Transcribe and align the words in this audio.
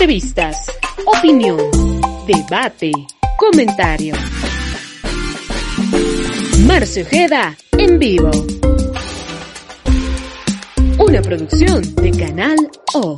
Entrevistas, 0.00 0.56
opinión, 1.04 1.58
debate, 2.26 2.90
comentario. 3.36 4.14
Marcio 6.66 7.02
Ojeda 7.02 7.54
en 7.72 7.98
vivo. 7.98 8.30
Una 10.98 11.20
producción 11.20 11.82
de 11.96 12.12
Canal 12.12 12.56
O. 12.94 13.14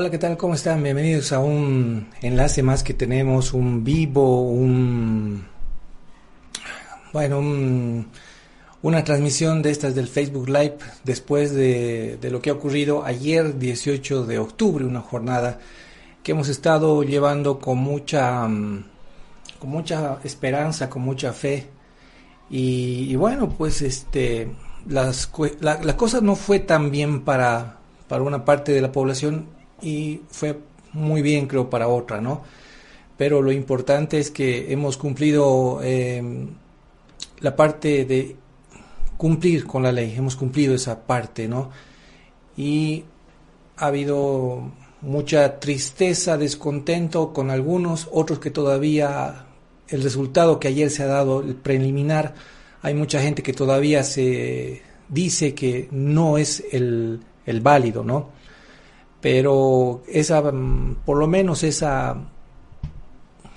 Hola, 0.00 0.10
¿qué 0.10 0.18
tal? 0.18 0.36
¿Cómo 0.36 0.54
están? 0.54 0.80
Bienvenidos 0.80 1.32
a 1.32 1.40
un 1.40 2.06
enlace 2.22 2.62
más 2.62 2.84
que 2.84 2.94
tenemos, 2.94 3.52
un 3.52 3.82
vivo, 3.82 4.42
un... 4.42 5.44
Bueno, 7.12 7.40
un, 7.40 8.06
una 8.82 9.02
transmisión 9.02 9.60
de 9.60 9.72
estas 9.72 9.96
del 9.96 10.06
Facebook 10.06 10.48
Live 10.50 10.78
después 11.02 11.52
de, 11.52 12.16
lo 12.30 12.40
que 12.40 12.50
ha 12.50 12.52
ocurrido 12.52 13.04
ayer 13.04 13.58
18 13.58 14.24
de 14.24 14.38
octubre, 14.38 14.84
una 14.84 15.00
jornada 15.00 15.58
que 16.22 16.30
hemos 16.30 16.48
estado 16.48 17.02
llevando 17.02 17.58
con 17.58 17.78
mucha, 17.78 18.42
con 18.42 19.68
mucha 19.68 20.20
esperanza, 20.22 20.88
con 20.88 21.02
mucha 21.02 21.32
fe. 21.32 21.66
Y, 22.48 23.08
y 23.10 23.16
bueno, 23.16 23.48
pues 23.48 23.82
este, 23.82 24.48
las, 24.86 25.28
la, 25.58 25.82
la 25.82 25.96
cosa 25.96 26.20
no 26.20 26.36
fue 26.36 26.60
tan 26.60 26.92
bien 26.92 27.22
para, 27.22 27.78
para 28.06 28.22
una 28.22 28.44
parte 28.44 28.70
de 28.70 28.80
la 28.80 28.92
población 28.92 29.57
y 29.82 30.20
fue 30.30 30.58
muy 30.92 31.22
bien 31.22 31.46
creo 31.46 31.70
para 31.70 31.88
otra, 31.88 32.20
¿no? 32.20 32.42
Pero 33.16 33.42
lo 33.42 33.52
importante 33.52 34.18
es 34.18 34.30
que 34.30 34.72
hemos 34.72 34.96
cumplido 34.96 35.80
eh, 35.82 36.22
la 37.40 37.56
parte 37.56 38.04
de 38.04 38.36
cumplir 39.16 39.66
con 39.66 39.82
la 39.82 39.92
ley, 39.92 40.14
hemos 40.16 40.36
cumplido 40.36 40.74
esa 40.74 41.06
parte, 41.06 41.48
¿no? 41.48 41.70
Y 42.56 43.04
ha 43.76 43.86
habido 43.86 44.70
mucha 45.00 45.60
tristeza, 45.60 46.38
descontento 46.38 47.32
con 47.32 47.50
algunos, 47.50 48.08
otros 48.12 48.38
que 48.38 48.50
todavía 48.50 49.46
el 49.88 50.02
resultado 50.02 50.60
que 50.60 50.68
ayer 50.68 50.90
se 50.90 51.02
ha 51.02 51.06
dado, 51.06 51.40
el 51.40 51.54
preliminar, 51.54 52.34
hay 52.82 52.94
mucha 52.94 53.20
gente 53.20 53.42
que 53.42 53.52
todavía 53.52 54.04
se 54.04 54.82
dice 55.08 55.54
que 55.54 55.88
no 55.90 56.38
es 56.38 56.62
el, 56.70 57.20
el 57.46 57.60
válido, 57.60 58.04
¿no? 58.04 58.37
Pero 59.20 60.02
esa, 60.08 60.40
mm, 60.42 60.98
por 61.04 61.18
lo 61.18 61.26
menos 61.26 61.64
esa 61.64 62.16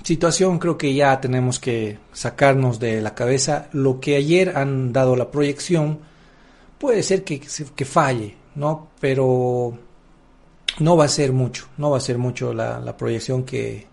situación 0.03 0.59
creo 0.59 0.77
que 0.77 0.93
ya 0.93 1.21
tenemos 1.21 1.59
que 1.59 1.99
sacarnos 2.11 2.79
de 2.79 3.01
la 3.01 3.15
cabeza. 3.15 3.69
Lo 3.71 3.99
que 3.99 4.15
ayer 4.15 4.57
han 4.57 4.93
dado 4.93 5.15
la 5.15 5.31
proyección 5.31 5.99
puede 6.79 7.03
ser 7.03 7.23
que, 7.23 7.39
que 7.39 7.85
falle, 7.85 8.35
¿no? 8.55 8.89
Pero 8.99 9.77
no 10.79 10.97
va 10.97 11.05
a 11.05 11.09
ser 11.09 11.33
mucho, 11.33 11.67
no 11.77 11.91
va 11.91 11.97
a 11.97 12.01
ser 12.01 12.17
mucho 12.17 12.53
la, 12.53 12.79
la 12.79 12.97
proyección 12.97 13.43
que, 13.43 13.87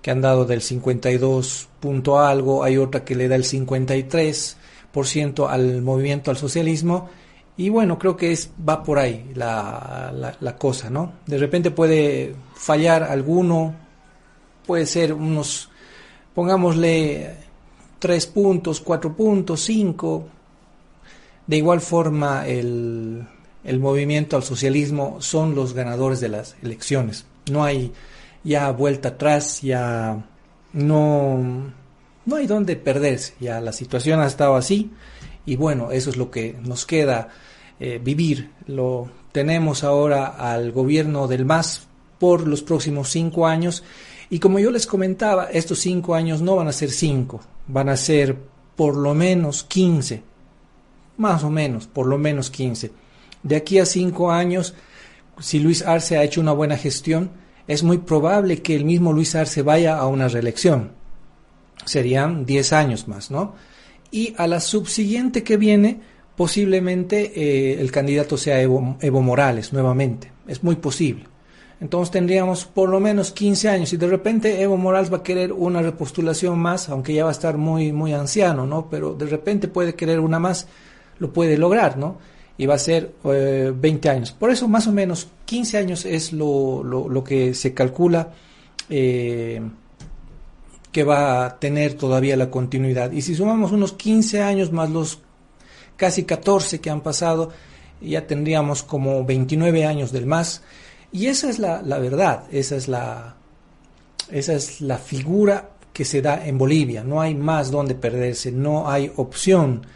que 0.00 0.10
han 0.10 0.20
dado 0.20 0.44
del 0.44 0.62
52 0.62 1.68
punto 1.80 2.20
algo, 2.20 2.64
hay 2.64 2.78
otra 2.78 3.04
que 3.04 3.14
le 3.14 3.28
da 3.28 3.36
el 3.36 3.44
53% 3.44 5.48
al 5.48 5.82
movimiento 5.82 6.30
al 6.30 6.36
socialismo 6.36 7.10
y 7.56 7.68
bueno, 7.68 7.98
creo 7.98 8.16
que 8.16 8.32
es, 8.32 8.50
va 8.66 8.82
por 8.82 8.98
ahí 8.98 9.30
la, 9.34 10.36
la, 10.40 10.56
cosa, 10.56 10.88
¿no? 10.88 11.12
De 11.26 11.36
repente 11.36 11.70
puede 11.70 12.34
fallar 12.54 13.02
alguno, 13.02 13.74
puede 14.66 14.86
ser 14.86 15.12
unos, 15.12 15.68
pongámosle 16.34 17.36
tres 17.98 18.26
puntos, 18.26 18.80
cuatro 18.80 19.14
puntos, 19.14 19.60
cinco. 19.60 20.28
De 21.46 21.58
igual 21.58 21.82
forma, 21.82 22.46
el, 22.46 23.26
el 23.64 23.80
movimiento 23.80 24.36
al 24.36 24.42
socialismo 24.42 25.20
son 25.20 25.54
los 25.54 25.74
ganadores 25.74 26.20
de 26.20 26.30
las 26.30 26.56
elecciones. 26.62 27.26
No 27.50 27.64
hay 27.64 27.92
ya 28.44 28.70
vuelta 28.72 29.10
atrás, 29.10 29.60
ya 29.60 30.24
no, 30.72 31.70
no 32.24 32.36
hay 32.36 32.46
donde 32.46 32.76
perderse. 32.76 33.34
Ya 33.40 33.60
la 33.60 33.72
situación 33.72 34.20
ha 34.20 34.26
estado 34.26 34.56
así 34.56 34.90
y 35.44 35.56
bueno, 35.56 35.90
eso 35.90 36.10
es 36.10 36.16
lo 36.16 36.30
que 36.30 36.56
nos 36.62 36.86
queda 36.86 37.28
eh, 37.80 38.00
vivir. 38.02 38.50
Lo 38.66 39.08
tenemos 39.32 39.84
ahora 39.84 40.26
al 40.26 40.72
gobierno 40.72 41.26
del 41.26 41.44
MAS 41.44 41.86
por 42.18 42.46
los 42.46 42.62
próximos 42.62 43.08
cinco 43.08 43.46
años 43.46 43.82
y 44.32 44.38
como 44.38 44.58
yo 44.58 44.70
les 44.70 44.86
comentaba, 44.86 45.50
estos 45.50 45.80
cinco 45.80 46.14
años 46.14 46.40
no 46.40 46.56
van 46.56 46.66
a 46.66 46.72
ser 46.72 46.90
cinco, 46.90 47.42
van 47.66 47.90
a 47.90 47.98
ser 47.98 48.34
por 48.76 48.96
lo 48.96 49.14
menos 49.14 49.62
quince, 49.62 50.22
más 51.18 51.44
o 51.44 51.50
menos, 51.50 51.86
por 51.86 52.06
lo 52.06 52.16
menos 52.16 52.50
quince. 52.50 52.92
De 53.42 53.56
aquí 53.56 53.78
a 53.78 53.84
cinco 53.84 54.32
años, 54.32 54.72
si 55.38 55.58
Luis 55.58 55.82
Arce 55.82 56.16
ha 56.16 56.24
hecho 56.24 56.40
una 56.40 56.52
buena 56.52 56.78
gestión, 56.78 57.30
es 57.68 57.82
muy 57.82 57.98
probable 57.98 58.62
que 58.62 58.74
el 58.74 58.86
mismo 58.86 59.12
Luis 59.12 59.34
Arce 59.34 59.60
vaya 59.60 59.98
a 59.98 60.06
una 60.06 60.28
reelección. 60.28 60.92
Serían 61.84 62.46
diez 62.46 62.72
años 62.72 63.08
más, 63.08 63.30
¿no? 63.30 63.54
Y 64.12 64.34
a 64.36 64.46
la 64.46 64.60
subsiguiente 64.60 65.42
que 65.42 65.56
viene 65.56 66.00
posiblemente 66.36 67.32
eh, 67.34 67.80
el 67.80 67.90
candidato 67.90 68.36
sea 68.36 68.60
Evo, 68.60 69.22
Morales 69.22 69.72
nuevamente. 69.72 70.30
Es 70.46 70.62
muy 70.62 70.76
posible. 70.76 71.24
Entonces 71.80 72.12
tendríamos 72.12 72.64
por 72.64 72.88
lo 72.88 73.00
menos 73.00 73.32
15 73.32 73.68
años 73.68 73.92
y 73.92 73.96
de 73.96 74.06
repente 74.06 74.62
Evo 74.62 74.76
Morales 74.76 75.12
va 75.12 75.18
a 75.18 75.22
querer 75.22 75.52
una 75.52 75.82
repostulación 75.82 76.58
más, 76.58 76.88
aunque 76.88 77.14
ya 77.14 77.24
va 77.24 77.30
a 77.30 77.32
estar 77.32 77.56
muy, 77.56 77.92
muy 77.92 78.12
anciano, 78.12 78.66
¿no? 78.66 78.88
Pero 78.88 79.14
de 79.14 79.26
repente 79.26 79.66
puede 79.66 79.94
querer 79.94 80.20
una 80.20 80.38
más, 80.38 80.68
lo 81.18 81.32
puede 81.32 81.58
lograr, 81.58 81.96
¿no? 81.96 82.18
Y 82.56 82.66
va 82.66 82.74
a 82.74 82.78
ser 82.78 83.12
eh, 83.24 83.72
20 83.74 84.10
años. 84.10 84.32
Por 84.32 84.50
eso 84.50 84.68
más 84.68 84.86
o 84.86 84.92
menos 84.92 85.28
15 85.46 85.78
años 85.78 86.04
es 86.04 86.32
lo, 86.32 86.84
lo, 86.84 87.08
lo 87.08 87.24
que 87.24 87.54
se 87.54 87.74
calcula. 87.74 88.30
Eh, 88.88 89.60
que 90.92 91.04
va 91.04 91.46
a 91.46 91.58
tener 91.58 91.94
todavía 91.94 92.36
la 92.36 92.50
continuidad. 92.50 93.10
Y 93.12 93.22
si 93.22 93.34
sumamos 93.34 93.72
unos 93.72 93.94
15 93.94 94.42
años 94.42 94.70
más 94.70 94.90
los 94.90 95.20
casi 95.96 96.24
14 96.24 96.80
que 96.80 96.90
han 96.90 97.00
pasado, 97.00 97.50
ya 98.00 98.26
tendríamos 98.26 98.82
como 98.82 99.24
29 99.24 99.86
años 99.86 100.12
del 100.12 100.26
más. 100.26 100.62
Y 101.10 101.26
esa 101.26 101.48
es 101.48 101.58
la, 101.58 101.82
la 101.82 101.98
verdad, 101.98 102.44
esa 102.52 102.76
es 102.76 102.88
la, 102.88 103.36
esa 104.30 104.52
es 104.54 104.80
la 104.82 104.98
figura 104.98 105.70
que 105.92 106.04
se 106.04 106.20
da 106.20 106.46
en 106.46 106.58
Bolivia. 106.58 107.02
No 107.02 107.20
hay 107.20 107.34
más 107.34 107.70
donde 107.70 107.94
perderse, 107.94 108.52
no 108.52 108.90
hay 108.90 109.10
opción. 109.16 109.86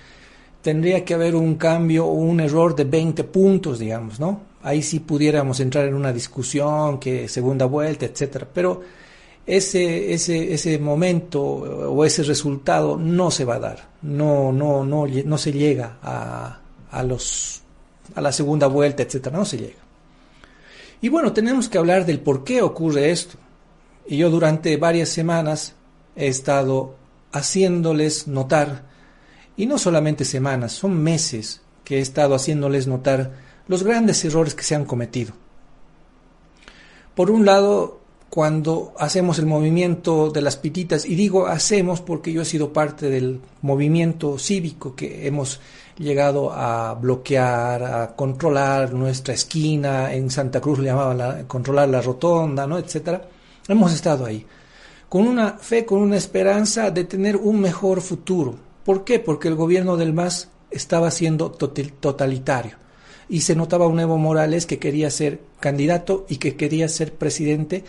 Tendría 0.62 1.04
que 1.04 1.14
haber 1.14 1.34
un 1.34 1.56
cambio 1.56 2.06
o 2.06 2.12
un 2.12 2.40
error 2.40 2.74
de 2.74 2.84
20 2.84 3.24
puntos, 3.24 3.78
digamos, 3.78 4.18
¿no? 4.18 4.40
Ahí 4.62 4.82
sí 4.82 5.00
pudiéramos 5.00 5.60
entrar 5.60 5.86
en 5.86 5.94
una 5.94 6.12
discusión, 6.12 6.98
que 6.98 7.28
segunda 7.28 7.66
vuelta, 7.66 8.06
etcétera. 8.06 8.48
Pero 8.52 8.82
ese, 9.46 10.12
ese, 10.12 10.52
ese 10.52 10.78
momento 10.78 11.40
o 11.42 12.04
ese 12.04 12.24
resultado 12.24 12.96
no 12.96 13.30
se 13.30 13.44
va 13.44 13.56
a 13.56 13.60
dar, 13.60 13.88
no, 14.02 14.52
no, 14.52 14.84
no, 14.84 15.06
no 15.06 15.38
se 15.38 15.52
llega 15.52 15.98
a, 16.02 16.60
a, 16.90 17.02
los, 17.04 17.62
a 18.14 18.20
la 18.20 18.32
segunda 18.32 18.66
vuelta, 18.66 19.04
etcétera, 19.04 19.38
no 19.38 19.44
se 19.44 19.58
llega. 19.58 19.86
Y 21.00 21.08
bueno, 21.08 21.32
tenemos 21.32 21.68
que 21.68 21.78
hablar 21.78 22.06
del 22.06 22.20
por 22.20 22.42
qué 22.42 22.62
ocurre 22.62 23.10
esto. 23.10 23.38
Y 24.08 24.18
yo 24.18 24.30
durante 24.30 24.76
varias 24.76 25.08
semanas 25.08 25.74
he 26.16 26.28
estado 26.28 26.96
haciéndoles 27.32 28.26
notar, 28.26 28.84
y 29.56 29.66
no 29.66 29.78
solamente 29.78 30.24
semanas, 30.24 30.72
son 30.72 31.02
meses 31.02 31.62
que 31.84 31.98
he 31.98 32.00
estado 32.00 32.34
haciéndoles 32.34 32.86
notar 32.86 33.32
los 33.68 33.82
grandes 33.82 34.24
errores 34.24 34.54
que 34.54 34.62
se 34.62 34.74
han 34.74 34.84
cometido. 34.84 35.34
Por 37.14 37.30
un 37.30 37.46
lado, 37.46 38.00
cuando 38.30 38.92
hacemos 38.98 39.38
el 39.38 39.46
movimiento 39.46 40.30
de 40.30 40.42
las 40.42 40.56
pititas, 40.56 41.06
y 41.06 41.14
digo 41.14 41.46
hacemos 41.46 42.00
porque 42.00 42.32
yo 42.32 42.42
he 42.42 42.44
sido 42.44 42.72
parte 42.72 43.08
del 43.08 43.40
movimiento 43.62 44.38
cívico 44.38 44.94
que 44.94 45.26
hemos 45.26 45.60
llegado 45.98 46.52
a 46.52 46.94
bloquear, 46.94 47.82
a 47.82 48.16
controlar 48.16 48.92
nuestra 48.92 49.34
esquina, 49.34 50.12
en 50.12 50.30
Santa 50.30 50.60
Cruz 50.60 50.78
le 50.78 50.86
llamaban 50.86 51.18
la, 51.18 51.48
controlar 51.48 51.88
la 51.88 52.02
rotonda, 52.02 52.66
¿no? 52.66 52.78
etcétera. 52.78 53.28
Hemos 53.68 53.92
estado 53.92 54.26
ahí, 54.26 54.44
con 55.08 55.26
una 55.26 55.52
fe, 55.52 55.84
con 55.84 56.00
una 56.00 56.16
esperanza 56.16 56.90
de 56.90 57.04
tener 57.04 57.36
un 57.36 57.60
mejor 57.60 58.00
futuro. 58.00 58.56
¿Por 58.84 59.04
qué? 59.04 59.18
Porque 59.18 59.48
el 59.48 59.54
gobierno 59.54 59.96
del 59.96 60.12
MAS 60.12 60.50
estaba 60.70 61.10
siendo 61.10 61.50
totalitario. 61.50 62.76
Y 63.28 63.40
se 63.40 63.56
notaba 63.56 63.88
un 63.88 63.98
Evo 63.98 64.18
Morales 64.18 64.66
que 64.66 64.78
quería 64.78 65.10
ser 65.10 65.40
candidato 65.58 66.26
y 66.28 66.36
que 66.36 66.54
quería 66.54 66.88
ser 66.88 67.14
presidente 67.14 67.82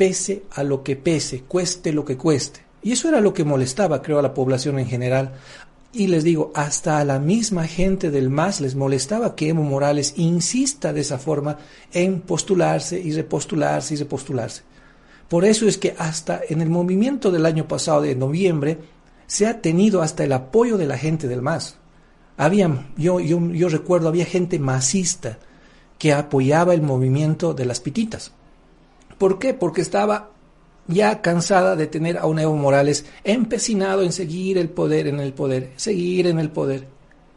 pese 0.00 0.44
a 0.52 0.62
lo 0.62 0.82
que 0.82 0.96
pese, 0.96 1.42
cueste 1.42 1.92
lo 1.92 2.06
que 2.06 2.16
cueste. 2.16 2.60
Y 2.82 2.92
eso 2.92 3.10
era 3.10 3.20
lo 3.20 3.34
que 3.34 3.44
molestaba, 3.44 4.00
creo, 4.00 4.18
a 4.18 4.22
la 4.22 4.32
población 4.32 4.78
en 4.78 4.86
general. 4.86 5.34
Y 5.92 6.06
les 6.06 6.24
digo, 6.24 6.52
hasta 6.54 7.00
a 7.00 7.04
la 7.04 7.18
misma 7.18 7.66
gente 7.66 8.10
del 8.10 8.30
MAS 8.30 8.62
les 8.62 8.74
molestaba 8.74 9.36
que 9.36 9.50
Evo 9.50 9.62
Morales 9.62 10.14
insista 10.16 10.94
de 10.94 11.02
esa 11.02 11.18
forma 11.18 11.58
en 11.92 12.22
postularse 12.22 12.98
y 12.98 13.12
repostularse 13.12 13.92
y 13.92 13.98
repostularse. 13.98 14.62
Por 15.28 15.44
eso 15.44 15.68
es 15.68 15.76
que 15.76 15.94
hasta 15.98 16.40
en 16.48 16.62
el 16.62 16.70
movimiento 16.70 17.30
del 17.30 17.44
año 17.44 17.68
pasado, 17.68 18.00
de 18.00 18.14
noviembre, 18.14 18.78
se 19.26 19.46
ha 19.46 19.60
tenido 19.60 20.00
hasta 20.00 20.24
el 20.24 20.32
apoyo 20.32 20.78
de 20.78 20.86
la 20.86 20.96
gente 20.96 21.28
del 21.28 21.42
MAS. 21.42 21.76
Había, 22.38 22.86
yo, 22.96 23.20
yo, 23.20 23.38
yo 23.50 23.68
recuerdo, 23.68 24.08
había 24.08 24.24
gente 24.24 24.58
masista 24.58 25.38
que 25.98 26.14
apoyaba 26.14 26.72
el 26.72 26.80
movimiento 26.80 27.52
de 27.52 27.66
las 27.66 27.80
pititas. 27.80 28.32
¿Por 29.20 29.38
qué? 29.38 29.52
Porque 29.52 29.82
estaba 29.82 30.30
ya 30.86 31.20
cansada 31.20 31.76
de 31.76 31.86
tener 31.86 32.16
a 32.16 32.24
un 32.24 32.38
Evo 32.38 32.56
Morales 32.56 33.04
empecinado 33.22 34.00
en 34.00 34.12
seguir 34.12 34.56
el 34.56 34.70
poder 34.70 35.08
en 35.08 35.20
el 35.20 35.34
poder, 35.34 35.72
seguir 35.76 36.26
en 36.26 36.38
el 36.38 36.48
poder. 36.48 36.86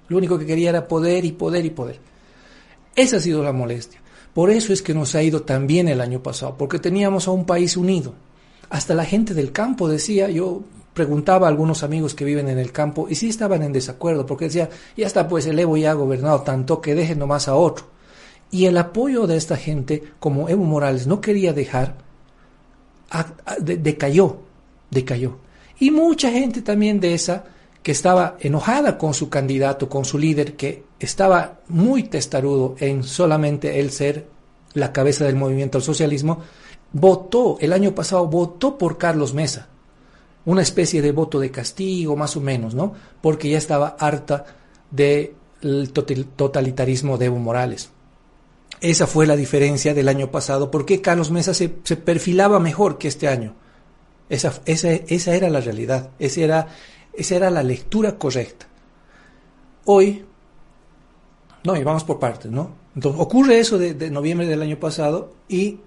Lo 0.08 0.18
único 0.18 0.40
que 0.40 0.46
quería 0.46 0.70
era 0.70 0.88
poder 0.88 1.26
y 1.26 1.34
poder 1.34 1.66
y 1.66 1.72
poder. 1.72 2.00
Esa 2.96 3.18
ha 3.18 3.20
sido 3.20 3.44
la 3.44 3.52
molestia. 3.52 4.00
Por 4.34 4.50
eso 4.50 4.72
es 4.72 4.82
que 4.82 4.94
nos 4.94 5.14
ha 5.14 5.24
ido 5.24 5.42
tan 5.42 5.68
bien 5.68 5.90
el 5.90 6.00
año 6.00 6.24
pasado, 6.24 6.56
porque 6.58 6.80
teníamos 6.80 7.28
a 7.28 7.32
un 7.32 7.46
país 7.46 7.76
unido. 7.76 8.14
Hasta 8.70 8.96
la 8.96 9.04
gente 9.04 9.34
del 9.34 9.52
campo 9.52 9.90
decía, 9.90 10.30
yo 10.30 10.64
preguntaba 10.94 11.48
a 11.48 11.50
algunos 11.50 11.84
amigos 11.84 12.16
que 12.16 12.24
viven 12.24 12.48
en 12.48 12.60
el 12.60 12.72
campo 12.72 13.08
y 13.10 13.16
sí 13.16 13.28
estaban 13.28 13.62
en 13.62 13.74
desacuerdo 13.74 14.26
porque 14.26 14.46
decía, 14.46 14.70
ya 14.96 15.06
está 15.06 15.28
pues 15.28 15.48
el 15.48 15.60
Evo 15.60 15.76
ya 15.76 15.92
ha 15.92 15.96
gobernado 15.96 16.44
tanto 16.44 16.80
que 16.80 16.96
dejen 16.96 17.20
nomás 17.20 17.50
a 17.50 17.56
otro. 17.56 17.92
Y 18.54 18.68
el 18.68 18.78
apoyo 18.78 19.26
de 19.26 19.36
esta 19.36 19.58
gente, 19.58 20.04
como 20.20 20.48
Evo 20.48 20.64
Morales 20.64 21.08
no 21.08 21.22
quería 21.22 21.54
dejar, 21.54 21.96
decayó, 23.60 24.42
decayó. 24.92 25.40
Y 25.80 25.90
mucha 25.90 26.30
gente 26.30 26.62
también 26.62 27.00
de 27.00 27.16
esa 27.16 27.46
que 27.82 27.92
estaba 27.92 28.38
enojada 28.40 29.00
con 29.00 29.16
su 29.16 29.28
candidato, 29.28 29.90
con 29.90 30.06
su 30.06 30.20
líder, 30.20 30.56
que 30.56 30.84
estaba 31.00 31.62
muy 31.68 32.04
testarudo 32.04 32.76
en 32.78 33.02
solamente 33.02 33.80
él 33.80 33.90
ser 33.90 34.28
la 34.76 34.94
cabeza 34.94 35.26
del 35.26 35.36
movimiento 35.36 35.80
al 35.80 35.84
socialismo, 35.84 36.42
votó, 36.92 37.58
el 37.60 37.74
año 37.74 37.96
pasado 37.96 38.28
votó 38.28 38.78
por 38.78 39.00
Carlos 39.00 39.34
Mesa 39.34 39.68
una 40.46 40.62
especie 40.62 41.02
de 41.02 41.12
voto 41.12 41.40
de 41.40 41.50
castigo, 41.50 42.16
más 42.16 42.38
o 42.38 42.42
menos, 42.42 42.76
¿no? 42.76 42.94
Porque 43.20 43.50
ya 43.50 43.58
estaba 43.58 43.96
harta 43.98 44.46
del 44.92 45.34
totalitarismo 46.36 47.18
de 47.18 47.26
Evo 47.26 47.40
Morales. 47.40 47.90
Esa 48.84 49.08
fue 49.08 49.26
la 49.26 49.38
diferencia 49.38 49.94
del 49.94 50.10
año 50.10 50.30
pasado. 50.30 50.70
¿Por 50.70 50.86
qué 50.86 51.00
Carlos 51.00 51.32
Mesa 51.32 51.54
se, 51.54 51.70
perfilaba 51.70 52.60
mejor 52.60 52.98
que 52.98 53.08
este 53.08 53.30
año? 53.30 53.56
Esa, 54.28 54.62
esa, 54.66 54.92
esa 54.92 55.34
era 55.34 55.50
la 55.50 55.62
realidad, 55.62 56.10
esa 56.20 56.42
era, 56.42 56.68
esa 57.14 57.36
era 57.38 57.50
la 57.50 57.64
lectura 57.64 58.18
correcta. 58.18 58.68
Hoy, 59.86 60.26
no, 61.64 61.78
y 61.78 61.84
vamos 61.86 62.04
por 62.04 62.20
partes, 62.20 62.52
¿no? 62.52 62.72
Entonces, 62.94 63.22
ocurre 63.22 63.58
eso 63.58 63.78
de, 63.78 64.12
noviembre 64.12 64.48
del 64.48 64.62
año 64.62 64.78
pasado 64.78 65.32
y 65.48 65.80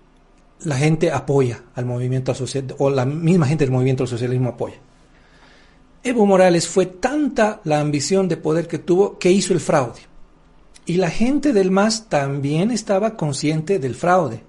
la 0.60 0.76
gente 0.76 1.12
apoya 1.12 1.64
al 1.74 1.84
movimiento 1.84 2.34
social, 2.34 2.74
o 2.78 2.88
la 2.88 3.04
misma 3.04 3.46
gente 3.46 3.66
del 3.66 3.72
movimiento 3.72 4.04
al 4.04 4.08
socialismo 4.08 4.48
apoya. 4.48 4.76
Evo 6.02 6.24
Morales 6.24 6.66
fue 6.66 6.86
tanta 6.86 7.60
la 7.64 7.78
ambición 7.78 8.26
de 8.26 8.38
poder 8.38 8.66
que 8.66 8.78
tuvo 8.78 9.18
que 9.18 9.30
hizo 9.30 9.52
el 9.52 9.60
fraude. 9.60 10.00
Y 10.86 10.96
la 10.96 11.10
gente 11.10 11.52
del 11.52 11.70
MAS 11.70 12.08
también 12.08 12.70
estaba 12.70 13.16
consciente 13.16 13.78
del 13.78 13.94
fraude. 13.94 14.42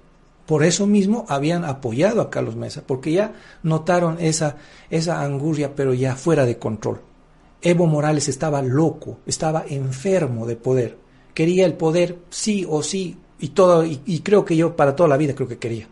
Por 0.45 0.63
eso 0.63 0.88
mismo 0.88 1.25
habían 1.28 1.66
apoyado 1.66 2.22
a 2.22 2.30
Carlos 2.30 2.56
Mesa, 2.56 2.84
porque 2.86 3.12
ya 3.12 3.34
notaron 3.63 4.18
esa, 4.19 4.56
esa 4.89 5.22
angustia, 5.22 5.75
pero 5.75 5.94
ya 5.94 6.16
fuera 6.16 6.45
de 6.45 6.57
control. 6.57 7.01
Evo 7.62 7.88
Morales 7.88 8.30
estaba 8.30 8.62
loco, 8.62 9.18
estaba 9.25 9.66
enfermo 9.68 10.45
de 10.45 10.56
poder. 10.56 10.98
Quería 11.34 11.66
el 11.66 11.74
poder 11.74 12.19
sí 12.30 12.66
o 12.69 12.81
sí, 12.81 13.18
y, 13.39 13.50
todo, 13.50 13.84
y 13.84 14.19
creo 14.22 14.45
que 14.45 14.56
yo 14.56 14.75
para 14.75 14.95
toda 14.95 15.10
la 15.10 15.18
vida 15.18 15.36
creo 15.36 15.50
que 15.50 15.57
quería. 15.57 15.88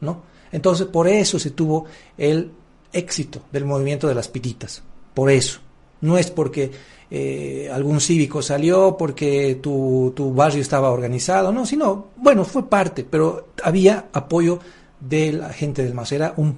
¿no? 0.00 0.22
Entonces, 0.52 0.86
por 0.86 1.08
eso 1.08 1.38
se 1.38 1.50
tuvo 1.50 1.86
el 2.16 2.52
éxito 2.92 3.42
del 3.50 3.64
movimiento 3.64 4.06
de 4.06 4.14
las 4.14 4.28
pititas, 4.28 4.82
por 5.12 5.30
eso. 5.30 5.60
No 6.04 6.18
es 6.18 6.30
porque 6.30 6.70
eh, 7.10 7.70
algún 7.72 8.00
cívico 8.00 8.42
salió, 8.42 8.96
porque 8.96 9.58
tu, 9.62 10.12
tu 10.14 10.32
barrio 10.32 10.60
estaba 10.60 10.90
organizado, 10.90 11.52
no, 11.52 11.66
sino, 11.66 12.08
bueno, 12.16 12.44
fue 12.44 12.68
parte, 12.68 13.04
pero 13.04 13.48
había 13.62 14.06
apoyo 14.12 14.60
de 15.00 15.32
la 15.32 15.50
gente 15.50 15.82
del 15.82 15.94
MAS, 15.94 16.12
era 16.12 16.34
un 16.36 16.56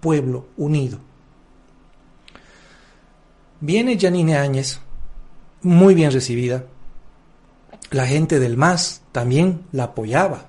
pueblo 0.00 0.46
unido. 0.56 0.98
Viene 3.60 3.98
Janine 3.98 4.36
Áñez, 4.36 4.80
muy 5.62 5.94
bien 5.94 6.12
recibida. 6.12 6.64
La 7.90 8.06
gente 8.06 8.38
del 8.38 8.56
MAS 8.56 9.02
también 9.12 9.62
la 9.72 9.84
apoyaba 9.84 10.46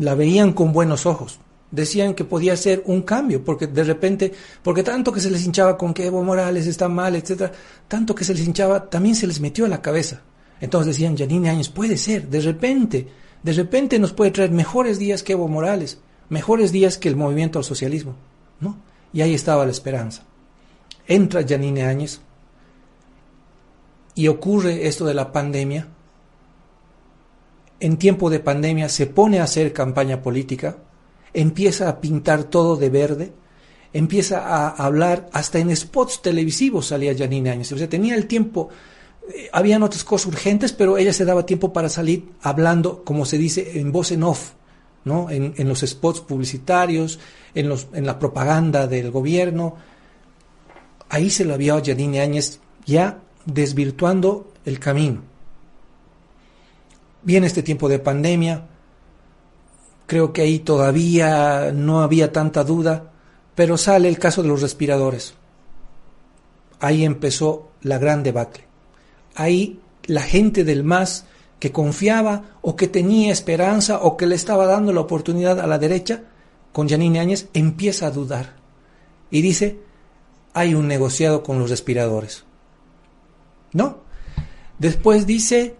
la 0.00 0.14
veían 0.14 0.52
con 0.52 0.72
buenos 0.72 1.06
ojos. 1.06 1.38
Decían 1.70 2.14
que 2.14 2.24
podía 2.24 2.56
ser 2.56 2.82
un 2.86 3.02
cambio, 3.02 3.44
porque 3.44 3.66
de 3.66 3.84
repente, 3.84 4.32
porque 4.62 4.82
tanto 4.82 5.12
que 5.12 5.20
se 5.20 5.30
les 5.30 5.44
hinchaba 5.44 5.78
con 5.78 5.94
que 5.94 6.06
Evo 6.06 6.24
Morales 6.24 6.66
está 6.66 6.88
mal, 6.88 7.14
etcétera, 7.14 7.52
tanto 7.86 8.14
que 8.14 8.24
se 8.24 8.34
les 8.34 8.44
hinchaba, 8.46 8.90
también 8.90 9.14
se 9.14 9.26
les 9.26 9.40
metió 9.40 9.66
a 9.66 9.68
la 9.68 9.80
cabeza. 9.80 10.22
Entonces 10.60 10.94
decían, 10.94 11.16
Janine 11.16 11.50
Áñez, 11.50 11.68
puede 11.68 11.96
ser, 11.96 12.28
de 12.28 12.40
repente, 12.40 13.08
de 13.42 13.52
repente 13.52 13.98
nos 13.98 14.12
puede 14.12 14.32
traer 14.32 14.50
mejores 14.50 14.98
días 14.98 15.22
que 15.22 15.32
Evo 15.32 15.48
Morales, 15.48 15.98
mejores 16.28 16.72
días 16.72 16.98
que 16.98 17.08
el 17.08 17.16
movimiento 17.16 17.58
al 17.58 17.64
socialismo, 17.64 18.16
¿no? 18.60 18.76
Y 19.12 19.20
ahí 19.22 19.34
estaba 19.34 19.64
la 19.64 19.70
esperanza. 19.70 20.24
Entra 21.06 21.46
Janine 21.46 21.84
Áñez 21.84 22.20
y 24.14 24.28
ocurre 24.28 24.86
esto 24.86 25.06
de 25.06 25.14
la 25.14 25.32
pandemia, 25.32 25.88
en 27.80 27.96
tiempo 27.96 28.28
de 28.28 28.40
pandemia 28.40 28.88
se 28.88 29.06
pone 29.06 29.40
a 29.40 29.44
hacer 29.44 29.72
campaña 29.72 30.22
política, 30.22 30.76
empieza 31.34 31.88
a 31.88 32.00
pintar 32.00 32.44
todo 32.44 32.76
de 32.76 32.90
verde, 32.90 33.32
empieza 33.92 34.40
a 34.40 34.68
hablar, 34.68 35.28
hasta 35.32 35.58
en 35.58 35.74
spots 35.74 36.22
televisivos 36.22 36.86
salía 36.86 37.16
Janine 37.16 37.50
Áñez. 37.50 37.72
O 37.72 37.78
sea, 37.78 37.88
tenía 37.88 38.14
el 38.14 38.26
tiempo, 38.26 38.68
eh, 39.28 39.48
habían 39.52 39.82
otras 39.82 40.04
cosas 40.04 40.28
urgentes, 40.28 40.72
pero 40.72 40.98
ella 40.98 41.12
se 41.12 41.24
daba 41.24 41.46
tiempo 41.46 41.72
para 41.72 41.88
salir 41.88 42.30
hablando, 42.42 43.04
como 43.04 43.24
se 43.24 43.38
dice, 43.38 43.80
en 43.80 43.92
voz 43.92 44.12
en 44.12 44.22
off, 44.22 44.52
¿no? 45.04 45.30
En, 45.30 45.68
los 45.68 45.80
spots 45.80 46.20
publicitarios, 46.20 47.18
en, 47.54 47.68
los, 47.68 47.88
en 47.92 48.06
la 48.06 48.18
propaganda 48.18 48.86
del 48.86 49.10
gobierno. 49.10 49.76
Ahí 51.08 51.30
se 51.30 51.44
lo 51.44 51.54
había 51.54 51.74
a 51.74 51.84
Janine 51.84 52.20
Áñez 52.20 52.60
ya 52.86 53.20
desvirtuando 53.44 54.52
el 54.64 54.78
camino. 54.78 55.22
Viene 57.22 57.46
este 57.46 57.62
tiempo 57.62 57.88
de 57.88 57.98
pandemia, 57.98 58.66
creo 60.10 60.32
que 60.32 60.42
ahí 60.42 60.58
todavía 60.58 61.70
no 61.72 62.02
había 62.02 62.32
tanta 62.32 62.64
duda, 62.64 63.12
pero 63.54 63.78
sale 63.78 64.08
el 64.08 64.18
caso 64.18 64.42
de 64.42 64.48
los 64.48 64.60
respiradores. 64.60 65.34
Ahí 66.80 67.04
empezó 67.04 67.68
la 67.82 67.98
gran 67.98 68.24
debacle. 68.24 68.64
Ahí 69.36 69.78
la 70.06 70.22
gente 70.22 70.64
del 70.64 70.82
MAS 70.82 71.26
que 71.60 71.70
confiaba 71.70 72.56
o 72.60 72.74
que 72.74 72.88
tenía 72.88 73.30
esperanza 73.30 74.00
o 74.02 74.16
que 74.16 74.26
le 74.26 74.34
estaba 74.34 74.66
dando 74.66 74.92
la 74.92 75.02
oportunidad 75.02 75.60
a 75.60 75.68
la 75.68 75.78
derecha, 75.78 76.24
con 76.72 76.88
Janine 76.88 77.20
Áñez, 77.20 77.48
empieza 77.54 78.08
a 78.08 78.10
dudar. 78.10 78.56
Y 79.30 79.42
dice, 79.42 79.78
hay 80.54 80.74
un 80.74 80.88
negociado 80.88 81.44
con 81.44 81.60
los 81.60 81.70
respiradores. 81.70 82.42
¿No? 83.72 83.98
Después 84.76 85.24
dice, 85.24 85.76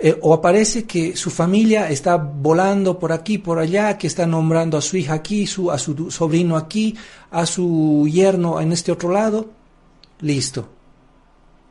eh, 0.00 0.16
o 0.22 0.32
aparece 0.32 0.84
que 0.84 1.16
su 1.16 1.30
familia 1.30 1.90
está 1.90 2.16
volando 2.16 2.98
por 2.98 3.10
aquí, 3.12 3.38
por 3.38 3.58
allá, 3.58 3.98
que 3.98 4.06
está 4.06 4.26
nombrando 4.26 4.78
a 4.78 4.80
su 4.80 4.96
hija 4.96 5.14
aquí, 5.14 5.44
a 5.44 5.78
su 5.78 6.10
sobrino 6.10 6.56
aquí, 6.56 6.96
a 7.30 7.46
su 7.46 8.08
yerno 8.10 8.60
en 8.60 8.72
este 8.72 8.92
otro 8.92 9.10
lado. 9.10 9.50
Listo. 10.20 10.68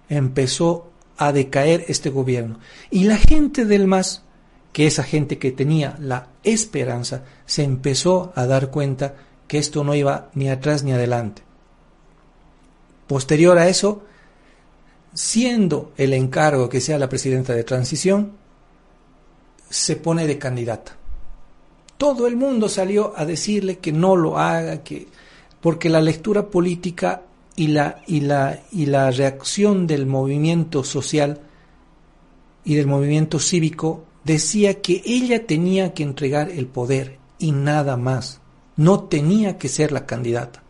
Empezó 0.09 0.89
a 1.17 1.31
decaer 1.31 1.85
este 1.87 2.09
gobierno. 2.09 2.59
Y 2.91 3.05
la 3.05 3.17
gente 3.17 3.65
del 3.65 3.87
MAS, 3.87 4.23
que 4.73 4.87
esa 4.87 5.03
gente 5.03 5.37
que 5.37 5.51
tenía 5.51 5.97
la 5.99 6.27
esperanza, 6.43 7.23
se 7.45 7.63
empezó 7.63 8.33
a 8.35 8.45
dar 8.45 8.71
cuenta 8.71 9.15
que 9.47 9.57
esto 9.57 9.85
no 9.85 9.95
iba 9.95 10.29
ni 10.33 10.49
atrás 10.49 10.83
ni 10.83 10.91
adelante. 10.91 11.43
Posterior 13.07 13.57
a 13.57 13.69
eso, 13.69 14.03
siendo 15.17 15.93
el 15.97 16.13
encargo 16.13 16.69
que 16.69 16.79
sea 16.79 16.99
la 16.99 17.09
presidenta 17.09 17.53
de 17.53 17.63
transición, 17.63 18.33
se 19.67 19.95
pone 19.95 20.27
de 20.27 20.37
candidata. 20.37 20.95
Todo 21.97 22.27
el 22.27 22.35
mundo 22.35 22.69
salió 22.69 23.13
a 23.17 23.25
decirle 23.25 23.79
que 23.79 23.91
no 23.91 24.15
lo 24.15 24.37
haga, 24.37 24.83
que 24.83 25.07
porque 25.59 25.89
la 25.89 26.01
lectura 26.01 26.45
política 26.49 27.23
y 27.55 27.67
la, 27.69 28.03
y 28.05 28.19
la, 28.19 28.61
y 28.71 28.85
la 28.85 29.09
reacción 29.09 29.87
del 29.87 30.05
movimiento 30.05 30.83
social 30.83 31.41
y 32.63 32.75
del 32.75 32.85
movimiento 32.85 33.39
cívico 33.39 34.03
decía 34.23 34.83
que 34.83 35.01
ella 35.03 35.47
tenía 35.47 35.95
que 35.95 36.03
entregar 36.03 36.51
el 36.51 36.67
poder 36.67 37.17
y 37.39 37.53
nada 37.53 37.97
más. 37.97 38.39
No 38.75 39.05
tenía 39.05 39.57
que 39.57 39.67
ser 39.67 39.91
la 39.91 40.05
candidata. 40.05 40.61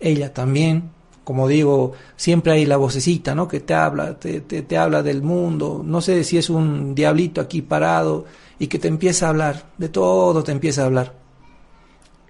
Ella 0.00 0.34
también, 0.34 0.90
como 1.24 1.46
digo, 1.46 1.92
siempre 2.16 2.52
hay 2.52 2.66
la 2.66 2.76
vocecita, 2.76 3.34
¿no? 3.34 3.46
Que 3.46 3.60
te 3.60 3.74
habla, 3.74 4.18
te, 4.18 4.40
te, 4.40 4.62
te 4.62 4.76
habla 4.76 5.02
del 5.02 5.22
mundo. 5.22 5.82
No 5.84 6.00
sé 6.00 6.24
si 6.24 6.36
es 6.36 6.50
un 6.50 6.94
diablito 6.94 7.40
aquí 7.40 7.62
parado 7.62 8.24
y 8.58 8.66
que 8.66 8.78
te 8.78 8.88
empieza 8.88 9.26
a 9.26 9.30
hablar, 9.30 9.64
de 9.78 9.88
todo 9.88 10.42
te 10.42 10.52
empieza 10.52 10.82
a 10.82 10.86
hablar. 10.86 11.14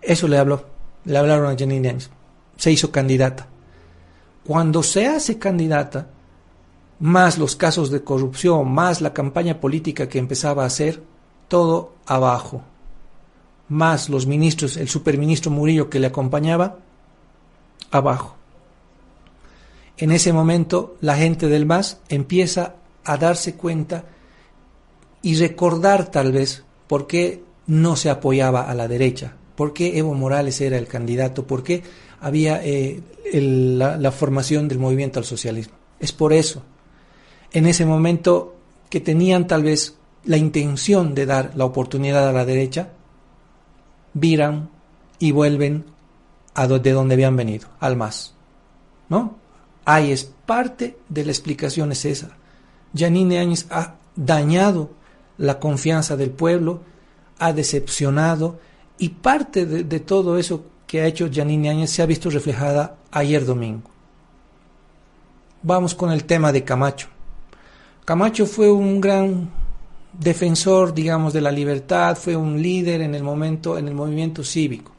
Eso 0.00 0.28
le 0.28 0.38
habló, 0.38 0.64
le 1.04 1.16
hablaron 1.16 1.46
a 1.46 1.56
Janine 1.58 1.88
Áñez. 1.88 2.10
Se 2.56 2.70
hizo 2.70 2.90
candidata. 2.90 3.46
Cuando 4.44 4.82
se 4.82 5.06
hace 5.06 5.38
candidata, 5.38 6.08
más 6.98 7.38
los 7.38 7.56
casos 7.56 7.90
de 7.90 8.02
corrupción, 8.02 8.70
más 8.72 9.00
la 9.00 9.12
campaña 9.12 9.60
política 9.60 10.08
que 10.08 10.18
empezaba 10.18 10.64
a 10.64 10.66
hacer, 10.66 11.02
todo 11.48 11.94
abajo. 12.06 12.62
Más 13.68 14.08
los 14.08 14.26
ministros, 14.26 14.76
el 14.76 14.88
superministro 14.88 15.50
Murillo 15.50 15.88
que 15.88 16.00
le 16.00 16.08
acompañaba, 16.08 16.78
abajo. 17.90 18.36
En 19.96 20.10
ese 20.10 20.32
momento 20.32 20.96
la 21.00 21.16
gente 21.16 21.48
del 21.48 21.66
MAS 21.66 22.00
empieza 22.08 22.76
a 23.04 23.16
darse 23.16 23.54
cuenta 23.54 24.04
y 25.22 25.36
recordar 25.36 26.10
tal 26.10 26.32
vez 26.32 26.64
por 26.86 27.06
qué 27.06 27.42
no 27.66 27.96
se 27.96 28.10
apoyaba 28.10 28.68
a 28.68 28.74
la 28.74 28.88
derecha, 28.88 29.36
por 29.56 29.72
qué 29.72 29.98
Evo 29.98 30.14
Morales 30.14 30.60
era 30.60 30.78
el 30.78 30.86
candidato, 30.86 31.46
por 31.46 31.62
qué 31.62 31.82
había 32.20 32.60
eh, 32.64 33.00
la, 33.32 34.12
formación 34.12 34.68
del 34.68 34.78
movimiento 34.78 35.18
al 35.18 35.24
socialismo. 35.24 35.74
Es 36.00 36.12
por 36.12 36.32
eso. 36.32 36.62
En 37.52 37.66
ese 37.66 37.86
momento 37.86 38.56
que 38.88 39.00
tenían 39.00 39.46
tal 39.46 39.62
vez 39.62 39.96
la 40.24 40.36
intención 40.36 41.14
de 41.14 41.26
dar 41.26 41.52
la 41.54 41.64
oportunidad 41.64 42.28
a 42.28 42.32
la 42.32 42.44
derecha, 42.44 42.90
viran 44.14 44.70
y 45.18 45.32
vuelven 45.32 45.84
a 46.54 46.66
de 46.66 46.92
donde 46.92 47.14
habían 47.14 47.36
venido, 47.36 47.68
al 47.80 47.96
más. 47.96 48.34
¿No? 49.08 49.41
Ahí 49.84 50.12
es 50.12 50.24
parte 50.46 50.98
de 51.08 51.24
la 51.24 51.32
explicación 51.32 51.92
es 51.92 52.04
esa. 52.04 52.36
Janine 52.94 53.38
Áñez 53.38 53.66
ha 53.70 53.96
dañado 54.14 54.90
la 55.38 55.58
confianza 55.58 56.16
del 56.16 56.30
pueblo, 56.30 56.82
ha 57.38 57.52
decepcionado 57.52 58.60
y 58.98 59.08
parte 59.08 59.66
de, 59.66 60.00
todo 60.00 60.38
eso 60.38 60.64
que 60.86 61.00
ha 61.00 61.06
hecho 61.06 61.28
Janine 61.32 61.70
Áñez 61.70 61.90
se 61.90 62.02
ha 62.02 62.06
visto 62.06 62.30
reflejada 62.30 62.96
ayer 63.10 63.44
domingo. 63.44 63.90
Vamos 65.62 65.94
con 65.94 66.12
el 66.12 66.24
tema 66.24 66.52
de 66.52 66.64
Camacho. 66.64 67.08
Camacho 68.04 68.46
fue 68.46 68.70
un 68.70 69.00
gran 69.00 69.50
defensor, 70.12 70.92
digamos, 70.92 71.32
de 71.32 71.40
la 71.40 71.50
libertad, 71.50 72.16
fue 72.16 72.36
un 72.36 72.60
líder 72.60 73.00
en 73.00 73.14
el 73.14 73.22
momento, 73.22 73.78
en 73.78 73.88
el 73.88 73.94
movimiento 73.94 74.44
cívico. 74.44 74.92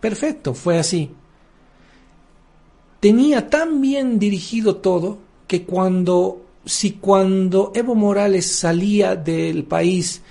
Perfecto, 0.00 0.54
fue 0.54 0.78
así. 0.78 1.14
Tenía 3.00 3.48
tan 3.48 3.80
bien 3.80 4.18
dirigido 4.18 4.76
todo 4.76 5.18
que 5.46 5.62
cuando, 5.64 6.44
si 6.64 6.92
cuando 6.92 7.70
Evo 7.74 7.94
Morales 7.94 8.58
salía 8.58 9.14
del 9.14 9.64
país 9.64 10.22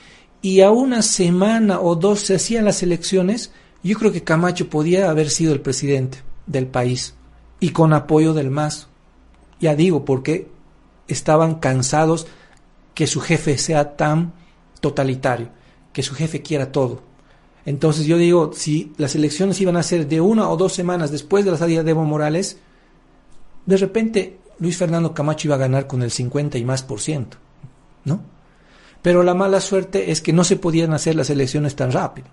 y 0.41 0.59
a 0.61 0.71
una 0.71 1.01
semana 1.01 1.79
o 1.79 1.95
dos 1.95 2.19
se 2.19 2.35
hacían 2.35 2.65
las 2.65 2.83
elecciones, 2.83 3.51
yo 3.83 3.97
creo 3.97 4.11
que 4.11 4.23
Camacho 4.23 4.69
podía 4.69 5.09
haber 5.09 5.29
sido 5.29 5.53
el 5.53 5.61
presidente 5.61 6.19
del 6.45 6.67
país 6.67 7.15
y 7.61 7.69
con 7.69 7.93
apoyo 7.93 8.33
del 8.33 8.51
MAS. 8.51 8.87
Ya 9.61 9.73
digo, 9.73 10.03
porque 10.03 10.49
estaban 11.07 11.55
cansados 11.55 12.27
que 12.93 13.07
su 13.07 13.21
jefe 13.21 13.57
sea 13.57 13.95
tan 13.95 14.33
totalitario, 14.81 15.49
que 15.93 16.03
su 16.03 16.15
jefe 16.15 16.41
quiera 16.41 16.71
todo. 16.71 17.06
Entonces 17.67 18.05
yo 18.05 18.17
digo, 18.17 18.51
si 18.53 18.93
las 18.95 19.13
elecciones 19.15 19.59
iban 19.59 19.75
a 19.75 19.83
ser 19.83 20.07
de 20.07 20.21
una 20.21 20.49
o 20.49 20.55
dos 20.55 20.71
semanas 20.71 21.11
después 21.11 21.43
de 21.43 21.51
la 21.51 21.57
salida 21.57 21.83
de 21.83 21.91
Evo 21.91 22.05
Morales, 22.05 22.59
de 23.65 23.75
repente 23.75 24.37
Luis 24.59 24.77
Fernando 24.77 25.13
Camacho 25.13 25.49
iba 25.49 25.55
a 25.55 25.59
ganar 25.59 25.85
con 25.85 26.01
el 26.01 26.09
50 26.09 26.57
y 26.57 26.63
más 26.63 26.83
por 26.83 27.01
ciento, 27.01 27.35
¿no? 28.05 28.21
Pero 29.01 29.21
la 29.21 29.33
mala 29.33 29.59
suerte 29.59 30.11
es 30.11 30.21
que 30.21 30.31
no 30.31 30.45
se 30.45 30.55
podían 30.55 30.93
hacer 30.93 31.15
las 31.15 31.29
elecciones 31.29 31.75
tan 31.75 31.91
rápido. 31.91 32.29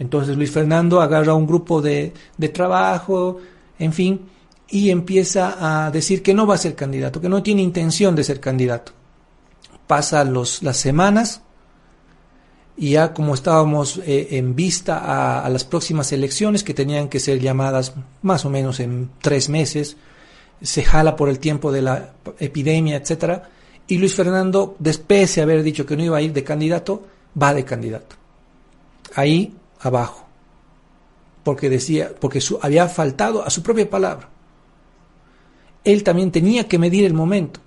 Entonces 0.00 0.36
Luis 0.36 0.50
Fernando 0.50 1.00
agarra 1.00 1.34
un 1.34 1.46
grupo 1.46 1.80
de, 1.80 2.12
de 2.36 2.48
trabajo, 2.48 3.38
en 3.78 3.92
fin, 3.92 4.22
y 4.68 4.90
empieza 4.90 5.84
a 5.86 5.92
decir 5.92 6.20
que 6.20 6.34
no 6.34 6.48
va 6.48 6.56
a 6.56 6.58
ser 6.58 6.74
candidato, 6.74 7.20
que 7.20 7.28
no 7.28 7.44
tiene 7.44 7.62
intención 7.62 8.16
de 8.16 8.24
ser 8.24 8.40
candidato. 8.40 8.90
Pasa 9.86 10.24
los, 10.24 10.64
las 10.64 10.78
semanas 10.78 11.42
y 12.78 12.90
ya 12.90 13.12
como 13.12 13.34
estábamos 13.34 14.00
eh, 14.06 14.28
en 14.32 14.54
vista 14.54 14.98
a, 14.98 15.44
a, 15.44 15.48
las 15.48 15.64
próximas 15.64 16.12
elecciones 16.12 16.62
que 16.62 16.74
tenían 16.74 17.08
que 17.08 17.20
ser 17.20 17.40
llamadas 17.40 17.94
más 18.22 18.44
o 18.44 18.50
menos 18.50 18.80
en 18.80 19.10
tres 19.20 19.48
meses, 19.48 19.96
se 20.62 20.82
jala 20.84 21.16
por 21.16 21.28
el 21.28 21.38
tiempo 21.38 21.72
de 21.72 21.82
la 21.82 22.12
epidemia, 22.38 22.96
etcétera, 22.96 23.50
y 23.86 23.98
Luis 23.98 24.14
Fernando, 24.14 24.76
después 24.78 25.34
de 25.34 25.42
haber 25.42 25.62
dicho 25.62 25.84
que 25.84 25.96
no 25.96 26.04
iba 26.04 26.18
a 26.18 26.22
ir 26.22 26.32
de 26.32 26.44
candidato, 26.44 27.06
va 27.40 27.54
de 27.54 27.64
candidato. 27.64 28.16
Ahí 29.14 29.54
abajo, 29.80 30.26
porque 31.42 31.68
decía, 31.68 32.12
porque 32.18 32.40
su, 32.40 32.58
había 32.60 32.88
faltado 32.88 33.44
a 33.44 33.50
su 33.50 33.62
propia 33.62 33.88
palabra 33.88 34.28
él 35.84 36.02
también 36.02 36.30
tenía 36.30 36.68
que 36.68 36.78
medir 36.78 37.04
el 37.04 37.14
momento. 37.14 37.60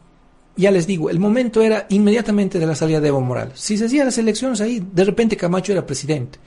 Ya 0.56 0.72
les 0.72 0.86
digo, 0.86 1.10
el 1.10 1.20
momento 1.20 1.62
era 1.62 1.86
inmediatamente 1.90 2.60
de 2.60 2.66
la 2.66 2.76
salida 2.76 3.00
de 3.00 3.08
Evo 3.08 3.22
Morales. 3.22 3.60
Si 3.60 3.78
se 3.78 3.86
hacían 3.86 4.06
las 4.06 4.18
elecciones 4.18 4.62
ahí, 4.62 4.86
de 4.92 5.06
repente 5.06 5.38
Camacho 5.38 5.72
era 5.72 5.86
presidente. 5.86 6.40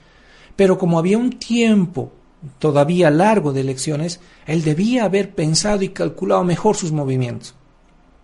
Pero 0.56 0.78
como 0.78 0.98
había 0.98 1.18
un 1.18 1.30
tiempo 1.30 2.12
todavía 2.58 3.10
largo 3.10 3.52
de 3.52 3.62
elecciones, 3.62 4.20
él 4.46 4.62
debía 4.62 5.04
haber 5.04 5.34
pensado 5.34 5.82
y 5.82 5.88
calculado 5.88 6.44
mejor 6.44 6.76
sus 6.76 6.92
movimientos. 6.92 7.54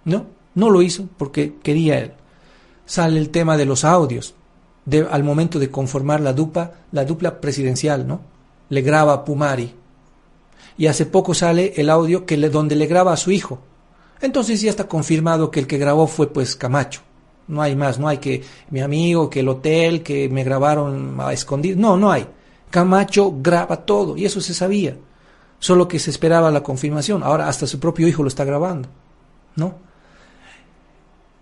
¿No? 0.04 0.26
No 0.54 0.70
lo 0.70 0.82
hizo 0.82 1.08
porque 1.16 1.54
quería 1.62 1.98
él. 1.98 2.12
Sale 2.84 3.18
el 3.18 3.30
tema 3.30 3.56
de 3.56 3.64
los 3.64 3.84
audios, 3.84 4.34
al 5.10 5.24
momento 5.24 5.58
de 5.58 5.70
conformar 5.70 6.20
la 6.20 6.32
dupla, 6.32 6.72
la 6.92 7.04
dupla 7.04 7.40
presidencial, 7.40 8.06
¿no? 8.06 8.20
Le 8.68 8.82
graba 8.82 9.12
a 9.12 9.24
Pumari 9.24 9.72
y 10.76 10.86
hace 10.86 11.06
poco 11.06 11.34
sale 11.34 11.74
el 11.76 11.90
audio 11.90 12.24
que 12.24 12.36
donde 12.48 12.74
le 12.74 12.86
graba 12.86 13.12
a 13.12 13.16
su 13.16 13.30
hijo. 13.30 13.60
Entonces 14.20 14.60
ya 14.60 14.70
está 14.70 14.86
confirmado 14.86 15.50
que 15.50 15.60
el 15.60 15.66
que 15.66 15.78
grabó 15.78 16.06
fue 16.06 16.32
pues 16.32 16.56
Camacho. 16.56 17.00
No 17.48 17.62
hay 17.62 17.74
más, 17.74 17.98
no 17.98 18.06
hay 18.06 18.18
que 18.18 18.42
mi 18.70 18.80
amigo, 18.80 19.28
que 19.28 19.40
el 19.40 19.48
hotel, 19.48 20.02
que 20.02 20.28
me 20.28 20.44
grabaron 20.44 21.20
a 21.20 21.32
escondido. 21.32 21.78
No, 21.80 21.96
no 21.96 22.12
hay. 22.12 22.26
Camacho 22.70 23.34
graba 23.40 23.84
todo 23.84 24.16
y 24.16 24.24
eso 24.24 24.40
se 24.40 24.54
sabía. 24.54 24.96
Solo 25.58 25.88
que 25.88 25.98
se 25.98 26.10
esperaba 26.10 26.50
la 26.50 26.62
confirmación. 26.62 27.22
Ahora 27.22 27.48
hasta 27.48 27.66
su 27.66 27.80
propio 27.80 28.06
hijo 28.06 28.22
lo 28.22 28.28
está 28.28 28.44
grabando. 28.44 28.88
¿No? 29.56 29.74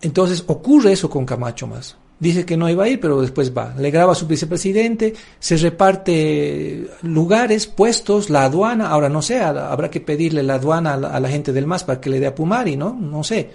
Entonces 0.00 0.42
ocurre 0.46 0.92
eso 0.92 1.10
con 1.10 1.26
Camacho 1.26 1.66
más 1.66 1.96
dice 2.20 2.44
que 2.44 2.56
no 2.56 2.68
iba 2.68 2.84
a 2.84 2.88
ir, 2.88 3.00
pero 3.00 3.20
después 3.20 3.56
va. 3.56 3.74
Le 3.78 3.90
graba 3.90 4.12
a 4.12 4.14
su 4.14 4.26
vicepresidente, 4.26 5.14
se 5.38 5.56
reparte 5.56 6.88
lugares, 7.02 7.66
puestos, 7.66 8.30
la 8.30 8.44
aduana, 8.44 8.88
ahora 8.88 9.08
no 9.08 9.22
sé, 9.22 9.40
habrá 9.40 9.90
que 9.90 10.00
pedirle 10.00 10.42
la 10.42 10.54
aduana 10.54 10.94
a 10.94 11.20
la, 11.20 11.28
gente 11.28 11.52
del 11.52 11.66
MAS 11.66 11.84
para 11.84 12.00
que 12.00 12.10
le 12.10 12.20
dé 12.20 12.26
a 12.26 12.34
Pumari, 12.34 12.76
¿no? 12.76 12.92
No 12.92 13.22
sé. 13.22 13.50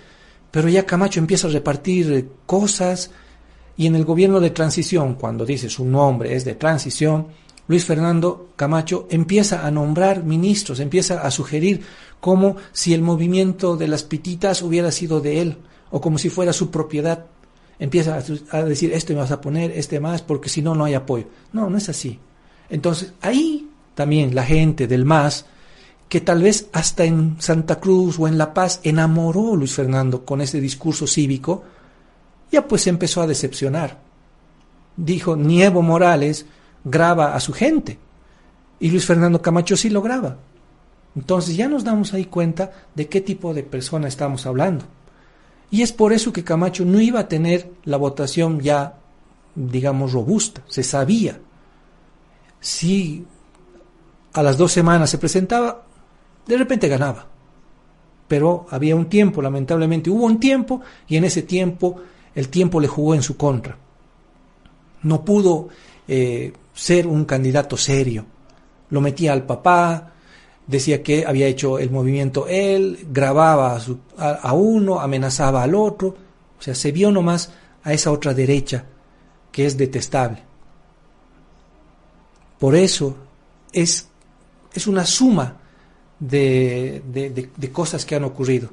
Pero 0.51 0.70
ya 0.70 0.86
Camacho 0.86 1.20
empieza 1.20 1.48
a 1.48 1.51
repartir 1.51 2.29
cosas 2.46 3.12
y 3.75 3.88
en 3.88 3.96
el 3.96 4.05
gobierno 4.05 4.39
de 4.39 4.51
transición, 4.51 5.15
cuando 5.15 5.46
dice 5.46 5.70
su 5.70 5.84
nombre 5.84 6.36
es 6.36 6.46
de 6.46 6.55
transición, 6.55 7.27
Luis 7.67 7.86
Fernando 7.86 8.50
Camacho 8.55 9.08
empieza 9.10 9.65
a 9.65 9.72
nombrar 9.72 10.24
ministros, 10.24 10.79
empieza 10.79 11.22
a 11.22 11.32
sugerir 11.32 11.82
como 12.20 12.58
si 12.72 12.93
el 12.93 13.01
movimiento 13.01 13.77
de 13.77 13.88
las 13.88 14.03
pititas 14.03 14.62
hubiera 14.62 14.91
sido 14.91 15.22
de 15.22 15.41
él 15.41 15.58
o 15.89 16.01
como 16.01 16.17
si 16.17 16.29
fuera 16.29 16.53
su 16.53 16.70
propiedad 16.70 17.25
empieza 17.80 18.22
a, 18.51 18.63
decir, 18.63 18.94
esto 18.94 19.13
me 19.13 19.20
vas 19.20 19.32
a 19.32 19.42
poner, 19.42 19.72
este 19.72 20.00
más, 20.00 20.22
porque 20.22 20.50
si 20.50 20.62
no, 20.62 20.75
no 20.75 20.86
hay 20.86 20.94
apoyo. 20.94 21.25
No, 21.51 21.70
no 21.70 21.77
es 21.77 21.89
así. 21.89 22.20
Entonces, 22.70 23.13
ahí 23.22 23.70
también 23.96 24.34
la 24.36 24.44
gente 24.44 24.88
del 24.88 25.06
MAS, 25.06 25.46
que 26.10 26.22
tal 26.22 26.44
vez 26.44 26.68
hasta 26.74 27.06
en 27.06 27.38
Santa 27.39 27.80
Cruz 27.80 28.20
o 28.20 28.27
en 28.27 28.38
La 28.38 28.53
Paz 28.53 28.80
enamoró 28.84 29.53
a 29.53 29.58
Luis 29.58 29.74
Fernando 29.74 30.25
con 30.25 30.42
ese 30.42 30.62
discurso 30.62 31.08
cívico, 31.08 31.63
ya 32.51 32.68
pues 32.68 32.88
empezó 32.88 33.22
a 33.22 33.27
decepcionar. 33.27 34.00
Dijo, 34.96 35.36
Nievo 35.36 35.82
Morales 35.82 36.46
graba 36.84 37.36
a 37.36 37.39
su 37.39 37.53
gente. 37.53 37.98
Y 38.80 38.92
Luis 38.92 39.06
Fernando 39.06 39.42
Camacho 39.42 39.75
sí 39.75 39.89
lo 39.89 40.01
graba. 40.01 40.38
Entonces 41.15 41.56
ya 41.56 41.68
nos 41.68 41.84
damos 41.84 42.13
ahí 42.13 42.25
cuenta 42.25 42.72
de 42.96 43.08
qué 43.08 43.22
tipo 43.22 43.53
de 43.53 43.63
persona 43.63 44.08
estamos 44.08 44.46
hablando. 44.46 44.86
Y 45.74 45.82
es 45.82 45.92
por 45.92 46.13
eso 46.13 46.32
que 46.32 46.44
Camacho 46.44 46.86
no 46.86 47.01
iba 47.01 47.20
a 47.20 47.27
tener 47.27 47.72
la 47.86 47.98
votación 47.98 48.60
ya, 48.60 49.00
digamos, 49.56 50.13
robusta, 50.13 50.62
se 50.68 50.84
sabía. 50.84 51.39
si 52.60 53.25
a 54.34 54.44
las 54.44 54.56
dos 54.56 54.72
semanas 54.72 55.10
se 55.10 55.18
presentaba, 55.18 55.84
de 56.46 56.58
repente 56.58 56.88
ganaba. 56.88 57.25
Pero 58.27 58.68
había 58.70 58.96
un 58.96 59.08
tiempo, 59.10 59.42
lamentablemente 59.42 60.12
hubo 60.12 60.25
un 60.25 60.39
tiempo, 60.39 60.82
y 61.08 61.18
en 61.18 61.24
ese 61.24 61.42
tiempo 61.42 61.96
el 62.36 62.50
tiempo 62.50 62.80
le 62.80 62.88
jugó 62.88 63.15
en 63.15 63.24
su 63.24 63.36
contra. 63.36 63.75
No 65.01 65.25
pudo 65.25 65.70
eh, 66.08 66.53
ser 66.72 67.08
un 67.08 67.25
candidato 67.25 67.77
serio. 67.77 68.27
Lo 68.92 69.01
metía 69.01 69.34
al 69.34 69.48
papá, 69.48 70.13
decía 70.67 71.03
que 71.03 71.25
había 71.25 71.48
hecho 71.48 71.79
el 71.79 71.89
movimiento 71.91 72.48
él, 72.48 73.08
grababa 73.12 73.79
a, 74.17 74.53
uno, 74.53 75.00
amenazaba 75.00 75.63
al 75.63 75.75
otro, 75.75 76.15
o 76.58 76.62
sea, 76.62 76.75
se 76.75 76.91
vio 76.91 77.12
nomás 77.12 77.51
a 77.84 77.93
esa 77.93 78.12
otra 78.12 78.34
derecha 78.34 78.86
que 79.51 79.65
es 79.65 79.77
detestable. 79.77 80.41
Por 82.60 82.75
eso 82.75 83.15
es, 83.74 84.08
es 84.74 84.88
una 84.88 85.05
suma 85.05 85.58
de, 86.20 87.03
de, 87.12 87.50
de, 87.55 87.72
cosas 87.72 88.05
que 88.05 88.15
han 88.15 88.24
ocurrido. 88.24 88.70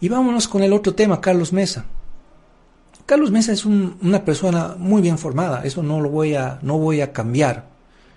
Y 0.00 0.08
vámonos 0.08 0.46
con 0.46 0.62
el 0.62 0.72
otro 0.74 0.94
tema, 0.94 1.20
Carlos 1.20 1.52
Mesa. 1.52 1.86
Carlos 3.06 3.30
Mesa 3.30 3.52
es 3.52 3.64
un, 3.64 3.96
una 4.02 4.22
persona 4.22 4.76
muy 4.76 5.00
bien 5.00 5.16
formada, 5.16 5.62
eso 5.64 5.82
no 5.82 5.98
lo 6.00 6.10
voy 6.10 6.34
a, 6.34 6.58
no 6.60 6.76
voy 6.76 7.00
a 7.00 7.10
cambiar. 7.10 7.70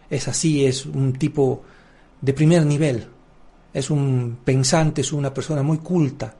Es 0.09 0.27
así, 0.27 0.65
es 0.65 0.85
un 0.85 1.13
tipo 1.13 1.63
de 2.21 2.33
primer 2.33 2.65
nivel, 2.65 3.07
es 3.73 3.89
un 3.89 4.37
pensante, 4.43 5.01
es 5.01 5.11
una 5.11 5.33
persona 5.33 5.63
muy 5.63 5.79
culta, 5.79 6.35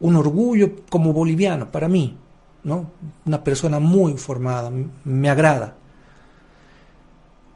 un 0.00 0.16
orgullo 0.16 0.70
como 0.88 1.12
boliviano 1.12 1.70
para 1.70 1.88
mí, 1.88 2.16
¿no? 2.64 2.90
Una 3.24 3.42
persona 3.42 3.78
muy 3.78 4.14
formada, 4.18 4.70
me 5.04 5.30
agrada. 5.30 5.76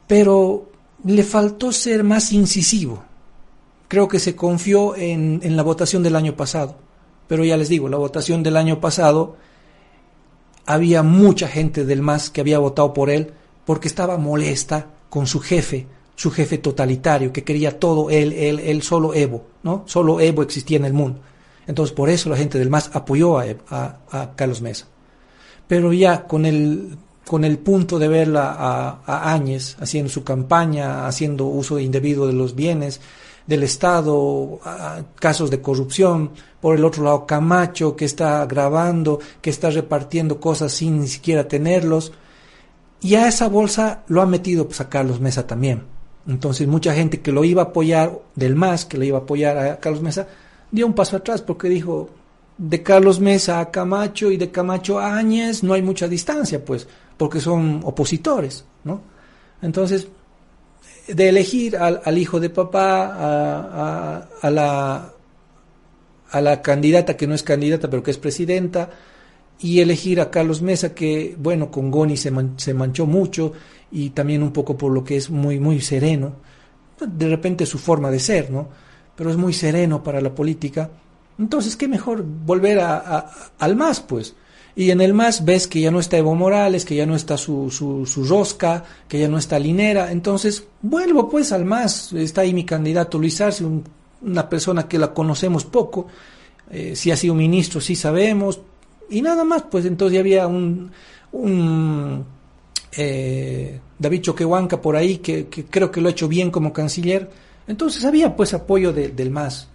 Pero 0.07 0.71
le 1.03 1.23
faltó 1.23 1.71
ser 1.71 2.03
más 2.03 2.31
incisivo. 2.31 3.03
Creo 3.87 4.07
que 4.07 4.19
se 4.19 4.35
confió 4.35 4.95
en, 4.95 5.39
en 5.43 5.55
la 5.55 5.63
votación 5.63 6.01
del 6.03 6.15
año 6.15 6.35
pasado. 6.35 6.75
Pero 7.27 7.43
ya 7.43 7.57
les 7.57 7.69
digo, 7.69 7.89
la 7.89 7.97
votación 7.97 8.43
del 8.43 8.57
año 8.57 8.79
pasado 8.79 9.35
había 10.65 11.03
mucha 11.03 11.47
gente 11.47 11.85
del 11.85 12.01
MAS 12.01 12.29
que 12.29 12.41
había 12.41 12.59
votado 12.59 12.93
por 12.93 13.09
él 13.09 13.33
porque 13.65 13.87
estaba 13.87 14.17
molesta 14.17 14.87
con 15.09 15.27
su 15.27 15.39
jefe, 15.39 15.87
su 16.15 16.31
jefe 16.31 16.57
totalitario, 16.57 17.33
que 17.33 17.43
quería 17.43 17.79
todo 17.79 18.09
él, 18.09 18.33
él, 18.33 18.59
él, 18.59 18.81
solo 18.81 19.13
Evo, 19.13 19.45
¿no? 19.63 19.83
Solo 19.87 20.19
Evo 20.19 20.43
existía 20.43 20.77
en 20.77 20.85
el 20.85 20.93
mundo. 20.93 21.19
Entonces, 21.67 21.95
por 21.95 22.09
eso 22.09 22.29
la 22.29 22.37
gente 22.37 22.59
del 22.59 22.69
MAS 22.69 22.91
apoyó 22.93 23.39
a, 23.39 23.45
a, 23.69 24.31
Carlos 24.35 24.61
Mesa. 24.61 24.87
Pero 25.67 25.93
ya 25.93 26.27
con 26.27 26.45
el, 26.45 26.97
con 27.25 27.45
el 27.45 27.57
punto 27.59 27.97
de 27.97 28.07
verla 28.07 28.55
a, 28.57 29.01
a 29.05 29.33
Áñez 29.33 29.77
haciendo 29.79 30.09
su 30.09 30.23
campaña, 30.23 31.07
haciendo 31.07 31.45
uso 31.45 31.79
indebido 31.79 32.27
de 32.27 32.33
los 32.33 32.55
bienes, 32.55 32.99
del 33.47 33.63
Estado, 33.63 34.59
casos 35.19 35.49
de 35.49 35.61
corrupción, 35.61 36.31
por 36.59 36.75
el 36.75 36.85
otro 36.85 37.03
lado 37.03 37.25
Camacho 37.25 37.95
que 37.95 38.05
está 38.05 38.45
grabando, 38.45 39.19
que 39.41 39.49
está 39.49 39.69
repartiendo 39.69 40.39
cosas 40.39 40.71
sin 40.71 41.01
ni 41.01 41.07
siquiera 41.07 41.47
tenerlos, 41.47 42.11
y 43.01 43.15
a 43.15 43.27
esa 43.27 43.49
bolsa 43.49 44.03
lo 44.07 44.21
ha 44.21 44.25
metido 44.25 44.67
pues, 44.67 44.79
a 44.79 44.89
Carlos 44.89 45.19
Mesa 45.19 45.47
también. 45.47 45.83
Entonces 46.27 46.67
mucha 46.67 46.93
gente 46.93 47.21
que 47.21 47.31
lo 47.31 47.43
iba 47.43 47.63
a 47.63 47.65
apoyar 47.65 48.19
del 48.35 48.55
MAS, 48.55 48.85
que 48.85 48.97
le 48.97 49.07
iba 49.07 49.17
a 49.17 49.21
apoyar 49.21 49.57
a 49.57 49.79
Carlos 49.79 50.01
Mesa, 50.01 50.27
dio 50.69 50.85
un 50.85 50.93
paso 50.93 51.17
atrás 51.17 51.41
porque 51.41 51.67
dijo, 51.67 52.09
de 52.57 52.83
Carlos 52.83 53.19
Mesa 53.19 53.59
a 53.59 53.71
Camacho 53.71 54.29
y 54.31 54.37
de 54.37 54.51
Camacho 54.51 54.99
a 54.99 55.17
Áñez 55.17 55.63
no 55.63 55.73
hay 55.73 55.81
mucha 55.81 56.07
distancia, 56.07 56.63
pues, 56.63 56.87
porque 57.17 57.39
son 57.39 57.81
opositores, 57.83 58.65
¿no? 58.83 59.01
Entonces, 59.61 60.07
de 61.07 61.29
elegir 61.29 61.75
al, 61.77 62.01
al 62.05 62.17
hijo 62.17 62.39
de 62.39 62.49
papá, 62.49 63.05
a, 63.05 64.17
a, 64.17 64.27
a, 64.41 64.49
la, 64.49 65.13
a 66.29 66.41
la 66.41 66.61
candidata 66.61 67.17
que 67.17 67.27
no 67.27 67.33
es 67.33 67.43
candidata 67.43 67.89
pero 67.89 68.03
que 68.03 68.11
es 68.11 68.17
presidenta, 68.17 68.89
y 69.61 69.79
elegir 69.79 70.19
a 70.19 70.31
Carlos 70.31 70.61
Mesa 70.61 70.93
que, 70.93 71.35
bueno, 71.37 71.69
con 71.69 71.91
Goni 71.91 72.17
se, 72.17 72.31
man, 72.31 72.53
se 72.57 72.73
manchó 72.73 73.05
mucho 73.05 73.53
y 73.91 74.09
también 74.11 74.41
un 74.41 74.51
poco 74.51 74.77
por 74.77 74.91
lo 74.91 75.03
que 75.03 75.17
es 75.17 75.29
muy, 75.29 75.59
muy 75.59 75.81
sereno, 75.81 76.33
de 76.99 77.29
repente 77.29 77.65
su 77.65 77.77
forma 77.77 78.09
de 78.09 78.19
ser, 78.19 78.49
¿no? 78.49 78.69
Pero 79.15 79.29
es 79.29 79.37
muy 79.37 79.53
sereno 79.53 80.03
para 80.03 80.21
la 80.21 80.33
política. 80.33 80.89
Entonces, 81.37 81.75
¿qué 81.75 81.87
mejor 81.87 82.23
volver 82.23 82.79
a, 82.79 83.31
al 83.59 83.75
MAS, 83.75 83.99
pues? 83.99 84.35
Y 84.75 84.89
en 84.91 85.01
el 85.01 85.13
MAS 85.13 85.43
ves 85.43 85.67
que 85.67 85.81
ya 85.81 85.91
no 85.91 85.99
está 85.99 86.17
Evo 86.17 86.33
Morales, 86.33 86.85
que 86.85 86.95
ya 86.95 87.05
no 87.05 87.15
está 87.15 87.37
su, 87.37 87.69
su, 87.69 88.05
su 88.05 88.23
rosca, 88.23 88.83
que 89.07 89.19
ya 89.19 89.27
no 89.27 89.37
está 89.37 89.59
Linera. 89.59 90.11
Entonces, 90.11 90.65
vuelvo 90.81 91.29
pues 91.29 91.51
al 91.51 91.65
MAS. 91.65 92.13
Está 92.13 92.41
ahí 92.41 92.53
mi 92.53 92.63
candidato 92.63 93.17
Luis 93.17 93.41
Arce, 93.41 93.65
un, 93.65 93.83
una 94.21 94.47
persona 94.47 94.87
que 94.87 94.97
la 94.97 95.13
conocemos 95.13 95.65
poco. 95.65 96.07
Eh, 96.69 96.95
si 96.95 97.11
ha 97.11 97.17
sido 97.17 97.35
ministro, 97.35 97.81
sí 97.81 97.95
sabemos. 97.95 98.61
Y 99.11 99.21
nada 99.21 99.43
más, 99.43 99.63
pues 99.63 99.85
entonces 99.85 100.15
ya 100.15 100.21
había 100.21 100.47
un, 100.47 100.89
un 101.33 102.25
eh, 102.93 103.79
David 103.99 104.21
Choquehuanca 104.21 104.81
por 104.81 104.95
ahí, 104.95 105.17
que, 105.17 105.47
creo 105.47 105.91
que 105.91 106.01
lo 106.01 106.07
ha 106.07 106.11
hecho 106.11 106.29
bien 106.29 106.49
como 106.49 106.71
canciller. 106.71 107.29
Entonces 107.67 108.05
había 108.05 108.35
pues 108.35 108.53
apoyo 108.53 108.93
de, 108.93 109.09
del 109.09 109.29
MAS. 109.29 109.67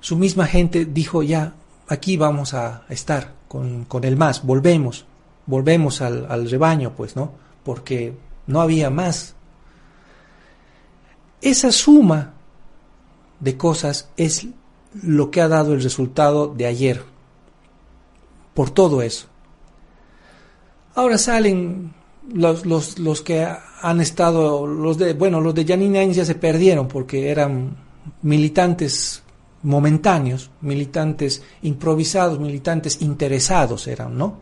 Su 0.00 0.16
misma 0.16 0.46
gente 0.46 0.84
dijo 0.84 1.22
ya, 1.22 1.54
aquí 1.86 2.16
vamos 2.16 2.54
a 2.54 2.82
estar 2.88 3.32
con, 3.48 3.84
con 3.84 4.04
el 4.04 4.16
MAS, 4.16 4.44
volvemos, 4.44 5.06
volvemos 5.46 6.02
al, 6.02 6.26
al 6.28 6.50
rebaño, 6.50 6.92
pues, 6.94 7.14
¿no? 7.14 7.32
Porque 7.64 8.14
no 8.48 8.60
había 8.60 8.90
más. 8.90 9.34
Esa 11.40 11.70
suma 11.70 12.34
de 13.38 13.56
cosas 13.56 14.08
es 14.16 14.48
lo 15.02 15.30
que 15.30 15.40
ha 15.40 15.48
dado 15.48 15.72
el 15.72 15.82
resultado 15.82 16.48
de 16.48 16.66
ayer. 16.66 17.15
Por 18.56 18.70
todo 18.70 19.02
eso. 19.02 19.26
Ahora 20.94 21.18
salen 21.18 21.92
los, 22.32 22.64
los, 22.64 22.98
los 22.98 23.20
que 23.20 23.46
han 23.82 24.00
estado, 24.00 24.66
los 24.66 24.96
de, 24.96 25.12
bueno, 25.12 25.42
los 25.42 25.54
de 25.54 25.66
Janine 25.66 25.98
Áñez 25.98 26.26
se 26.26 26.34
perdieron 26.36 26.88
porque 26.88 27.28
eran 27.28 27.76
militantes 28.22 29.22
momentáneos, 29.62 30.50
militantes 30.62 31.42
improvisados, 31.60 32.40
militantes 32.40 33.02
interesados 33.02 33.86
eran, 33.88 34.16
¿no? 34.16 34.40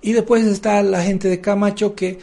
Y 0.00 0.12
después 0.14 0.44
está 0.44 0.82
la 0.82 1.04
gente 1.04 1.28
de 1.28 1.40
Camacho 1.40 1.94
que 1.94 2.18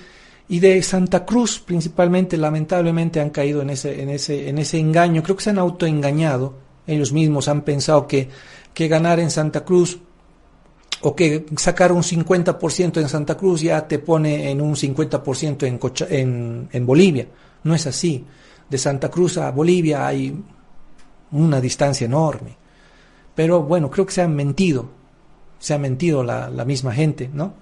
y 0.49 0.59
de 0.59 0.83
Santa 0.83 1.25
Cruz 1.25 1.59
principalmente 1.59 2.35
lamentablemente 2.35 3.21
han 3.21 3.29
caído 3.29 3.61
en 3.61 3.69
ese 3.69 4.01
en 4.01 4.09
ese 4.09 4.49
en 4.49 4.57
ese 4.57 4.79
engaño, 4.79 5.23
creo 5.23 5.37
que 5.37 5.43
se 5.43 5.51
han 5.51 5.59
autoengañado, 5.59 6.55
ellos 6.87 7.13
mismos 7.13 7.47
han 7.47 7.61
pensado 7.61 8.05
que 8.05 8.27
que 8.73 8.89
ganar 8.89 9.21
en 9.21 9.31
Santa 9.31 9.63
Cruz 9.63 10.01
o 11.01 11.15
que 11.15 11.45
sacar 11.57 11.91
un 11.91 12.03
50% 12.03 12.99
en 12.99 13.09
Santa 13.09 13.35
Cruz 13.37 13.61
ya 13.61 13.87
te 13.87 13.99
pone 13.99 14.51
en 14.51 14.61
un 14.61 14.75
50% 14.75 15.63
en, 15.65 15.79
en, 16.19 16.69
en 16.71 16.85
Bolivia. 16.85 17.27
No 17.63 17.75
es 17.75 17.87
así. 17.87 18.25
De 18.69 18.77
Santa 18.77 19.09
Cruz 19.09 19.37
a 19.37 19.51
Bolivia 19.51 20.05
hay 20.05 20.35
una 21.31 21.61
distancia 21.61 22.05
enorme. 22.05 22.57
Pero 23.35 23.63
bueno, 23.63 23.89
creo 23.89 24.05
que 24.05 24.13
se 24.13 24.21
han 24.21 24.35
mentido, 24.35 24.89
se 25.57 25.73
ha 25.73 25.77
mentido 25.77 26.23
la 26.23 26.65
misma 26.65 26.93
gente, 26.93 27.29
¿no? 27.33 27.53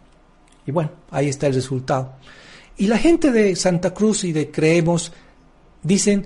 Y 0.67 0.71
bueno, 0.71 0.91
ahí 1.11 1.29
está 1.29 1.47
el 1.47 1.55
resultado. 1.55 2.13
Y 2.77 2.87
la 2.87 2.97
gente 2.97 3.31
de 3.31 3.55
Santa 3.55 3.93
Cruz 3.93 4.23
y 4.25 4.33
de 4.33 4.51
Creemos 4.51 5.11
dicen, 5.81 6.25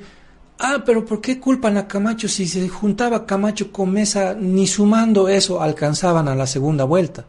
ah, 0.62 0.84
pero 0.86 1.04
¿por 1.04 1.20
qué 1.20 1.40
culpan 1.40 1.78
a 1.78 1.88
Camacho 1.88 2.28
si 2.28 2.48
se 2.48 2.70
juntaba 2.70 3.26
Camacho 3.26 3.72
con 3.72 3.92
Mesa, 3.92 4.36
ni 4.40 4.68
sumando 4.68 5.28
eso 5.28 5.62
alcanzaban 5.62 6.28
a 6.28 6.36
la 6.36 6.48
segunda 6.48 6.84
vuelta? 6.84 7.26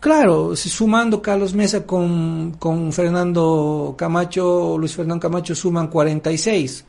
Claro, 0.00 0.54
si 0.54 0.68
sumando 0.68 1.22
Carlos 1.22 1.54
Mesa 1.54 1.86
con, 1.86 2.56
con 2.58 2.92
Fernando 2.92 3.94
Camacho, 3.96 4.76
Luis 4.78 4.94
Fernando 4.94 5.20
Camacho 5.20 5.54
suman 5.54 5.88
46 5.88 6.84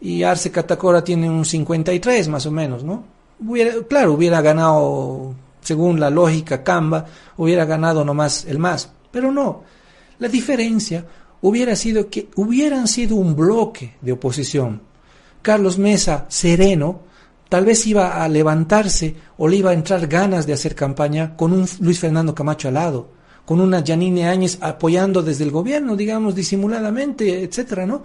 y 0.00 0.22
Arce 0.24 0.50
Catacora 0.50 1.02
tiene 1.02 1.30
un 1.30 1.44
53 1.44 2.28
más 2.28 2.46
o 2.46 2.50
menos, 2.50 2.82
¿no? 2.82 3.04
Hubiera, 3.46 3.74
claro, 3.88 4.14
hubiera 4.14 4.40
ganado, 4.40 5.34
según 5.60 6.00
la 6.00 6.10
lógica 6.10 6.64
Camba, 6.64 7.06
hubiera 7.36 7.64
ganado 7.64 8.04
nomás 8.04 8.44
el 8.44 8.58
más, 8.58 8.90
pero 9.12 9.30
no. 9.30 9.62
La 10.18 10.26
diferencia 10.26 11.04
hubiera 11.42 11.76
sido 11.76 12.08
que 12.08 12.28
hubieran 12.36 12.88
sido 12.88 13.16
un 13.16 13.36
bloque 13.36 13.94
de 14.00 14.12
oposición. 14.12 14.82
Carlos 15.42 15.78
Mesa, 15.78 16.26
sereno, 16.28 17.00
tal 17.48 17.64
vez 17.64 17.86
iba 17.86 18.22
a 18.22 18.28
levantarse 18.28 19.14
o 19.36 19.48
le 19.48 19.56
iba 19.56 19.70
a 19.70 19.74
entrar 19.74 20.06
ganas 20.06 20.46
de 20.46 20.52
hacer 20.52 20.74
campaña 20.74 21.36
con 21.36 21.52
un 21.52 21.66
Luis 21.80 22.00
Fernando 22.00 22.34
Camacho 22.34 22.68
al 22.68 22.74
lado, 22.74 23.08
con 23.44 23.60
una 23.60 23.82
Janine 23.84 24.28
Áñez 24.28 24.58
apoyando 24.60 25.22
desde 25.22 25.44
el 25.44 25.50
gobierno, 25.50 25.96
digamos, 25.96 26.34
disimuladamente, 26.34 27.42
etcétera, 27.42 27.86
¿no? 27.86 28.02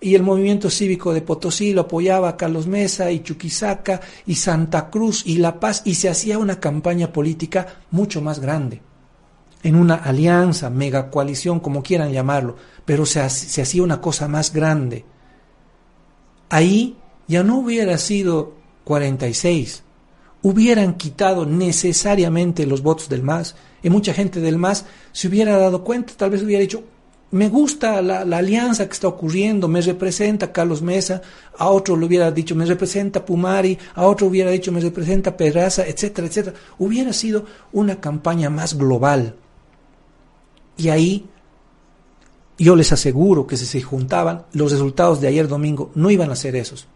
y 0.00 0.14
el 0.14 0.22
movimiento 0.22 0.70
cívico 0.70 1.12
de 1.14 1.22
Potosí 1.22 1.72
lo 1.72 1.82
apoyaba 1.82 2.28
a 2.28 2.36
Carlos 2.36 2.66
Mesa 2.66 3.10
y 3.10 3.20
Chuquisaca 3.20 4.00
y 4.26 4.34
Santa 4.34 4.90
Cruz 4.90 5.22
y 5.26 5.38
La 5.38 5.58
Paz 5.58 5.82
y 5.84 5.94
se 5.94 6.08
hacía 6.08 6.38
una 6.38 6.60
campaña 6.60 7.12
política 7.12 7.66
mucho 7.90 8.20
más 8.20 8.38
grande. 8.40 8.82
En 9.66 9.74
una 9.74 9.96
alianza, 9.96 10.70
mega 10.70 11.10
coalición, 11.10 11.58
como 11.58 11.82
quieran 11.82 12.12
llamarlo, 12.12 12.54
pero 12.84 13.04
se, 13.04 13.28
se 13.28 13.62
hacía 13.62 13.82
una 13.82 14.00
cosa 14.00 14.28
más 14.28 14.52
grande. 14.52 15.04
Ahí 16.48 16.96
ya 17.26 17.42
no 17.42 17.58
hubiera 17.58 17.98
sido 17.98 18.54
46, 18.84 19.82
hubieran 20.42 20.94
quitado 20.94 21.46
necesariamente 21.46 22.64
los 22.64 22.80
votos 22.80 23.08
del 23.08 23.24
MAS 23.24 23.56
y 23.82 23.90
mucha 23.90 24.14
gente 24.14 24.40
del 24.40 24.56
MAS 24.56 24.84
se 25.10 25.26
hubiera 25.26 25.58
dado 25.58 25.82
cuenta, 25.82 26.12
tal 26.16 26.30
vez 26.30 26.42
hubiera 26.42 26.60
dicho, 26.60 26.84
me 27.32 27.48
gusta 27.48 28.00
la, 28.02 28.20
alianza 28.20 28.86
que 28.86 28.92
está 28.92 29.08
ocurriendo, 29.08 29.66
me 29.66 29.80
representa 29.80 30.52
Carlos 30.52 30.80
Mesa, 30.80 31.22
a 31.58 31.68
otro 31.70 31.96
le 31.96 32.06
hubiera 32.06 32.30
dicho, 32.30 32.54
me 32.54 32.64
representa 32.64 33.24
Pumari, 33.24 33.76
a 33.94 34.06
otro 34.06 34.28
hubiera 34.28 34.52
dicho, 34.52 34.70
me 34.70 34.80
representa 34.80 35.36
Perraza, 35.36 35.84
etcétera, 35.84 36.28
etcétera. 36.28 36.56
Hubiera 36.78 37.12
sido 37.12 37.44
una 37.72 38.00
campaña 38.00 38.48
más 38.48 38.78
global. 38.78 39.34
Y 40.76 40.88
ahí 40.88 41.26
yo 42.58 42.76
les 42.76 42.92
aseguro 42.92 43.46
que 43.46 43.56
si 43.56 43.66
se 43.66 43.82
juntaban, 43.82 44.46
los 44.52 44.72
resultados 44.72 45.20
de 45.20 45.28
ayer 45.28 45.48
domingo 45.48 45.90
no 45.94 46.10
iban 46.10 46.30
a 46.30 46.36
ser 46.36 46.56
esos. 46.56 46.86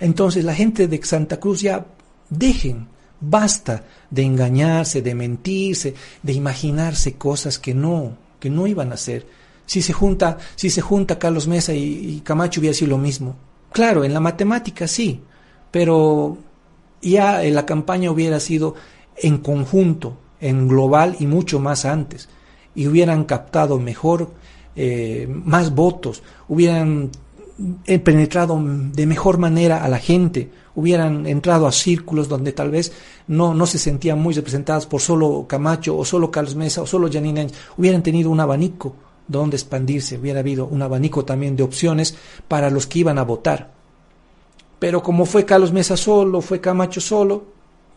Entonces 0.00 0.44
la 0.44 0.54
gente 0.54 0.88
de 0.88 1.02
Santa 1.02 1.38
Cruz 1.38 1.60
ya 1.60 1.86
dejen, 2.28 2.88
basta 3.20 3.84
de 4.10 4.22
engañarse, 4.22 5.02
de 5.02 5.14
mentirse, 5.14 5.94
de 6.22 6.32
imaginarse 6.32 7.14
cosas 7.14 7.58
que 7.58 7.74
no, 7.74 8.16
que 8.38 8.50
no 8.50 8.66
iban 8.66 8.92
a 8.92 8.96
ser 8.96 9.26
si 9.66 9.82
se 9.82 9.92
junta, 9.92 10.38
si 10.54 10.70
se 10.70 10.80
junta 10.80 11.18
Carlos 11.18 11.48
Mesa 11.48 11.74
y, 11.74 12.22
Camacho 12.24 12.60
hubiera 12.60 12.74
sido 12.74 12.90
lo 12.90 12.98
mismo. 12.98 13.36
Claro, 13.72 14.04
en 14.04 14.14
la 14.14 14.20
matemática 14.20 14.86
sí, 14.86 15.20
pero 15.70 16.38
ya 17.02 17.42
la 17.42 17.66
campaña 17.66 18.10
hubiera 18.10 18.40
sido 18.40 18.74
en 19.16 19.38
conjunto, 19.38 20.16
en 20.40 20.68
global 20.68 21.16
y 21.18 21.26
mucho 21.26 21.58
más 21.60 21.84
antes, 21.84 22.28
y 22.76 22.86
hubieran 22.86 23.24
captado 23.24 23.80
mejor, 23.80 24.30
eh, 24.76 25.26
más 25.28 25.74
votos, 25.74 26.22
hubieran 26.46 27.10
eh, 27.86 27.98
penetrado 27.98 28.62
de 28.62 29.06
mejor 29.06 29.38
manera 29.38 29.82
a 29.82 29.88
la 29.88 29.98
gente, 29.98 30.50
hubieran 30.74 31.26
entrado 31.26 31.66
a 31.66 31.72
círculos 31.72 32.28
donde 32.28 32.52
tal 32.52 32.70
vez 32.70 32.92
no, 33.26 33.54
no 33.54 33.66
se 33.66 33.78
sentían 33.78 34.20
muy 34.20 34.34
representadas 34.34 34.86
por 34.86 35.00
solo 35.00 35.46
Camacho 35.48 35.96
o 35.96 36.04
solo 36.04 36.30
Carlos 36.30 36.54
Mesa 36.54 36.82
o 36.82 36.86
solo 36.86 37.10
Janine 37.10 37.48
hubieran 37.78 38.02
tenido 38.02 38.30
un 38.30 38.40
abanico 38.40 38.94
donde 39.26 39.56
expandirse, 39.56 40.18
hubiera 40.18 40.40
habido 40.40 40.66
un 40.66 40.82
abanico 40.82 41.24
también 41.24 41.56
de 41.56 41.62
opciones 41.62 42.14
para 42.46 42.70
los 42.70 42.86
que 42.86 43.00
iban 43.00 43.18
a 43.18 43.24
votar. 43.24 43.72
Pero 44.78 45.02
como 45.02 45.24
fue 45.24 45.46
Carlos 45.46 45.72
Mesa 45.72 45.96
solo, 45.96 46.42
fue 46.42 46.60
Camacho 46.60 47.00
solo, 47.00 47.44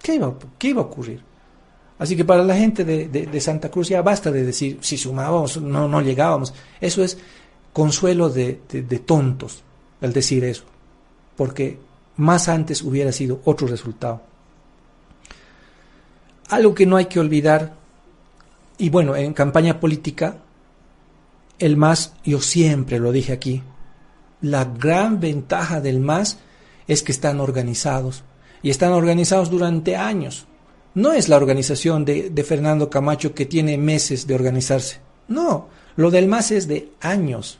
¿qué 0.02 0.15
iba, 0.15 0.34
qué 0.58 0.70
iba 0.70 0.82
a 0.82 0.86
ocurrir? 0.86 1.29
Así 2.00 2.16
que 2.16 2.24
para 2.24 2.44
la 2.44 2.56
gente 2.56 2.86
de, 2.86 3.42
Santa 3.42 3.70
Cruz 3.70 3.90
ya 3.90 4.02
basta 4.02 4.32
de 4.32 4.44
decir, 4.44 4.78
si 4.82 4.98
sumábamos, 4.98 5.62
no, 5.62 5.88
no 5.88 6.02
llegábamos. 6.02 6.54
Eso 6.80 7.04
es 7.04 7.18
consuelo 7.74 8.30
de, 8.30 8.54
tontos, 9.06 9.64
el 10.00 10.14
decir 10.14 10.46
eso, 10.46 10.64
porque 11.36 11.78
más 12.16 12.48
antes 12.48 12.82
hubiera 12.82 13.12
sido 13.12 13.42
otro 13.44 13.68
resultado. 13.68 14.22
Algo 16.48 16.74
que 16.74 16.86
no 16.86 16.96
hay 16.96 17.06
que 17.06 17.20
olvidar, 17.20 17.76
y 18.78 18.90
bueno, 18.90 19.16
en 19.18 19.34
campaña 19.34 19.80
política 19.80 20.38
el 21.60 21.76
MAS, 21.76 22.14
yo 22.24 22.40
siempre 22.40 23.00
lo 23.00 23.12
dije 23.12 23.34
aquí, 23.34 23.62
la 24.42 24.64
gran 24.64 25.20
ventaja 25.20 25.82
del 25.82 26.00
MAS 26.00 26.40
es 26.88 27.04
que 27.04 27.12
están 27.12 27.42
organizados 27.42 28.24
y 28.64 28.70
están 28.70 28.94
organizados 28.94 29.50
durante 29.50 29.98
años. 29.98 30.48
No 30.95 31.13
es 31.13 31.30
la 31.30 31.38
organización 31.38 32.04
de, 32.04 32.43
Fernando 32.43 32.89
Camacho 32.89 33.34
que 33.34 33.45
tiene 33.45 33.78
meses 33.78 34.25
de 34.25 34.36
organizarse. 34.36 34.97
No, 35.28 35.67
lo 35.95 36.10
del 36.10 36.28
MAS 36.28 36.52
es 36.52 36.67
de 36.67 36.91
años, 36.99 37.60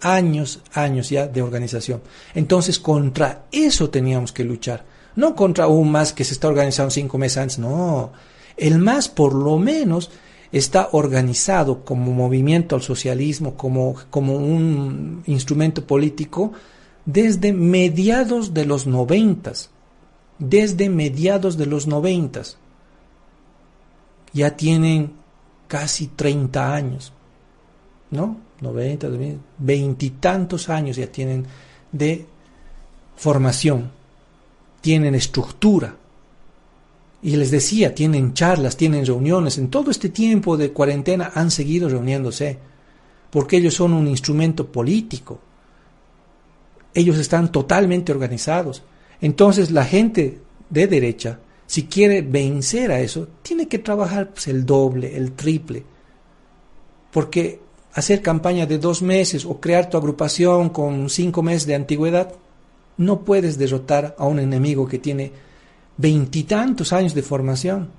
años, 0.00 0.60
años 0.72 1.10
ya 1.10 1.26
de 1.26 1.42
organización. 1.42 2.00
Entonces 2.34 2.78
contra 2.78 3.46
eso 3.50 3.90
teníamos 3.90 4.32
que 4.32 4.44
luchar. 4.44 4.84
No 5.16 5.34
contra 5.34 5.66
un 5.66 5.90
MAS 5.90 6.12
que 6.12 6.24
se 6.24 6.34
está 6.34 6.46
organizando 6.46 6.90
cinco 6.90 7.18
meses 7.18 7.38
antes, 7.38 7.58
no. 7.58 8.12
El 8.56 8.78
MAS 8.78 9.08
por 9.08 9.34
lo 9.34 9.58
menos 9.58 10.10
está 10.52 10.90
organizado 10.92 11.84
como 11.84 12.12
movimiento 12.12 12.76
al 12.76 12.82
socialismo, 12.82 13.56
como, 13.56 13.96
como 14.10 14.36
un 14.36 15.22
instrumento 15.26 15.84
político, 15.84 16.52
desde 17.04 17.52
mediados 17.52 18.54
de 18.54 18.64
los 18.64 18.86
noventas. 18.86 19.70
Desde 20.38 20.88
mediados 20.88 21.58
de 21.58 21.66
los 21.66 21.86
noventas. 21.86 22.58
Ya 24.32 24.56
tienen 24.56 25.12
casi 25.66 26.08
30 26.08 26.74
años, 26.74 27.12
¿no? 28.10 28.36
90, 28.60 29.08
veintitantos 29.58 30.68
años 30.68 30.96
ya 30.96 31.06
tienen 31.06 31.46
de 31.92 32.26
formación, 33.16 33.90
tienen 34.80 35.14
estructura, 35.14 35.94
y 37.22 37.36
les 37.36 37.50
decía, 37.50 37.94
tienen 37.94 38.32
charlas, 38.32 38.76
tienen 38.76 39.04
reuniones. 39.04 39.58
En 39.58 39.68
todo 39.68 39.90
este 39.90 40.08
tiempo 40.08 40.56
de 40.56 40.72
cuarentena 40.72 41.32
han 41.34 41.50
seguido 41.50 41.88
reuniéndose, 41.88 42.58
porque 43.30 43.58
ellos 43.58 43.74
son 43.74 43.92
un 43.92 44.08
instrumento 44.08 44.66
político. 44.66 45.38
Ellos 46.94 47.18
están 47.18 47.52
totalmente 47.52 48.10
organizados. 48.10 48.82
Entonces 49.20 49.70
la 49.70 49.84
gente 49.84 50.40
de 50.70 50.86
derecha, 50.86 51.40
si 51.70 51.84
quiere 51.84 52.20
vencer 52.20 52.90
a 52.90 52.98
eso, 52.98 53.28
tiene 53.42 53.68
que 53.68 53.78
trabajar 53.78 54.30
pues, 54.30 54.48
el 54.48 54.66
doble, 54.66 55.16
el 55.16 55.34
triple. 55.34 55.84
Porque 57.12 57.60
hacer 57.92 58.22
campaña 58.22 58.66
de 58.66 58.78
dos 58.78 59.02
meses 59.02 59.44
o 59.44 59.60
crear 59.60 59.88
tu 59.88 59.96
agrupación 59.96 60.70
con 60.70 61.08
cinco 61.08 61.44
meses 61.44 61.68
de 61.68 61.76
antigüedad, 61.76 62.32
no 62.96 63.20
puedes 63.20 63.56
derrotar 63.56 64.16
a 64.18 64.26
un 64.26 64.40
enemigo 64.40 64.88
que 64.88 64.98
tiene 64.98 65.30
veintitantos 65.96 66.92
años 66.92 67.14
de 67.14 67.22
formación 67.22 67.90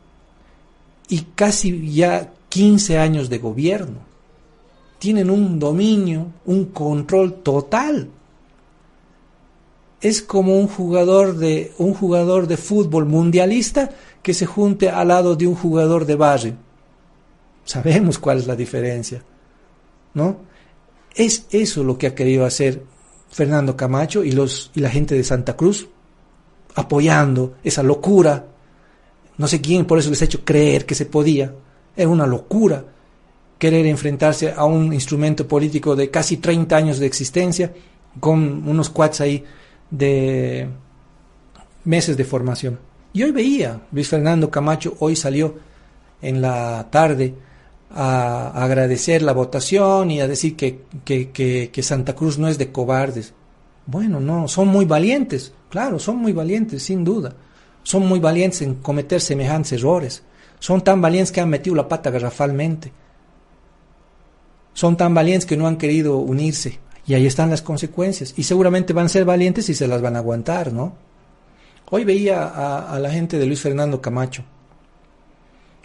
y 1.07 1.21
casi 1.33 1.93
ya 1.93 2.33
15 2.49 2.97
años 2.97 3.29
de 3.29 3.37
gobierno. 3.37 3.99
Tienen 4.99 5.29
un 5.29 5.59
dominio, 5.59 6.27
un 6.43 6.65
control 6.65 7.35
total. 7.35 8.09
Es 10.01 10.21
como 10.21 10.57
un 10.57 10.67
jugador 10.67 11.37
de 11.37 11.73
un 11.77 11.93
jugador 11.93 12.47
de 12.47 12.57
fútbol 12.57 13.05
mundialista 13.05 13.91
que 14.23 14.33
se 14.33 14.45
junte 14.45 14.89
al 14.89 15.09
lado 15.09 15.35
de 15.35 15.47
un 15.47 15.55
jugador 15.55 16.05
de 16.05 16.15
barrio. 16.15 16.53
Sabemos 17.63 18.17
cuál 18.17 18.39
es 18.39 18.47
la 18.47 18.55
diferencia, 18.55 19.23
¿no? 20.15 20.37
Es 21.13 21.45
eso 21.51 21.83
lo 21.83 21.97
que 21.97 22.07
ha 22.07 22.15
querido 22.15 22.45
hacer 22.45 22.83
Fernando 23.29 23.77
Camacho 23.77 24.23
y 24.23 24.31
los 24.31 24.71
y 24.73 24.79
la 24.79 24.89
gente 24.89 25.15
de 25.15 25.23
Santa 25.23 25.55
Cruz 25.55 25.87
apoyando 26.75 27.55
esa 27.63 27.83
locura. 27.83 28.45
No 29.37 29.47
sé 29.47 29.61
quién 29.61 29.85
por 29.85 29.99
eso 29.99 30.09
les 30.09 30.21
ha 30.21 30.25
hecho 30.25 30.43
creer 30.43 30.85
que 30.85 30.95
se 30.95 31.05
podía. 31.05 31.53
Era 31.95 32.09
una 32.09 32.25
locura 32.25 32.83
querer 33.57 33.85
enfrentarse 33.85 34.51
a 34.51 34.65
un 34.65 34.91
instrumento 34.91 35.47
político 35.47 35.95
de 35.95 36.09
casi 36.09 36.37
30 36.37 36.75
años 36.75 36.99
de 36.99 37.05
existencia 37.05 37.71
con 38.19 38.67
unos 38.67 38.89
cuads 38.89 39.21
ahí 39.21 39.43
de 39.91 40.67
meses 41.83 42.17
de 42.17 42.23
formación. 42.23 42.79
Y 43.13 43.23
hoy 43.23 43.31
veía, 43.31 43.81
Luis 43.91 44.09
Fernando 44.09 44.49
Camacho 44.49 44.95
hoy 44.99 45.15
salió 45.15 45.55
en 46.21 46.41
la 46.41 46.87
tarde 46.89 47.35
a, 47.91 48.63
agradecer 48.63 49.21
la 49.21 49.33
votación 49.33 50.09
y 50.09 50.21
a 50.21 50.27
decir 50.27 50.55
que, 50.55 50.81
que 51.05 51.83
Santa 51.83 52.15
Cruz 52.15 52.39
no 52.39 52.47
es 52.47 52.57
de 52.57 52.71
cobardes. 52.71 53.33
Bueno, 53.85 54.19
no, 54.19 54.47
son 54.47 54.69
muy 54.69 54.85
valientes. 54.85 55.53
Claro, 55.69 55.99
son 55.99 56.17
muy 56.17 56.33
valientes, 56.33 56.83
sin 56.83 57.03
duda. 57.03 57.33
Son 57.83 58.07
muy 58.07 58.19
valientes 58.19 58.61
en 58.61 58.75
cometer 58.75 59.21
semejantes 59.21 59.73
errores. 59.73 60.23
Son 60.59 60.81
tan 60.81 61.01
valientes 61.01 61.31
que 61.31 61.41
han 61.41 61.49
metido 61.49 61.75
la 61.75 61.87
pata 61.87 62.11
garrafalmente. 62.11 62.91
Son 64.73 64.95
tan 64.95 65.13
valientes 65.13 65.45
que 65.45 65.57
no 65.57 65.67
han 65.67 65.77
querido 65.77 66.17
unirse. 66.17 66.79
Y 67.07 67.13
ahí 67.13 67.25
están 67.25 67.49
las 67.49 67.61
consecuencias. 67.61 68.33
Y 68.37 68.43
seguramente 68.43 68.93
van 68.93 69.07
a 69.07 69.09
ser 69.09 69.25
valientes 69.25 69.69
y 69.69 69.73
se 69.73 69.87
las 69.87 70.01
van 70.01 70.15
a 70.15 70.19
aguantar, 70.19 70.71
¿no? 70.71 70.95
Hoy 71.89 72.05
veía 72.05 72.43
a, 72.43 72.93
a 72.93 72.99
la 72.99 73.11
gente 73.11 73.37
de 73.37 73.45
Luis 73.45 73.61
Fernando 73.61 74.01
Camacho. 74.01 74.43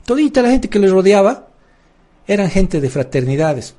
Todita 0.04 0.42
la 0.42 0.50
gente 0.50 0.68
que 0.68 0.78
les 0.78 0.90
rodeaba 0.90 1.48
eran 2.26 2.48
gente 2.48 2.80
de 2.80 2.90
fraternidades. 2.90 3.74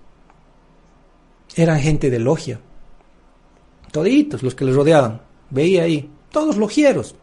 Eran 1.55 1.79
gente 1.79 2.09
de 2.09 2.19
logia. 2.19 2.59
Toditos 3.91 4.43
los 4.43 4.53
que 4.53 4.65
les 4.65 4.75
rodeaban. 4.75 5.21
Veía 5.49 5.83
ahí, 5.83 6.09
todos 6.31 6.57
logieros. 6.57 7.15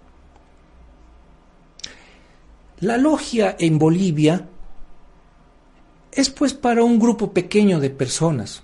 La 2.80 2.96
logia 2.96 3.54
en 3.58 3.78
Bolivia 3.78 4.48
es 6.10 6.30
pues 6.30 6.52
para 6.52 6.82
un 6.82 6.98
grupo 6.98 7.32
pequeño 7.32 7.78
de 7.78 7.90
personas. 7.90 8.63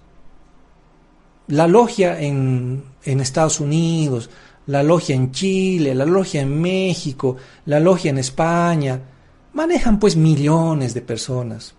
La 1.51 1.67
logia 1.67 2.21
en, 2.21 2.85
Estados 3.05 3.61
Unidos, 3.61 4.31
la 4.67 4.83
logia 4.83 5.17
en 5.17 5.33
Chile, 5.33 5.95
la 5.95 6.07
logia 6.07 6.43
en 6.43 6.61
México, 6.61 7.37
la 7.67 7.81
logia 7.81 8.11
en 8.11 8.19
España, 8.19 9.01
manejan 9.53 9.99
pues 9.99 10.17
millones 10.17 10.95
de 10.95 11.03
personas. 11.03 11.75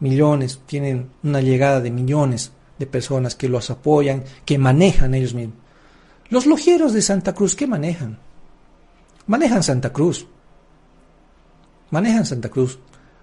millones, 0.00 0.60
tienen 0.66 1.08
una 1.22 1.40
llegada 1.40 1.80
de 1.80 1.90
millones 1.90 2.52
de 2.78 2.86
personas 2.86 3.34
que 3.34 3.48
los 3.48 3.70
apoyan, 3.70 4.24
que 4.44 4.58
manejan 4.58 5.14
ellos 5.14 5.32
mismos. 5.32 5.56
Los 6.28 6.46
logieros 6.46 6.92
de 6.92 7.00
Santa 7.00 7.32
Cruz, 7.32 7.54
¿qué 7.54 7.66
manejan? 7.66 8.18
Manejan 9.26 9.62
Santa 9.62 9.90
Cruz. 9.90 10.26
Manejan 11.90 12.26
Santa 12.26 12.50
Cruz. 12.50 12.78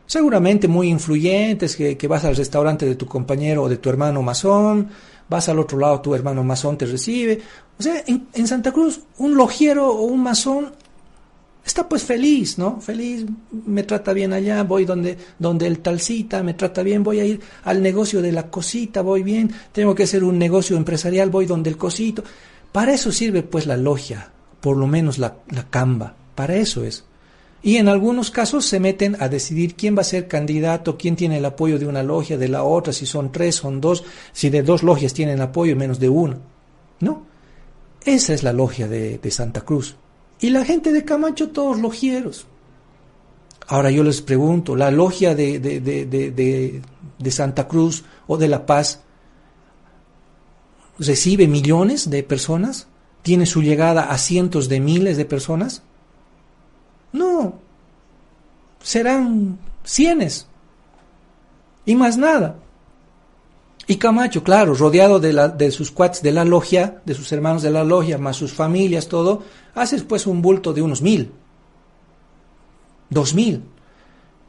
Seguramente 0.08 0.68
muy 0.68 0.88
influyentes, 0.90 1.76
que, 1.76 1.98
que, 1.98 2.08
vas 2.08 2.26
al 2.26 2.36
restaurante 2.36 2.86
de 2.86 2.96
tu 2.96 3.06
compañero 3.06 3.64
o 3.64 3.70
de 3.70 3.78
tu 3.78 3.90
hermano 3.90 4.22
masón, 4.22 4.90
vas 5.32 5.48
al 5.48 5.60
otro 5.60 5.80
lado, 5.80 6.02
tu 6.02 6.14
hermano 6.14 6.44
masón 6.44 6.78
te 6.78 6.86
recibe. 6.86 7.40
O 7.80 7.82
sea, 7.82 8.04
en, 8.06 8.48
Santa 8.48 8.74
Cruz, 8.74 9.00
un 9.18 9.34
logiero 9.34 9.88
o 9.88 10.02
un 10.02 10.22
masón 10.22 10.74
está 11.66 11.88
pues 11.88 12.04
feliz, 12.04 12.58
¿no? 12.58 12.82
Feliz, 12.82 13.26
me 13.66 13.84
trata 13.84 14.12
bien 14.12 14.34
allá, 14.34 14.62
voy 14.64 14.84
donde, 14.84 15.18
donde 15.40 15.68
el 15.68 15.80
talcita, 15.80 16.44
me 16.44 16.54
trata 16.54 16.84
bien, 16.84 17.02
voy 17.02 17.22
a 17.22 17.26
ir 17.26 17.40
al 17.64 17.82
negocio 17.82 18.22
de 18.22 18.34
la 18.34 18.50
cosita, 18.50 19.02
voy 19.02 19.24
bien, 19.24 19.50
tengo 19.72 19.96
que 19.96 20.04
hacer 20.04 20.26
un 20.26 20.38
negocio 20.38 20.76
empresarial, 20.76 21.30
voy 21.30 21.46
donde 21.46 21.70
el 21.70 21.78
cosito. 21.78 22.26
Para 22.74 22.94
eso 22.94 23.10
sirve 23.14 23.42
pues 23.42 23.66
la 23.66 23.78
logia, 23.78 24.30
por 24.60 24.76
lo 24.76 24.86
menos 24.86 25.18
la, 25.18 25.38
la 25.50 25.64
camba, 25.70 26.14
para 26.36 26.58
eso 26.58 26.84
es. 26.84 27.06
Y 27.64 27.78
en 27.78 27.88
algunos 27.88 28.32
casos 28.32 28.66
se 28.66 28.80
meten 28.80 29.18
a 29.20 29.30
decidir 29.30 29.76
quién 29.76 29.96
va 29.96 30.02
a 30.02 30.06
ser 30.06 30.28
candidato, 30.28 30.98
quién 30.98 31.16
tiene 31.16 31.38
el 31.38 31.46
apoyo 31.46 31.78
de 31.78 31.86
una 31.86 32.02
logia, 32.02 32.38
de 32.38 32.48
la 32.48 32.64
otra, 32.64 32.92
si 32.92 33.06
son 33.06 33.32
tres, 33.32 33.56
son 33.56 33.80
dos, 33.80 34.04
si 34.34 34.50
de 34.50 34.64
dos 34.64 34.82
logias 34.82 35.14
tienen 35.14 35.42
apoyo 35.42 35.76
menos 35.76 36.00
de 36.00 36.10
una. 36.10 36.38
¿No? 37.00 37.24
Esa 38.04 38.34
es 38.34 38.42
la 38.42 38.52
logia 38.52 38.88
de, 38.88 39.20
Santa 39.30 39.62
Cruz. 39.62 39.96
Y 40.40 40.50
la 40.50 40.66
gente 40.66 40.92
de 40.92 41.06
Camacho, 41.06 41.50
todos 41.50 41.80
logieros. 41.80 42.48
Ahora 43.68 43.92
yo 43.92 44.04
les 44.04 44.22
pregunto, 44.22 44.76
¿la 44.76 44.90
logia 44.90 45.36
de, 45.36 45.60
de, 45.60 45.80
de, 45.80 47.32
Santa 47.32 47.68
Cruz 47.68 48.04
o 48.26 48.38
de 48.38 48.48
La 48.48 48.66
Paz 48.66 49.02
recibe 50.98 51.48
millones 51.48 52.10
de 52.10 52.24
personas? 52.24 52.88
¿Tiene 53.22 53.46
su 53.46 53.62
llegada 53.62 54.10
a 54.10 54.18
cientos 54.18 54.68
de 54.68 54.80
miles 54.80 55.16
de 55.16 55.26
personas? 55.26 55.84
No, 57.14 57.60
serán 58.82 59.60
cienes 59.84 60.48
y 61.86 61.96
más 61.96 62.18
nada. 62.18 62.56
Y 63.88 63.98
Camacho, 63.98 64.44
claro, 64.44 64.74
rodeado 64.76 65.20
de, 65.20 65.34
la, 65.34 65.50
de 65.50 65.72
sus 65.72 65.92
cuates 65.92 66.22
de 66.22 66.32
la 66.32 66.46
logia, 66.46 67.02
de 67.06 67.14
sus 67.14 67.32
hermanos 67.32 67.62
de 67.62 67.72
la 67.72 67.84
logia, 67.84 68.18
más 68.18 68.38
sus 68.38 68.54
familias, 68.54 69.08
todo, 69.08 69.44
haces 69.76 70.04
pues 70.04 70.28
un 70.28 70.42
bulto 70.42 70.72
de 70.72 70.82
unos 70.82 71.02
mil, 71.02 71.32
dos 73.10 73.34
mil, 73.34 73.64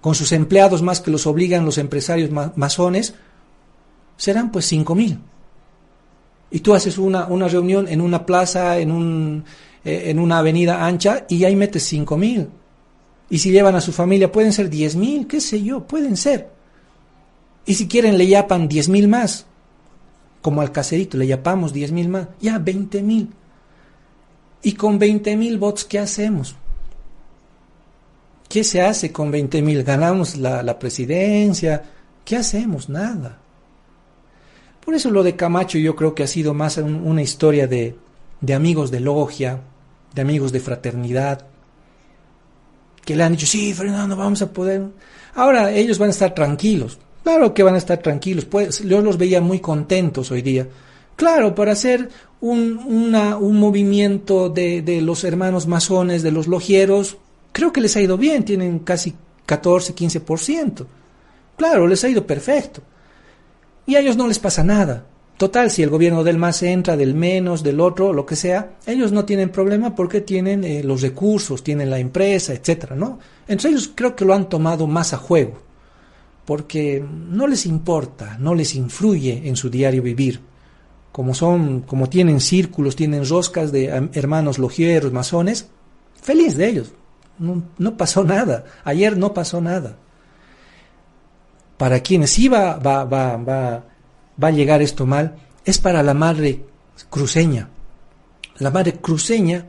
con 0.00 0.14
sus 0.14 0.32
empleados 0.32 0.82
más 0.82 1.00
que 1.00 1.10
los 1.10 1.26
obligan 1.26 1.64
los 1.64 1.78
empresarios 1.78 2.30
masones, 2.54 3.14
serán 4.16 4.52
pues 4.52 4.66
cinco 4.66 4.94
mil. 4.94 5.18
Y 6.50 6.60
tú 6.60 6.74
haces 6.74 6.98
una, 6.98 7.26
una 7.26 7.48
reunión 7.48 7.88
en 7.88 8.02
una 8.02 8.26
plaza, 8.26 8.78
en, 8.78 8.92
un, 8.92 9.44
eh, 9.84 10.04
en 10.06 10.18
una 10.18 10.38
avenida 10.38 10.84
ancha, 10.84 11.24
y 11.28 11.44
ahí 11.44 11.56
metes 11.56 11.84
cinco 11.84 12.16
mil. 12.16 12.48
Y 13.30 13.38
si 13.38 13.50
llevan 13.50 13.74
a 13.74 13.80
su 13.80 13.92
familia, 13.92 14.30
pueden 14.30 14.52
ser 14.52 14.68
diez 14.68 14.94
mil, 14.94 15.26
qué 15.26 15.40
sé 15.40 15.62
yo, 15.62 15.86
pueden 15.86 16.16
ser. 16.16 16.50
Y 17.64 17.74
si 17.74 17.88
quieren 17.88 18.18
le 18.18 18.26
yapan 18.26 18.68
diez 18.68 18.88
mil 18.88 19.08
más, 19.08 19.46
como 20.42 20.60
al 20.60 20.72
caserito, 20.72 21.16
le 21.16 21.26
yapamos 21.26 21.72
diez 21.72 21.92
mil 21.92 22.08
más, 22.08 22.28
ya 22.40 22.58
veinte 22.58 23.02
mil. 23.02 23.30
Y 24.62 24.72
con 24.74 24.98
veinte 24.98 25.36
mil 25.36 25.58
votos, 25.58 25.84
¿qué 25.84 25.98
hacemos? 25.98 26.56
¿Qué 28.48 28.64
se 28.64 28.82
hace 28.82 29.12
con 29.12 29.30
veinte 29.30 29.62
mil? 29.62 29.82
¿Ganamos 29.82 30.36
la, 30.36 30.62
la, 30.62 30.78
presidencia? 30.78 31.82
¿Qué 32.24 32.36
hacemos? 32.36 32.88
Nada. 32.88 33.38
Por 34.84 34.94
eso 34.94 35.10
lo 35.10 35.22
de 35.22 35.36
Camacho 35.36 35.78
yo 35.78 35.96
creo 35.96 36.14
que 36.14 36.24
ha 36.24 36.26
sido 36.26 36.52
más 36.52 36.76
un, 36.76 36.96
una 36.96 37.22
historia 37.22 37.66
de, 37.66 37.96
de 38.40 38.54
amigos 38.54 38.90
de 38.90 39.00
logia, 39.00 39.62
de 40.14 40.22
amigos 40.22 40.52
de 40.52 40.60
fraternidad, 40.60 41.46
que 43.04 43.16
le 43.16 43.24
han 43.24 43.32
dicho, 43.32 43.46
sí, 43.46 43.74
Fernando, 43.74 44.16
vamos 44.16 44.42
a 44.42 44.52
poder. 44.52 44.82
Ahora 45.34 45.72
ellos 45.72 45.98
van 45.98 46.08
a 46.08 46.12
estar 46.12 46.34
tranquilos, 46.34 46.98
Claro 47.22 47.54
que 47.54 47.62
van 47.62 47.74
a 47.74 47.78
estar 47.78 47.98
tranquilos, 47.98 48.44
pues 48.44 48.80
yo 48.80 49.00
los 49.00 49.16
veía 49.16 49.40
muy 49.40 49.60
contentos 49.60 50.30
hoy 50.30 50.42
día. 50.42 50.66
Claro, 51.14 51.54
para 51.54 51.72
hacer 51.72 52.08
un, 52.40 52.78
un 52.78 53.60
movimiento 53.60 54.48
de, 54.48 54.82
de, 54.82 55.00
los 55.00 55.22
hermanos 55.22 55.66
masones, 55.68 56.22
de 56.22 56.32
los 56.32 56.48
logieros, 56.48 57.16
creo 57.52 57.72
que 57.72 57.80
les 57.80 57.96
ha 57.96 58.00
ido 58.00 58.16
bien, 58.18 58.44
tienen 58.44 58.80
casi 58.80 59.14
14, 59.46 59.94
15%. 59.94 60.86
Claro, 61.56 61.86
les 61.86 62.02
ha 62.02 62.08
ido 62.08 62.26
perfecto. 62.26 62.82
Y 63.86 63.94
a 63.94 64.00
ellos 64.00 64.16
no 64.16 64.26
les 64.26 64.40
pasa 64.40 64.64
nada. 64.64 65.04
Total, 65.42 65.72
si 65.72 65.82
el 65.82 65.90
gobierno 65.90 66.22
del 66.22 66.38
más 66.38 66.62
entra, 66.62 66.96
del 66.96 67.14
menos, 67.16 67.64
del 67.64 67.80
otro, 67.80 68.12
lo 68.12 68.24
que 68.24 68.36
sea, 68.36 68.76
ellos 68.86 69.10
no 69.10 69.24
tienen 69.24 69.50
problema 69.50 69.92
porque 69.92 70.20
tienen 70.20 70.62
eh, 70.62 70.84
los 70.84 71.02
recursos, 71.02 71.64
tienen 71.64 71.90
la 71.90 71.98
empresa, 71.98 72.52
etcétera, 72.52 72.94
¿no? 72.94 73.18
Entre 73.48 73.70
ellos 73.70 73.90
creo 73.92 74.14
que 74.14 74.24
lo 74.24 74.34
han 74.34 74.48
tomado 74.48 74.86
más 74.86 75.12
a 75.12 75.16
juego 75.16 75.60
porque 76.44 77.04
no 77.28 77.48
les 77.48 77.66
importa, 77.66 78.36
no 78.38 78.54
les 78.54 78.76
influye 78.76 79.48
en 79.48 79.56
su 79.56 79.68
diario 79.68 80.00
vivir. 80.00 80.38
Como 81.10 81.34
son, 81.34 81.80
como 81.80 82.08
tienen 82.08 82.38
círculos, 82.38 82.94
tienen 82.94 83.28
roscas 83.28 83.72
de 83.72 83.86
hermanos 84.12 84.60
logieros, 84.60 85.12
masones, 85.12 85.66
feliz 86.22 86.56
de 86.56 86.68
ellos. 86.68 86.92
No, 87.40 87.64
no 87.78 87.96
pasó 87.96 88.22
nada. 88.22 88.64
Ayer 88.84 89.16
no 89.16 89.34
pasó 89.34 89.60
nada. 89.60 89.96
Para 91.78 91.98
quienes 91.98 92.30
sí 92.30 92.46
va, 92.46 92.76
va, 92.76 93.02
va, 93.02 93.36
va, 93.38 93.84
va 94.42 94.48
a 94.48 94.52
llegar 94.52 94.82
esto 94.82 95.06
mal, 95.06 95.36
es 95.64 95.78
para 95.78 96.02
la 96.02 96.14
madre 96.14 96.64
cruceña. 97.10 97.68
La 98.58 98.70
madre 98.70 98.94
cruceña 98.94 99.66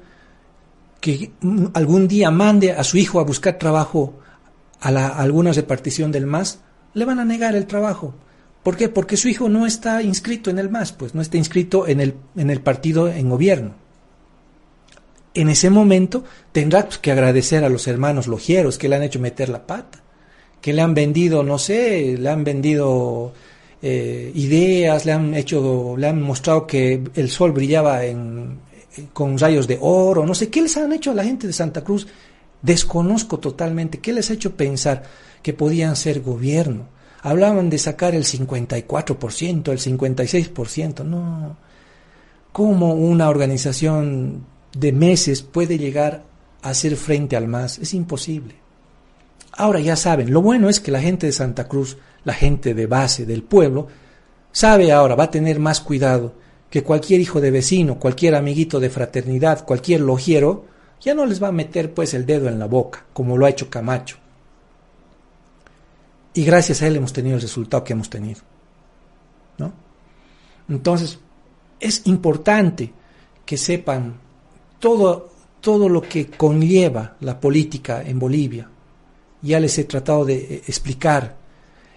que 1.00 1.32
algún 1.74 2.08
día 2.08 2.32
mande 2.32 2.72
a 2.72 2.84
su 2.84 2.98
hijo 2.98 3.20
a 3.20 3.26
buscar 3.26 3.58
trabajo 3.58 4.20
a, 4.80 4.90
la, 4.90 5.10
alguna 5.10 5.52
repartición 5.52 6.14
del 6.14 6.26
MAS, 6.26 6.60
le 6.94 7.04
van 7.04 7.20
a 7.20 7.26
negar 7.26 7.56
el 7.56 7.68
trabajo. 7.68 8.14
¿Por 8.64 8.78
qué? 8.78 8.88
Porque 8.88 9.18
su 9.18 9.28
hijo 9.28 9.50
no 9.50 9.66
está 9.66 10.02
inscrito 10.02 10.50
en 10.50 10.60
el 10.60 10.70
MAS, 10.70 10.94
pues 10.94 11.14
no 11.14 11.22
está 11.22 11.38
inscrito 11.38 11.88
en 11.88 12.00
el, 12.00 12.16
en 12.38 12.50
el 12.50 12.62
partido 12.62 13.10
en 13.10 13.30
gobierno. 13.30 13.74
En 15.34 15.50
ese 15.50 15.70
momento 15.70 16.24
tendrá 16.54 16.88
que 16.88 17.12
agradecer 17.12 17.66
a 17.66 17.70
los 17.70 17.88
hermanos 17.88 18.28
logieros 18.28 18.78
que 18.78 18.88
le 18.88 18.96
han 18.96 19.04
hecho 19.04 19.20
meter 19.20 19.50
la 19.50 19.68
pata, 19.68 20.02
que 20.62 20.72
le 20.72 20.82
han 20.82 20.94
vendido, 20.94 21.44
no 21.44 21.58
sé, 21.58 22.16
le 22.18 22.30
han 22.30 22.46
vendido 22.46 23.34
eh, 23.84 24.32
ideas, 24.34 25.06
le 25.06 25.12
han 25.12 25.36
hecho, 25.36 25.96
le 25.96 26.08
han 26.08 26.22
mostrado 26.22 26.66
que 26.66 27.04
el 27.14 27.30
sol 27.30 27.52
brillaba 27.52 28.04
en, 28.04 28.58
con 29.14 29.38
rayos 29.38 29.68
de 29.68 29.78
oro, 29.80 30.26
no 30.26 30.34
sé, 30.34 30.50
¿qué 30.50 30.64
les 30.64 30.76
han 30.78 30.94
hecho 30.94 31.12
a 31.12 31.16
la 31.16 31.24
gente 31.24 31.46
de 31.46 31.54
Santa 31.54 31.84
Cruz? 31.84 32.08
Desconozco 32.64 33.38
totalmente, 33.38 34.00
¿qué 34.00 34.14
les 34.14 34.32
ha 34.32 34.34
hecho 34.34 34.56
pensar? 34.56 35.04
que 35.44 35.54
podían 35.54 35.96
ser 35.96 36.22
gobierno. 36.22 36.88
Hablaban 37.22 37.70
de 37.70 37.78
sacar 37.78 38.16
el 38.16 38.24
54%, 38.24 39.72
el 39.72 39.80
56%. 39.80 41.06
No. 41.06 41.58
¿Cómo 42.52 42.94
una 42.94 43.30
organización 43.30 44.46
de 44.76 44.92
meses 44.92 45.44
puede 45.44 45.78
llegar 45.78 46.24
a 46.62 46.70
hacer 46.70 46.96
frente 46.96 47.36
al 47.36 47.48
MAS? 47.48 47.78
Es 47.78 47.94
imposible. 47.94 48.56
Ahora 49.56 49.80
ya 49.80 49.96
saben, 49.96 50.34
lo 50.34 50.42
bueno 50.42 50.68
es 50.68 50.80
que 50.80 50.92
la 50.92 51.02
gente 51.02 51.28
de 51.28 51.32
Santa 51.32 51.68
Cruz, 51.68 51.98
la 52.24 52.34
gente 52.34 52.74
de 52.74 52.88
base 52.88 53.26
del 53.26 53.44
pueblo, 53.44 53.88
sabe 54.52 54.92
ahora, 54.92 55.16
va 55.16 55.26
a 55.26 55.32
tener 55.32 55.60
más 55.60 55.82
cuidado 55.82 56.34
que 56.70 56.84
cualquier 56.84 57.22
hijo 57.22 57.40
de 57.40 57.52
vecino, 57.52 58.00
cualquier 58.00 58.36
amiguito 58.36 58.80
de 58.80 58.90
fraternidad, 58.90 59.66
cualquier 59.66 60.02
logiero, 60.02 60.66
ya 61.00 61.14
no 61.14 61.26
les 61.26 61.42
va 61.44 61.50
a 61.50 61.52
meter 61.52 61.94
pues 61.94 62.14
el 62.14 62.26
dedo 62.26 62.48
en 62.48 62.58
la 62.58 62.66
boca, 62.66 63.06
como 63.14 63.38
lo 63.38 63.46
ha 63.46 63.50
hecho 63.50 63.70
Camacho. 63.70 64.18
Y 66.34 66.44
gracias 66.46 66.82
a 66.82 66.88
él 66.88 66.96
hemos 66.96 67.14
tenido 67.14 67.36
el 67.36 67.42
resultado 67.42 67.84
que 67.84 67.94
hemos 67.94 68.10
tenido. 68.10 68.42
¿no? 69.58 69.72
Entonces, 70.68 71.20
es 71.80 72.08
importante 72.08 72.92
que 73.46 73.58
sepan 73.58 74.20
todo, 74.80 75.30
todo 75.62 75.90
lo 75.90 76.02
que 76.02 76.28
conlleva 76.28 77.18
la 77.20 77.40
política 77.40 78.02
en 78.02 78.18
Bolivia. 78.18 78.70
Ya 79.42 79.60
les 79.60 79.78
he 79.78 79.84
tratado 79.84 80.26
de 80.26 80.36
eh, 80.36 80.64
explicar. 80.68 81.43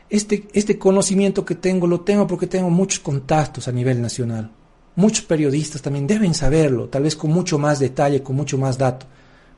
Este, 0.09 0.49
este 0.53 0.79
conocimiento 0.79 1.45
que 1.45 1.57
tengo 1.57 1.87
lo 1.87 2.01
tengo 2.01 2.27
porque 2.27 2.47
tengo 2.47 2.71
muchos 2.71 3.01
contactos 3.01 3.67
a 3.69 3.73
nivel 3.73 4.01
nacional. 4.01 4.51
Muchos 4.95 5.25
periodistas 5.25 5.83
también 5.83 6.07
deben 6.07 6.33
saberlo, 6.33 6.89
tal 6.89 7.03
vez 7.03 7.17
con 7.17 7.31
mucho 7.31 7.59
más 7.59 7.79
detalle, 7.79 8.23
con 8.23 8.37
mucho 8.37 8.57
más 8.57 8.79
dato, 8.79 9.07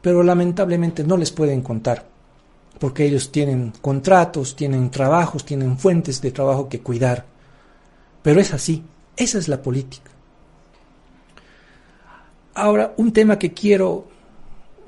pero 0.03 0.23
lamentablemente 0.23 1.05
no 1.05 1.17
les 1.17 1.31
pueden 1.31 1.61
contar 1.61 2.07
porque 2.79 3.05
ellos 3.05 3.33
tienen 3.33 3.73
contratos, 3.81 4.55
tienen 4.55 4.91
trabajos, 4.91 5.45
tienen 5.45 5.79
fuentes 5.79 6.21
de 6.21 6.31
trabajo 6.31 6.69
que 6.69 6.81
cuidar. 6.81 7.25
Pero 8.23 8.41
es 8.41 8.53
así, 8.55 8.85
esa 9.17 9.39
es 9.39 9.49
la 9.49 9.61
política. 9.63 10.11
Ahora, 12.55 12.95
un 12.97 13.13
tema 13.13 13.39
que 13.39 13.53
quiero 13.53 14.07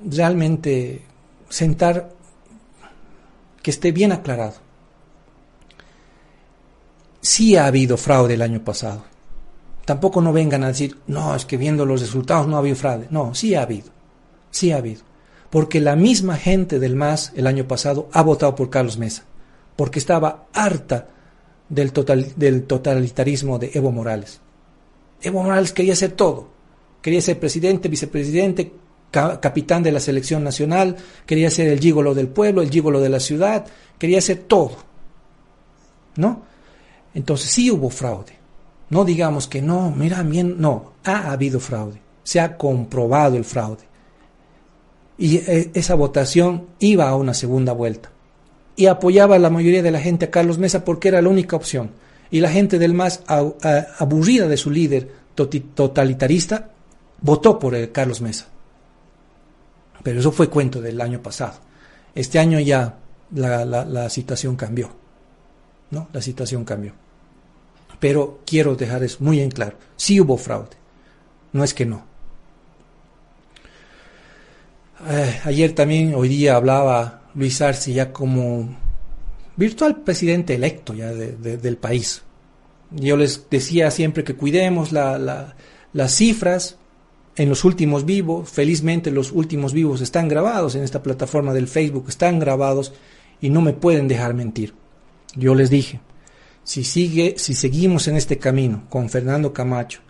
realmente 0.04 1.02
sentar, 1.48 2.10
que 3.62 3.70
esté 3.70 3.92
bien 3.92 4.12
aclarado. 4.12 4.54
Sí 7.20 7.56
ha 7.56 7.66
habido 7.66 7.96
fraude 7.96 8.34
el 8.34 8.42
año 8.42 8.62
pasado. 8.64 9.04
Tampoco 9.84 10.20
no 10.20 10.32
vengan 10.32 10.64
a 10.64 10.68
decir, 10.68 10.96
no, 11.06 11.34
es 11.34 11.44
que 11.44 11.56
viendo 11.56 11.84
los 11.84 12.00
resultados 12.00 12.46
no 12.46 12.56
ha 12.56 12.60
habido 12.60 12.76
fraude. 12.76 13.08
No, 13.10 13.34
sí 13.34 13.54
ha 13.54 13.62
habido. 13.62 13.88
Sí 14.50 14.72
ha 14.72 14.76
habido. 14.76 15.02
Porque 15.50 15.80
la 15.80 15.96
misma 15.96 16.36
gente 16.36 16.78
del 16.78 16.94
MAS 16.94 17.32
el 17.34 17.46
año 17.46 17.66
pasado 17.66 18.08
ha 18.12 18.22
votado 18.22 18.54
por 18.54 18.70
Carlos 18.70 18.98
Mesa. 18.98 19.24
Porque 19.76 19.98
estaba 19.98 20.46
harta 20.52 21.08
del, 21.68 21.92
del 22.36 22.64
totalitarismo 22.64 23.58
de 23.58 23.70
Evo 23.74 23.90
Morales. 23.90 24.40
Evo 25.22 25.42
Morales 25.42 25.72
quería 25.72 25.96
ser 25.96 26.12
todo. 26.12 26.48
Quería 27.02 27.20
ser 27.20 27.40
presidente, 27.40 27.88
vicepresidente, 27.88 28.72
capitán 29.10 29.82
de 29.82 29.92
la 29.92 30.00
selección 30.00 30.44
nacional, 30.44 30.96
quería 31.26 31.50
ser 31.50 31.68
el 31.68 31.80
gigolo 31.80 32.14
del 32.14 32.28
pueblo, 32.28 32.62
el 32.62 32.70
gigolo 32.70 33.00
de 33.00 33.08
la 33.08 33.20
ciudad, 33.20 33.66
quería 33.98 34.20
ser 34.20 34.38
todo. 34.38 34.76
¿No? 36.16 36.42
Entonces 37.14 37.50
sí 37.50 37.70
hubo 37.70 37.90
fraude. 37.90 38.38
No 38.90 39.04
digamos 39.04 39.46
que 39.46 39.62
no, 39.62 39.90
mira 39.90 40.22
bien, 40.22 40.56
no, 40.60 40.92
ha 41.04 41.30
habido 41.30 41.60
fraude. 41.60 42.00
Se 42.22 42.40
ha 42.40 42.56
comprobado 42.56 43.36
el 43.36 43.44
fraude. 43.44 43.84
Y 45.16 45.36
eh, 45.36 45.70
esa 45.74 45.94
votación 45.94 46.66
iba 46.78 47.08
a 47.08 47.16
una 47.16 47.34
segunda 47.34 47.72
vuelta. 47.72 48.10
Y 48.76 48.86
apoyaba 48.86 49.36
a 49.36 49.38
la 49.38 49.50
mayoría 49.50 49.82
de 49.82 49.90
la 49.90 50.00
gente 50.00 50.26
a 50.26 50.30
Carlos 50.30 50.58
Mesa 50.58 50.84
porque 50.84 51.08
era 51.08 51.22
la 51.22 51.28
única 51.28 51.56
opción. 51.56 51.90
Y 52.30 52.40
la 52.40 52.50
gente 52.50 52.78
del 52.78 52.94
MAS, 52.94 53.22
aburrida 53.98 54.46
de 54.46 54.56
su 54.56 54.70
líder 54.70 55.10
totalitarista, 55.34 56.70
votó 57.20 57.58
por 57.58 57.90
Carlos 57.90 58.20
Mesa. 58.20 58.46
Pero 60.02 60.20
eso 60.20 60.30
fue 60.30 60.48
cuento 60.48 60.80
del 60.80 61.00
año 61.00 61.20
pasado. 61.20 61.54
Este 62.14 62.38
año 62.38 62.60
ya 62.60 62.96
la 63.32 64.08
situación 64.08 64.54
cambió. 64.54 64.99
¿No? 65.90 66.08
La 66.12 66.20
situación 66.20 66.64
cambió. 66.64 66.92
Pero 67.98 68.40
quiero 68.46 68.76
dejar 68.76 69.02
eso 69.02 69.18
muy 69.20 69.40
en 69.40 69.50
claro. 69.50 69.76
Sí 69.96 70.20
hubo 70.20 70.36
fraude. 70.36 70.76
No 71.52 71.64
es 71.64 71.74
que 71.74 71.86
no. 71.86 72.04
Eh, 75.08 75.40
ayer 75.44 75.74
también, 75.74 76.14
hoy 76.14 76.28
día 76.28 76.56
hablaba 76.56 77.22
Luis 77.34 77.60
Arce 77.62 77.92
ya 77.92 78.12
como 78.12 78.76
virtual 79.56 80.02
presidente 80.02 80.54
electo 80.54 80.94
ya 80.94 81.12
del 81.12 81.76
país. 81.76 82.22
Yo 82.90 83.16
les 83.16 83.48
decía 83.48 83.90
siempre 83.90 84.24
que 84.24 84.34
cuidemos 84.34 84.92
las 84.92 86.14
cifras 86.14 86.76
en 87.36 87.48
los 87.48 87.64
últimos 87.64 88.04
vivos. 88.04 88.50
Felizmente 88.50 89.10
los 89.10 89.32
últimos 89.32 89.72
vivos 89.72 90.00
están 90.00 90.28
grabados 90.28 90.74
en 90.74 90.82
esta 90.82 91.02
plataforma 91.02 91.54
del 91.54 91.68
Facebook, 91.68 92.06
están 92.08 92.38
grabados 92.38 92.92
y 93.40 93.50
no 93.50 93.60
me 93.60 93.72
pueden 93.72 94.08
dejar 94.08 94.34
mentir. 94.34 94.74
Yo 95.36 95.54
les 95.54 95.70
dije, 95.70 96.00
si, 96.64 96.84
sigue, 96.84 97.34
si 97.36 97.54
seguimos 97.54 98.08
en 98.08 98.16
este 98.16 98.38
camino 98.38 98.84
con 98.88 99.08
Fernando 99.08 99.52
Camacho, 99.52 100.00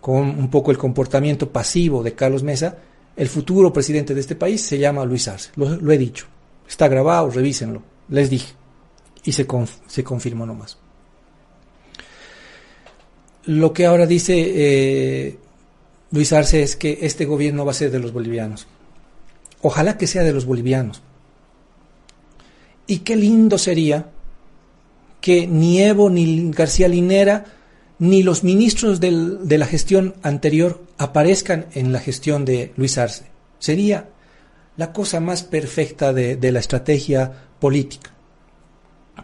con 0.00 0.28
un 0.28 0.50
poco 0.50 0.70
el 0.70 0.78
comportamiento 0.78 1.50
pasivo 1.50 2.02
de 2.02 2.14
Carlos 2.14 2.42
Mesa, 2.42 2.76
el 3.16 3.28
futuro 3.28 3.72
presidente 3.72 4.14
de 4.14 4.20
este 4.20 4.36
país 4.36 4.62
se 4.62 4.78
llama 4.78 5.04
Luis 5.04 5.28
Arce. 5.28 5.50
Lo, 5.56 5.92
he 5.92 5.98
dicho. 5.98 6.26
Está 6.68 6.88
grabado, 6.88 7.30
revísenlo. 7.30 7.82
Les 8.08 8.30
dije. 8.30 8.54
Y 9.24 9.32
se, 9.32 9.46
se 9.86 10.02
confirmó 10.04 10.46
nomás. 10.46 10.78
Lo 13.44 13.72
que 13.72 13.86
ahora 13.86 14.06
dice 14.06 14.34
eh, 14.36 15.38
Luis 16.10 16.32
Arce 16.32 16.62
es 16.62 16.76
que 16.76 16.98
este 17.02 17.24
gobierno 17.24 17.64
va 17.64 17.72
a 17.72 17.74
ser 17.74 17.90
de 17.90 17.98
los 17.98 18.12
bolivianos. 18.12 18.66
Ojalá 19.60 19.96
que 19.96 20.06
sea 20.06 20.22
de 20.22 20.32
los 20.32 20.46
bolivianos. 20.46 21.02
Y 22.86 22.98
qué 22.98 23.14
lindo 23.16 23.58
sería 23.58 24.10
que 25.22 25.46
ni 25.46 25.80
Evo, 25.80 26.10
ni 26.10 26.50
García 26.50 26.88
Linera, 26.88 27.46
ni 27.98 28.22
los 28.22 28.44
ministros 28.44 29.00
de 29.00 29.58
la 29.58 29.66
gestión 29.66 30.16
anterior 30.22 30.82
aparezcan 30.98 31.66
en 31.72 31.92
la 31.92 32.00
gestión 32.00 32.44
de 32.44 32.72
Luis 32.76 32.98
Arce. 32.98 33.26
Sería 33.58 34.08
la 34.76 34.92
cosa 34.92 35.20
más 35.20 35.44
perfecta 35.44 36.12
de, 36.12 36.52
la 36.52 36.58
estrategia 36.58 37.32
política. 37.60 38.10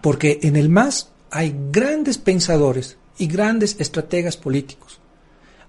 Porque 0.00 0.38
en 0.42 0.54
el 0.54 0.68
MAS 0.68 1.10
hay 1.30 1.54
grandes 1.72 2.18
pensadores 2.18 2.96
y 3.18 3.26
grandes 3.26 3.76
estrategas 3.80 4.36
políticos. 4.36 5.00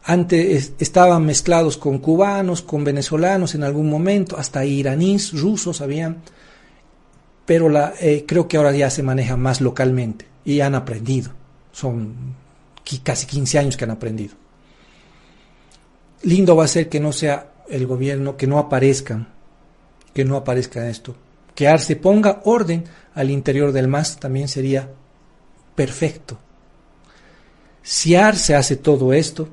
Antes 0.04 0.74
estaban 0.78 1.26
mezclados 1.26 1.78
con 1.78 1.98
cubanos, 1.98 2.62
con 2.62 2.84
venezolanos 2.84 3.56
en 3.56 3.64
algún 3.64 3.90
momento, 3.90 4.38
hasta 4.38 4.64
iraníes, 4.66 5.34
rusos 5.34 5.82
habían 5.82 6.22
pero 7.50 7.68
la, 7.68 7.96
eh, 8.00 8.26
creo 8.28 8.48
que 8.48 8.58
ahora 8.58 8.72
ya 8.74 8.92
se 8.92 9.02
maneja 9.02 9.36
más 9.36 9.60
localmente 9.60 10.28
y 10.46 10.60
han 10.60 10.76
aprendido. 10.76 11.32
Son 11.72 12.36
casi 13.02 13.26
15 13.26 13.58
años 13.58 13.76
que 13.76 13.86
han 13.86 13.90
aprendido. 13.90 14.36
Lindo 16.22 16.56
va 16.56 16.66
a 16.66 16.68
ser 16.68 16.90
que 16.90 17.00
no 17.00 17.12
sea 17.12 17.50
el 17.68 17.88
gobierno, 17.88 18.38
que 18.38 18.46
no 18.46 18.60
aparezcan, 18.60 19.30
que 20.14 20.26
no 20.26 20.36
aparezca 20.36 20.88
esto. 20.92 21.16
Que 21.56 21.68
Arce 21.68 21.96
ponga 21.96 22.42
orden 22.46 22.84
al 23.16 23.32
interior 23.32 23.72
del 23.72 23.88
MAS 23.88 24.20
también 24.20 24.48
sería 24.48 24.88
perfecto. 25.74 26.38
Si 27.82 28.14
Arce 28.14 28.54
hace 28.54 28.76
todo 28.76 29.12
esto, 29.12 29.50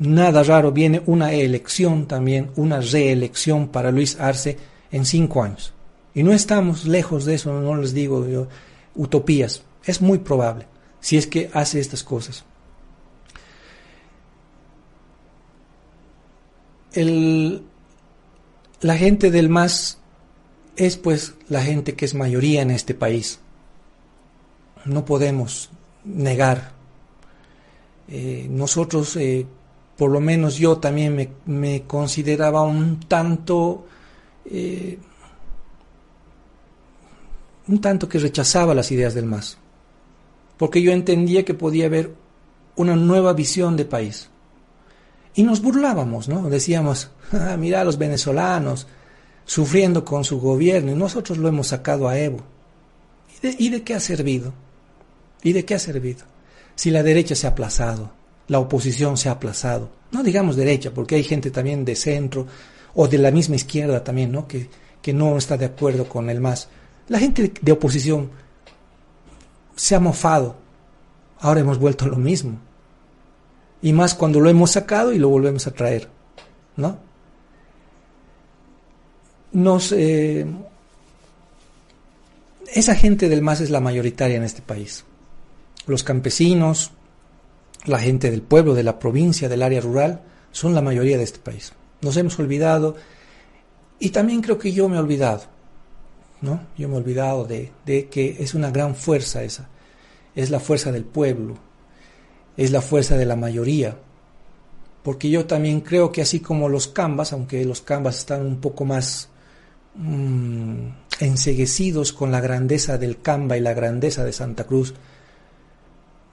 nada 0.00 0.42
raro, 0.42 0.72
viene 0.72 1.04
una 1.06 1.32
elección 1.32 2.08
también, 2.08 2.50
una 2.56 2.80
reelección 2.80 3.68
para 3.68 3.92
Luis 3.92 4.18
Arce 4.18 4.58
en 4.90 5.06
cinco 5.06 5.44
años. 5.44 5.72
Y 6.14 6.22
no 6.22 6.32
estamos 6.32 6.84
lejos 6.84 7.24
de 7.24 7.34
eso, 7.34 7.58
no 7.60 7.76
les 7.76 7.94
digo 7.94 8.26
yo, 8.28 8.48
utopías. 8.94 9.62
Es 9.84 10.00
muy 10.00 10.18
probable, 10.18 10.66
si 11.00 11.16
es 11.16 11.26
que 11.26 11.50
hace 11.52 11.80
estas 11.80 12.04
cosas. 12.04 12.44
El, 16.92 17.62
la 18.80 18.96
gente 18.96 19.30
del 19.30 19.48
MAS 19.48 19.98
es 20.76 20.96
pues 20.96 21.34
la 21.48 21.62
gente 21.62 21.94
que 21.94 22.04
es 22.04 22.14
mayoría 22.14 22.62
en 22.62 22.70
este 22.70 22.94
país. 22.94 23.40
No 24.84 25.04
podemos 25.04 25.70
negar. 26.04 26.72
Eh, 28.08 28.46
nosotros, 28.50 29.16
eh, 29.16 29.46
por 29.96 30.10
lo 30.10 30.20
menos 30.20 30.56
yo 30.56 30.78
también 30.78 31.14
me, 31.16 31.30
me 31.46 31.82
consideraba 31.82 32.62
un 32.62 33.00
tanto 33.00 33.86
eh, 34.44 34.98
un 37.68 37.80
tanto 37.80 38.08
que 38.08 38.18
rechazaba 38.18 38.74
las 38.74 38.90
ideas 38.90 39.14
del 39.14 39.26
MAS, 39.26 39.58
porque 40.56 40.82
yo 40.82 40.92
entendía 40.92 41.44
que 41.44 41.54
podía 41.54 41.86
haber 41.86 42.14
una 42.76 42.96
nueva 42.96 43.32
visión 43.32 43.76
de 43.76 43.84
país. 43.84 44.28
Y 45.34 45.42
nos 45.44 45.62
burlábamos, 45.62 46.28
¿no? 46.28 46.48
Decíamos, 46.50 47.10
ah, 47.32 47.56
mira 47.58 47.80
a 47.80 47.84
los 47.84 47.98
venezolanos 47.98 48.86
sufriendo 49.44 50.04
con 50.04 50.24
su 50.24 50.40
gobierno 50.40 50.92
y 50.92 50.94
nosotros 50.94 51.38
lo 51.38 51.48
hemos 51.48 51.68
sacado 51.68 52.08
a 52.08 52.18
Evo. 52.18 52.40
¿Y 53.36 53.46
de, 53.46 53.56
¿Y 53.58 53.68
de 53.70 53.82
qué 53.82 53.94
ha 53.94 54.00
servido? 54.00 54.52
¿Y 55.42 55.52
de 55.52 55.64
qué 55.64 55.74
ha 55.74 55.78
servido? 55.78 56.24
Si 56.74 56.90
la 56.90 57.02
derecha 57.02 57.34
se 57.34 57.46
ha 57.46 57.50
aplazado, 57.50 58.12
la 58.48 58.58
oposición 58.58 59.16
se 59.16 59.28
ha 59.28 59.32
aplazado, 59.32 59.90
no 60.10 60.22
digamos 60.22 60.56
derecha, 60.56 60.92
porque 60.92 61.16
hay 61.16 61.24
gente 61.24 61.50
también 61.50 61.84
de 61.84 61.96
centro 61.96 62.46
o 62.94 63.08
de 63.08 63.18
la 63.18 63.30
misma 63.30 63.56
izquierda 63.56 64.04
también, 64.04 64.30
¿no? 64.30 64.46
Que, 64.46 64.68
que 65.00 65.12
no 65.12 65.36
está 65.36 65.56
de 65.56 65.64
acuerdo 65.66 66.08
con 66.08 66.30
el 66.30 66.40
MAS. 66.40 66.68
La 67.08 67.18
gente 67.18 67.52
de 67.60 67.72
oposición 67.72 68.30
se 69.76 69.94
ha 69.94 70.00
mofado. 70.00 70.56
Ahora 71.40 71.60
hemos 71.60 71.78
vuelto 71.78 72.04
a 72.04 72.08
lo 72.08 72.16
mismo. 72.16 72.58
Y 73.80 73.92
más 73.92 74.14
cuando 74.14 74.40
lo 74.40 74.48
hemos 74.48 74.70
sacado 74.70 75.12
y 75.12 75.18
lo 75.18 75.28
volvemos 75.28 75.66
a 75.66 75.72
traer. 75.72 76.08
¿No? 76.76 76.98
Nos, 79.52 79.92
eh, 79.92 80.46
esa 82.72 82.94
gente 82.94 83.28
del 83.28 83.42
MAS 83.42 83.60
es 83.60 83.70
la 83.70 83.80
mayoritaria 83.80 84.36
en 84.36 84.44
este 84.44 84.62
país. 84.62 85.04
Los 85.86 86.04
campesinos, 86.04 86.92
la 87.84 87.98
gente 87.98 88.30
del 88.30 88.42
pueblo, 88.42 88.74
de 88.74 88.84
la 88.84 88.98
provincia, 88.98 89.48
del 89.48 89.62
área 89.62 89.80
rural, 89.80 90.22
son 90.52 90.74
la 90.74 90.80
mayoría 90.80 91.18
de 91.18 91.24
este 91.24 91.40
país. 91.40 91.72
Nos 92.00 92.16
hemos 92.16 92.38
olvidado 92.38 92.96
y 93.98 94.10
también 94.10 94.40
creo 94.40 94.58
que 94.58 94.72
yo 94.72 94.88
me 94.88 94.96
he 94.96 95.00
olvidado 95.00 95.42
¿no? 96.42 96.60
Yo 96.76 96.88
me 96.88 96.94
he 96.94 96.98
olvidado 96.98 97.44
de, 97.46 97.72
que 97.86 98.36
es 98.40 98.54
una 98.54 98.70
gran 98.70 98.94
fuerza 98.94 99.42
esa. 99.42 99.68
Es 100.34 100.50
la 100.50 100.60
fuerza 100.60 100.92
del 100.92 101.04
pueblo, 101.04 101.54
es 102.56 102.70
la 102.70 102.82
fuerza 102.82 103.16
de 103.16 103.24
la 103.24 103.36
mayoría. 103.36 103.96
Porque 105.02 105.30
yo 105.30 105.46
también 105.46 105.80
creo 105.80 106.12
que 106.12 106.22
así 106.22 106.40
como 106.40 106.68
los 106.68 106.88
cambas, 106.88 107.32
aunque 107.32 107.64
los 107.64 107.80
cambas 107.80 108.18
están 108.18 108.44
un 108.44 108.60
poco 108.60 108.84
más 108.84 109.28
mmm, 109.94 110.88
enseguecidos 111.20 112.12
con 112.12 112.30
la 112.30 112.40
grandeza 112.40 112.98
del 112.98 113.20
Camba 113.20 113.56
y 113.56 113.60
la 113.60 113.74
grandeza 113.74 114.24
de 114.24 114.32
Santa 114.32 114.64
Cruz, 114.64 114.94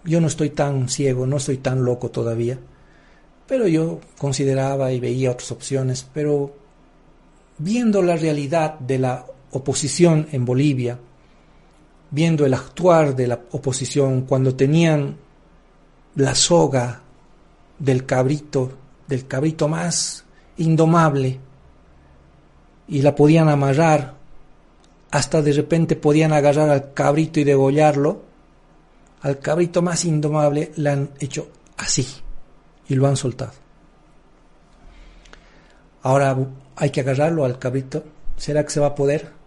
yo 0.03 0.21
no 0.21 0.27
estoy 0.27 0.51
tan 0.51 0.89
ciego, 0.89 1.27
no 1.27 1.37
estoy 1.37 1.57
tan 1.57 1.83
loco 1.83 2.09
todavía, 2.09 2.59
pero 3.47 3.67
yo 3.67 3.99
consideraba 4.17 4.91
y 4.91 4.99
veía 4.99 5.31
otras 5.31 5.51
opciones, 5.51 6.07
pero 6.13 6.55
viendo 7.57 8.01
la 8.01 8.15
realidad 8.15 8.79
de 8.79 8.99
la 8.99 9.25
oposición 9.51 10.27
en 10.31 10.45
Bolivia, 10.45 10.99
viendo 12.11 12.45
el 12.45 12.53
actuar 12.53 13.15
de 13.15 13.27
la 13.27 13.39
oposición 13.51 14.21
cuando 14.21 14.55
tenían 14.55 15.17
la 16.15 16.35
soga 16.35 17.01
del 17.77 18.05
cabrito, 18.05 18.71
del 19.07 19.27
cabrito 19.27 19.67
más 19.67 20.25
indomable, 20.57 21.39
y 22.87 23.01
la 23.01 23.15
podían 23.15 23.49
amarrar, 23.49 24.15
hasta 25.11 25.41
de 25.41 25.53
repente 25.53 25.95
podían 25.95 26.33
agarrar 26.33 26.69
al 26.69 26.93
cabrito 26.93 27.39
y 27.39 27.43
degollarlo, 27.43 28.23
al 29.21 29.39
cabrito 29.39 29.81
más 29.81 30.05
indomable 30.05 30.71
le 30.75 30.89
han 30.89 31.09
hecho 31.19 31.49
así 31.77 32.07
y 32.87 32.95
lo 32.95 33.07
han 33.07 33.15
soltado. 33.15 33.51
Ahora 36.01 36.37
hay 36.75 36.89
que 36.89 37.01
agarrarlo 37.01 37.45
al 37.45 37.59
cabrito. 37.59 38.03
¿Será 38.37 38.63
que 38.63 38.69
se 38.69 38.79
va 38.79 38.87
a 38.87 38.95
poder? 38.95 39.38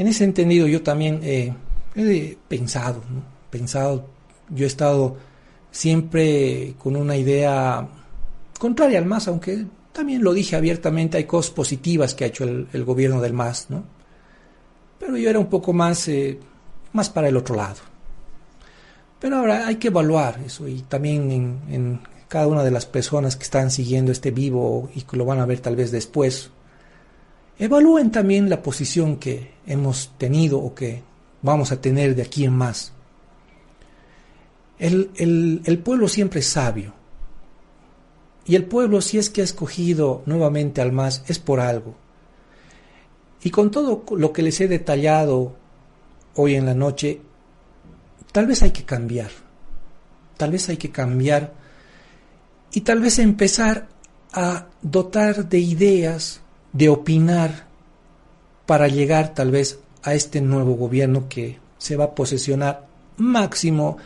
En 0.00 0.08
ese 0.08 0.24
entendido 0.24 0.66
yo 0.66 0.82
también 0.82 1.20
he 1.22 1.52
pensado, 2.48 3.02
pensado, 3.50 4.06
yo 4.48 4.64
he 4.64 4.66
estado 4.66 5.18
siempre 5.70 6.74
con 6.78 6.96
una 6.96 7.18
idea 7.18 7.86
contraria 8.58 8.98
al 8.98 9.04
MAS, 9.04 9.28
aunque 9.28 9.66
también 9.92 10.24
lo 10.24 10.32
dije 10.32 10.56
abiertamente, 10.56 11.18
hay 11.18 11.24
cosas 11.24 11.50
positivas 11.50 12.14
que 12.14 12.24
ha 12.24 12.28
hecho 12.28 12.44
el, 12.44 12.84
gobierno 12.86 13.20
del 13.20 13.34
MAS, 13.34 13.66
¿no? 13.68 13.84
Pero 14.98 15.18
yo 15.18 15.28
era 15.28 15.38
un 15.38 15.50
poco 15.50 15.74
más, 15.74 16.08
eh, 16.08 16.40
más 16.94 17.10
para 17.10 17.28
el 17.28 17.36
otro 17.36 17.54
lado. 17.54 17.80
Pero 19.18 19.36
ahora 19.36 19.66
hay 19.66 19.76
que 19.76 19.88
evaluar 19.88 20.40
eso 20.46 20.66
y 20.66 20.80
también 20.80 21.60
en, 21.68 22.00
cada 22.26 22.46
una 22.46 22.64
de 22.64 22.70
las 22.70 22.86
personas 22.86 23.36
que 23.36 23.42
están 23.42 23.70
siguiendo 23.70 24.12
este 24.12 24.30
vivo 24.30 24.88
y 24.94 25.02
que 25.02 25.18
lo 25.18 25.26
van 25.26 25.40
a 25.40 25.44
ver 25.44 25.60
tal 25.60 25.76
vez 25.76 25.90
después, 25.90 26.52
evalúen 27.60 28.10
también 28.10 28.50
la 28.50 28.62
posición 28.62 29.16
que 29.16 29.52
hemos 29.66 30.12
tenido 30.18 30.58
o 30.58 30.74
que 30.74 31.02
vamos 31.42 31.70
a 31.70 31.80
tener 31.80 32.16
de 32.16 32.22
aquí 32.22 32.44
en 32.44 32.52
más. 32.52 32.92
El, 34.78 35.10
el, 35.64 35.78
pueblo 35.78 36.08
siempre 36.08 36.40
es 36.40 36.46
sabio. 36.46 36.94
Y 38.46 38.56
el 38.56 38.64
pueblo, 38.64 39.00
si 39.02 39.18
es 39.18 39.30
que 39.30 39.42
ha 39.42 39.44
escogido 39.44 40.22
nuevamente 40.24 40.80
al 40.80 40.90
más, 40.90 41.22
es 41.28 41.38
por 41.38 41.60
algo. 41.60 41.94
Y 43.42 43.50
con 43.50 43.70
todo 43.70 44.04
lo 44.16 44.32
que 44.32 44.42
les 44.42 44.60
he 44.60 44.66
detallado 44.66 45.54
hoy 46.34 46.54
en 46.54 46.66
la 46.66 46.74
noche, 46.74 47.20
tal 48.32 48.46
vez 48.46 48.62
hay 48.62 48.70
que 48.70 48.84
cambiar. 48.84 49.30
Tal 50.38 50.50
vez 50.50 50.68
hay 50.70 50.78
que 50.78 50.90
cambiar 50.90 51.52
y 52.72 52.82
tal 52.82 53.00
vez 53.00 53.18
empezar 53.18 53.88
a 54.32 54.68
dotar 54.80 55.48
de 55.48 55.58
ideas, 55.58 56.40
de 56.72 56.88
opinar, 56.88 57.70
para 58.66 58.86
llegar 58.86 59.34
tal 59.34 59.50
vez 59.50 59.80
a 60.02 60.14
este 60.14 60.40
nuevo 60.40 60.74
gobierno 60.74 61.28
que 61.28 61.58
se 61.78 61.96
va 61.96 62.04
a 62.04 62.14
posesionar 62.14 62.86
máximo 63.16 63.96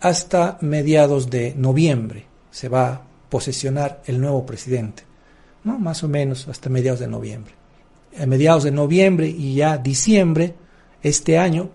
hasta 0.00 0.58
mediados 0.60 1.28
de 1.28 1.54
noviembre. 1.54 2.24
Se 2.50 2.68
va 2.68 2.88
a 2.88 3.02
posesionar 3.28 4.02
el 4.06 4.20
nuevo 4.20 4.46
presidente, 4.46 5.02
¿no? 5.64 5.78
Más 5.78 6.02
o 6.02 6.08
menos 6.08 6.48
hasta 6.48 6.70
mediados 6.70 7.00
de 7.00 7.08
noviembre. 7.08 7.52
A 8.18 8.24
mediados 8.24 8.64
de 8.64 8.70
noviembre 8.70 9.28
y 9.28 9.56
ya 9.56 9.76
diciembre, 9.76 10.54
este 11.02 11.38
año, 11.38 11.68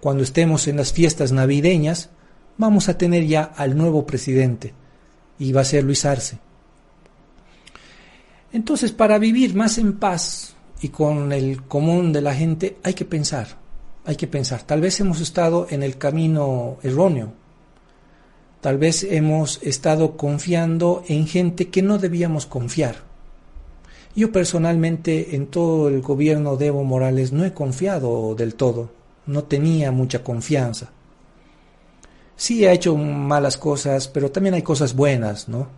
cuando 0.00 0.22
estemos 0.22 0.68
en 0.68 0.76
las 0.76 0.92
fiestas 0.92 1.32
navideñas, 1.32 2.10
vamos 2.56 2.88
a 2.88 2.96
tener 2.96 3.26
ya 3.26 3.42
al 3.42 3.76
nuevo 3.76 4.06
presidente 4.06 4.74
y 5.38 5.52
va 5.52 5.62
a 5.62 5.64
ser 5.64 5.82
Luis 5.84 6.04
Arce. 6.04 6.38
Entonces, 8.52 8.92
para 8.92 9.18
vivir 9.18 9.54
más 9.54 9.78
en 9.78 9.98
paz 9.98 10.54
y 10.80 10.88
con 10.88 11.32
el 11.32 11.62
común 11.62 12.12
de 12.12 12.20
la 12.20 12.34
gente, 12.34 12.78
hay 12.82 12.94
que 12.94 13.04
pensar, 13.04 13.48
hay 14.04 14.16
que 14.16 14.26
pensar. 14.26 14.62
Tal 14.62 14.80
vez 14.80 14.98
hemos 15.00 15.20
estado 15.20 15.66
en 15.70 15.82
el 15.82 15.98
camino 15.98 16.78
erróneo, 16.82 17.32
tal 18.60 18.78
vez 18.78 19.04
hemos 19.04 19.62
estado 19.62 20.16
confiando 20.16 21.04
en 21.06 21.26
gente 21.26 21.68
que 21.68 21.82
no 21.82 21.98
debíamos 21.98 22.46
confiar. 22.46 22.96
Yo 24.16 24.32
personalmente 24.32 25.36
en 25.36 25.46
todo 25.46 25.88
el 25.88 26.02
gobierno 26.02 26.56
de 26.56 26.66
Evo 26.66 26.82
Morales 26.82 27.32
no 27.32 27.44
he 27.44 27.52
confiado 27.52 28.34
del 28.34 28.56
todo, 28.56 28.90
no 29.26 29.44
tenía 29.44 29.92
mucha 29.92 30.24
confianza 30.24 30.90
sí 32.40 32.64
ha 32.64 32.72
hecho 32.72 32.96
malas 32.96 33.58
cosas, 33.58 34.08
pero 34.08 34.30
también 34.30 34.54
hay 34.54 34.62
cosas 34.62 34.96
buenas, 34.96 35.46
¿no? 35.46 35.68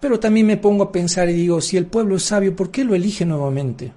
Pero 0.00 0.20
también 0.20 0.46
me 0.46 0.56
pongo 0.56 0.84
a 0.84 0.92
pensar 0.92 1.28
y 1.28 1.32
digo, 1.32 1.60
si 1.60 1.76
el 1.76 1.86
pueblo 1.86 2.16
es 2.16 2.24
sabio, 2.24 2.54
¿por 2.54 2.70
qué 2.70 2.84
lo 2.84 2.94
elige 2.94 3.24
nuevamente? 3.24 3.92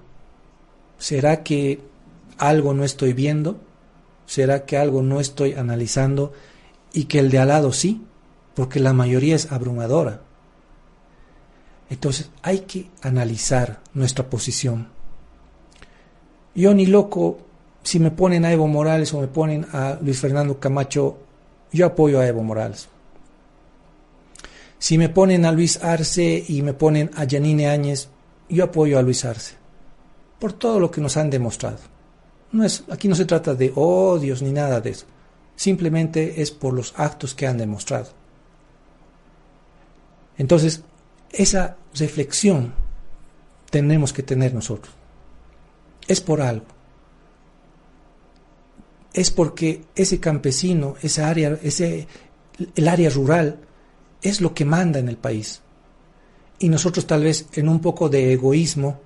¿Será 0.98 1.42
que 1.42 1.80
algo 2.38 2.74
no 2.74 2.84
estoy 2.84 3.12
viendo? 3.12 3.60
¿Será 4.26 4.64
que 4.64 4.76
algo 4.76 5.02
no 5.02 5.20
estoy 5.20 5.52
analizando 5.54 6.32
y 6.92 7.04
que 7.04 7.18
el 7.18 7.30
de 7.30 7.38
al 7.38 7.48
lado 7.48 7.72
sí? 7.72 8.02
Porque 8.54 8.80
la 8.80 8.92
mayoría 8.92 9.36
es 9.36 9.52
abrumadora. 9.52 10.22
Entonces 11.90 12.30
hay 12.42 12.60
que 12.60 12.88
analizar 13.02 13.80
nuestra 13.94 14.30
posición. 14.30 14.88
Yo 16.54 16.74
ni 16.74 16.86
loco 16.86 17.38
si 17.82 17.98
me 17.98 18.10
ponen 18.10 18.44
a 18.44 18.52
Evo 18.52 18.66
Morales 18.66 19.12
o 19.14 19.20
me 19.20 19.28
ponen 19.28 19.66
a 19.72 19.98
Luis 20.00 20.20
Fernando 20.20 20.58
Camacho, 20.58 21.18
yo 21.72 21.86
apoyo 21.86 22.20
a 22.20 22.26
Evo 22.26 22.42
Morales. 22.42 22.88
Si 24.80 24.98
me 24.98 25.08
ponen 25.08 25.44
a 25.44 25.52
Luis 25.52 25.80
Arce 25.84 26.44
y 26.48 26.62
me 26.62 26.74
ponen 26.74 27.12
a 27.14 27.24
Janine 27.28 27.68
Áñez, 27.68 28.08
yo 28.48 28.64
apoyo 28.64 28.98
a 28.98 29.02
Luis 29.02 29.24
Arce. 29.24 29.54
Por 30.40 30.54
todo 30.54 30.80
lo 30.80 30.90
que 30.90 31.00
nos 31.00 31.16
han 31.16 31.30
demostrado. 31.30 31.78
No 32.50 32.64
es, 32.64 32.82
aquí 32.90 33.06
no 33.06 33.14
se 33.14 33.26
trata 33.26 33.54
de 33.54 33.70
odios 33.76 34.42
ni 34.42 34.50
nada 34.50 34.80
de 34.80 34.90
eso. 34.90 35.06
Simplemente 35.54 36.42
es 36.42 36.50
por 36.50 36.74
los 36.74 36.92
actos 36.96 37.36
que 37.36 37.46
han 37.46 37.58
demostrado. 37.58 38.08
Entonces, 40.36 40.82
esa 41.30 41.76
reflexión 41.94 42.74
tenemos 43.70 44.12
que 44.12 44.24
tener 44.24 44.52
nosotros. 44.52 44.92
Es 46.08 46.20
por 46.20 46.40
algo 46.40 46.64
es 49.12 49.30
porque 49.30 49.84
ese 49.94 50.20
campesino, 50.20 50.94
esa 51.02 51.28
área, 51.28 51.58
ese, 51.62 52.06
el 52.74 52.88
área 52.88 53.10
rural, 53.10 53.58
es 54.22 54.40
lo 54.40 54.54
que 54.54 54.64
manda 54.64 54.98
en 54.98 55.08
el 55.08 55.16
país. 55.16 55.62
Y 56.58 56.68
nosotros 56.68 57.06
tal 57.06 57.24
vez 57.24 57.46
en 57.54 57.68
un 57.68 57.80
poco 57.80 58.08
de 58.08 58.32
egoísmo 58.32 59.00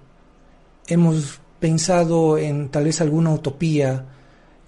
hemos 0.87 1.41
pensado 1.61 2.37
en 2.37 2.69
tal 2.69 2.85
vez 2.85 3.01
alguna 3.01 3.33
utopía, 3.33 4.07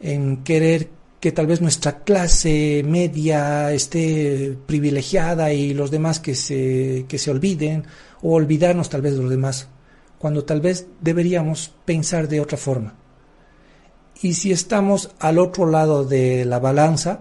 en 0.00 0.44
querer 0.44 0.90
que 1.20 1.32
tal 1.32 1.46
vez 1.46 1.60
nuestra 1.60 2.04
clase 2.04 2.82
media 2.86 3.72
esté 3.72 4.56
privilegiada 4.66 5.52
y 5.52 5.74
los 5.74 5.90
demás 5.90 6.20
que 6.20 6.34
se, 6.34 7.06
que 7.08 7.18
se 7.18 7.30
olviden, 7.30 7.84
o 8.22 8.34
olvidarnos 8.34 8.88
tal 8.88 9.02
vez 9.02 9.14
de 9.14 9.22
los 9.22 9.30
demás, 9.30 9.68
cuando 10.18 10.44
tal 10.44 10.60
vez 10.60 10.86
deberíamos 11.00 11.74
pensar 11.84 12.28
de 12.28 12.40
otra 12.40 12.58
forma. 12.58 12.94
Y 14.22 14.34
si 14.34 14.52
estamos 14.52 15.10
al 15.18 15.38
otro 15.38 15.66
lado 15.66 16.04
de 16.04 16.44
la 16.44 16.58
balanza, 16.58 17.20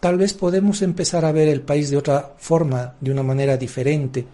tal 0.00 0.16
vez 0.16 0.32
podemos 0.34 0.82
empezar 0.82 1.24
a 1.24 1.32
ver 1.32 1.48
el 1.48 1.62
país 1.62 1.90
de 1.90 1.96
otra 1.96 2.34
forma, 2.38 2.94
de 3.00 3.10
una 3.10 3.22
manera 3.22 3.56
diferente. 3.56 4.26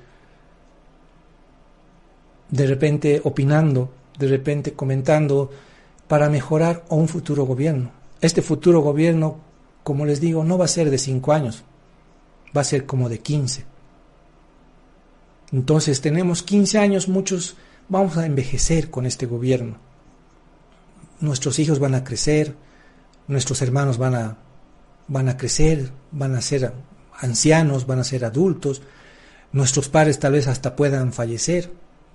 De 2.49 2.67
repente 2.67 3.21
opinando, 3.25 3.93
de 4.19 4.29
repente 4.29 4.73
comentando 4.73 5.51
para 6.09 6.31
mejorar 6.31 6.85
a 6.89 6.95
un 6.95 7.09
futuro 7.09 7.45
gobierno. 7.45 7.91
Este 8.21 8.41
futuro 8.41 8.81
gobierno, 8.81 9.39
como 9.83 10.07
les 10.07 10.21
digo, 10.21 10.45
no 10.45 10.57
va 10.57 10.65
a 10.65 10.69
ser 10.69 10.91
de 10.91 10.99
cinco 10.99 11.33
años, 11.33 11.65
va 12.57 12.61
a 12.61 12.65
ser 12.65 12.87
como 12.87 13.09
de 13.09 13.19
quince. 13.19 13.65
Entonces 15.53 16.01
tenemos 16.01 16.43
quince 16.43 16.79
años, 16.79 17.09
muchos 17.09 17.57
vamos 17.89 18.17
a 18.17 18.27
envejecer 18.27 18.91
con 18.91 19.07
este 19.07 19.27
gobierno 19.27 19.87
nuestros 21.21 21.59
hijos 21.59 21.79
van 21.79 21.95
a 21.95 22.05
crecer, 22.05 22.55
nuestros 23.29 23.63
hermanos 23.63 23.99
van 23.99 24.15
a, 24.15 24.39
van 25.09 25.29
a 25.29 25.37
crecer, 25.37 25.91
van 26.13 26.35
a 26.35 26.41
ser 26.41 26.73
ancianos, 27.19 27.87
van 27.87 28.01
a 28.01 28.05
ser 28.05 28.25
adultos, 28.25 28.83
nuestros 29.53 29.89
padres 29.89 30.19
tal 30.19 30.33
vez 30.33 30.49
hasta 30.49 30.77
puedan 30.77 31.13
fallecer 31.13 31.71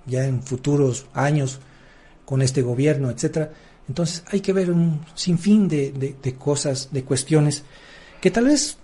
ya 0.06 0.24
en 0.24 0.42
futuros 0.42 1.06
años 1.14 1.60
con 2.24 2.42
este 2.42 2.62
gobierno, 2.62 3.10
etcétera. 3.10 3.50
Entonces 3.88 4.24
hay 4.30 4.40
que 4.40 4.52
ver 4.52 4.70
un 4.70 5.00
sinfín 5.14 5.68
de, 5.68 5.92
de, 5.92 6.16
de 6.22 6.34
cosas, 6.34 6.88
de 6.92 7.04
cuestiones, 7.04 7.64
que 8.20 8.30
tal 8.30 8.44
vez 8.46 8.76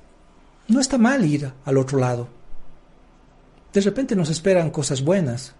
no 0.66 0.80
está 0.80 0.98
mal 0.98 1.24
ir 1.24 1.52
al 1.64 1.78
otro 1.78 1.98
lado. 1.98 2.28
De 3.72 3.80
repente 3.80 4.16
nos 4.16 4.30
esperan 4.30 4.70
cosas 4.70 5.02
buenas, 5.02 5.54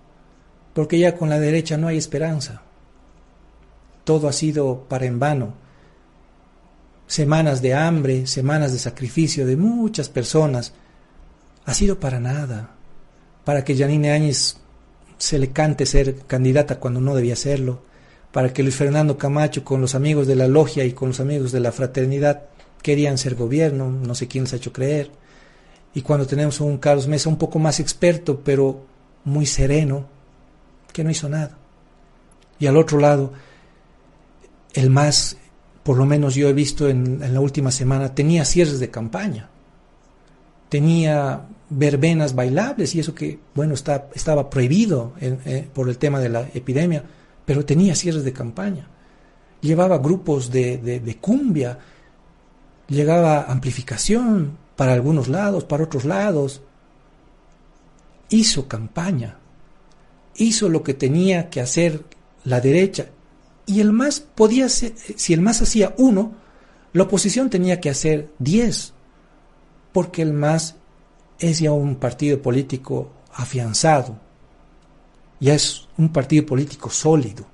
porque 0.75 0.99
ya 0.99 1.17
con 1.17 1.29
la 1.29 1.39
derecha 1.39 1.77
no 1.77 1.89
hay 1.89 1.99
esperanza 1.99 2.63
todo 4.09 4.27
ha 4.27 4.33
sido 4.33 4.87
para 4.89 5.05
en 5.05 5.19
vano. 5.19 5.53
Semanas 7.09 7.61
de 7.61 7.75
hambre, 7.75 8.29
semanas 8.29 8.73
de 8.73 8.79
sacrificio 8.79 9.45
de 9.47 9.57
muchas 9.57 10.09
personas, 10.09 10.73
ha 11.65 11.75
sido 11.75 11.99
para 11.99 12.21
nada, 12.21 12.77
para 13.45 13.65
que 13.65 13.77
Janine 13.77 14.13
Áñez 14.13 14.59
se 15.17 15.39
le 15.41 15.51
cante 15.51 15.85
ser 15.85 16.21
candidata 16.27 16.79
cuando 16.79 17.01
no 17.01 17.17
debía 17.17 17.35
serlo, 17.35 17.83
para 18.31 18.53
que 18.53 18.63
Luis 18.63 18.77
Fernando 18.77 19.19
Camacho 19.19 19.65
con 19.65 19.81
los 19.81 19.95
amigos 19.95 20.27
de 20.27 20.37
la 20.37 20.47
logia 20.47 20.85
y 20.85 20.93
con 20.93 21.09
los 21.09 21.21
amigos 21.21 21.51
de 21.51 21.61
la 21.61 21.73
fraternidad 21.73 22.45
querían 22.83 23.19
ser 23.19 23.35
gobierno, 23.35 23.91
no 23.91 24.15
sé 24.15 24.29
quién 24.29 24.45
les 24.45 24.53
ha 24.53 24.57
hecho 24.57 24.73
creer. 24.73 25.11
Y 25.95 26.03
cuando 26.03 26.27
tenemos 26.27 26.61
a 26.61 26.65
un 26.65 26.79
Carlos 26.79 27.09
Mesa 27.09 27.29
un 27.29 27.39
poco 27.39 27.59
más 27.59 27.81
experto, 27.81 28.41
pero 28.45 28.87
muy 29.25 29.47
sereno, 29.47 30.07
que 30.93 31.03
no 31.03 31.11
hizo 31.11 31.29
nada. 31.29 31.57
Y 32.59 32.67
al 32.67 32.77
otro 32.77 32.99
lado, 32.99 33.33
el 34.75 34.91
más, 34.91 35.37
por 35.89 35.97
lo 35.97 36.05
menos 36.05 36.35
yo 36.35 36.51
he 36.51 36.53
visto 36.53 36.87
en, 36.87 37.33
la 37.33 37.41
última 37.41 37.71
semana, 37.71 38.15
tenía 38.15 38.45
cierres 38.45 38.79
de 38.79 38.91
campaña, 38.91 39.49
tenía 40.69 41.47
verbenas 41.71 42.35
bailables 42.35 42.95
y 42.95 43.01
eso 43.01 43.15
que, 43.15 43.39
bueno, 43.55 43.73
estaba 43.73 44.51
prohibido 44.51 45.15
eh, 45.19 45.67
por 45.73 45.89
el 45.89 45.97
tema 45.97 46.21
de 46.21 46.29
la 46.29 46.43
epidemia, 46.53 47.03
pero 47.47 47.65
tenía 47.65 47.95
cierres 47.95 48.23
de 48.23 48.35
campaña. 48.35 48.87
Llevaba 49.63 49.97
grupos 49.97 50.51
de, 50.51 50.77
de 50.77 51.17
cumbia, 51.17 51.79
llegaba 52.87 53.45
amplificación 53.45 54.59
para 54.77 54.93
algunos 54.93 55.27
lados, 55.29 55.65
para 55.65 55.85
otros 55.85 56.05
lados. 56.05 56.61
Hizo 58.29 58.69
campaña, 58.69 59.39
hizo 60.37 60.69
lo 60.69 60.83
que 60.83 60.93
tenía 60.93 61.49
que 61.49 61.63
hacer 61.63 62.05
la 62.45 62.61
derecha 62.61 63.07
y 63.69 63.83
el 63.83 63.93
MAS 63.93 64.21
podía 64.21 64.67
ser, 64.71 64.95
si 64.97 65.35
el 65.35 65.43
MAS 65.43 65.61
hacía 65.61 65.95
uno, 65.99 66.33
la 66.95 67.03
oposición 67.03 67.51
tenía 67.51 67.81
que 67.81 67.91
hacer 67.91 68.33
diez, 68.39 68.95
porque 69.93 70.23
el 70.23 70.33
MAS 70.33 70.77
es 71.39 71.59
ya 71.59 71.71
un 71.71 71.97
partido 71.97 72.41
político 72.41 73.11
afianzado, 73.35 74.19
ya 75.39 75.53
es 75.53 75.87
un 75.99 76.09
partido 76.09 76.47
político 76.47 76.89
sólido. 76.89 77.45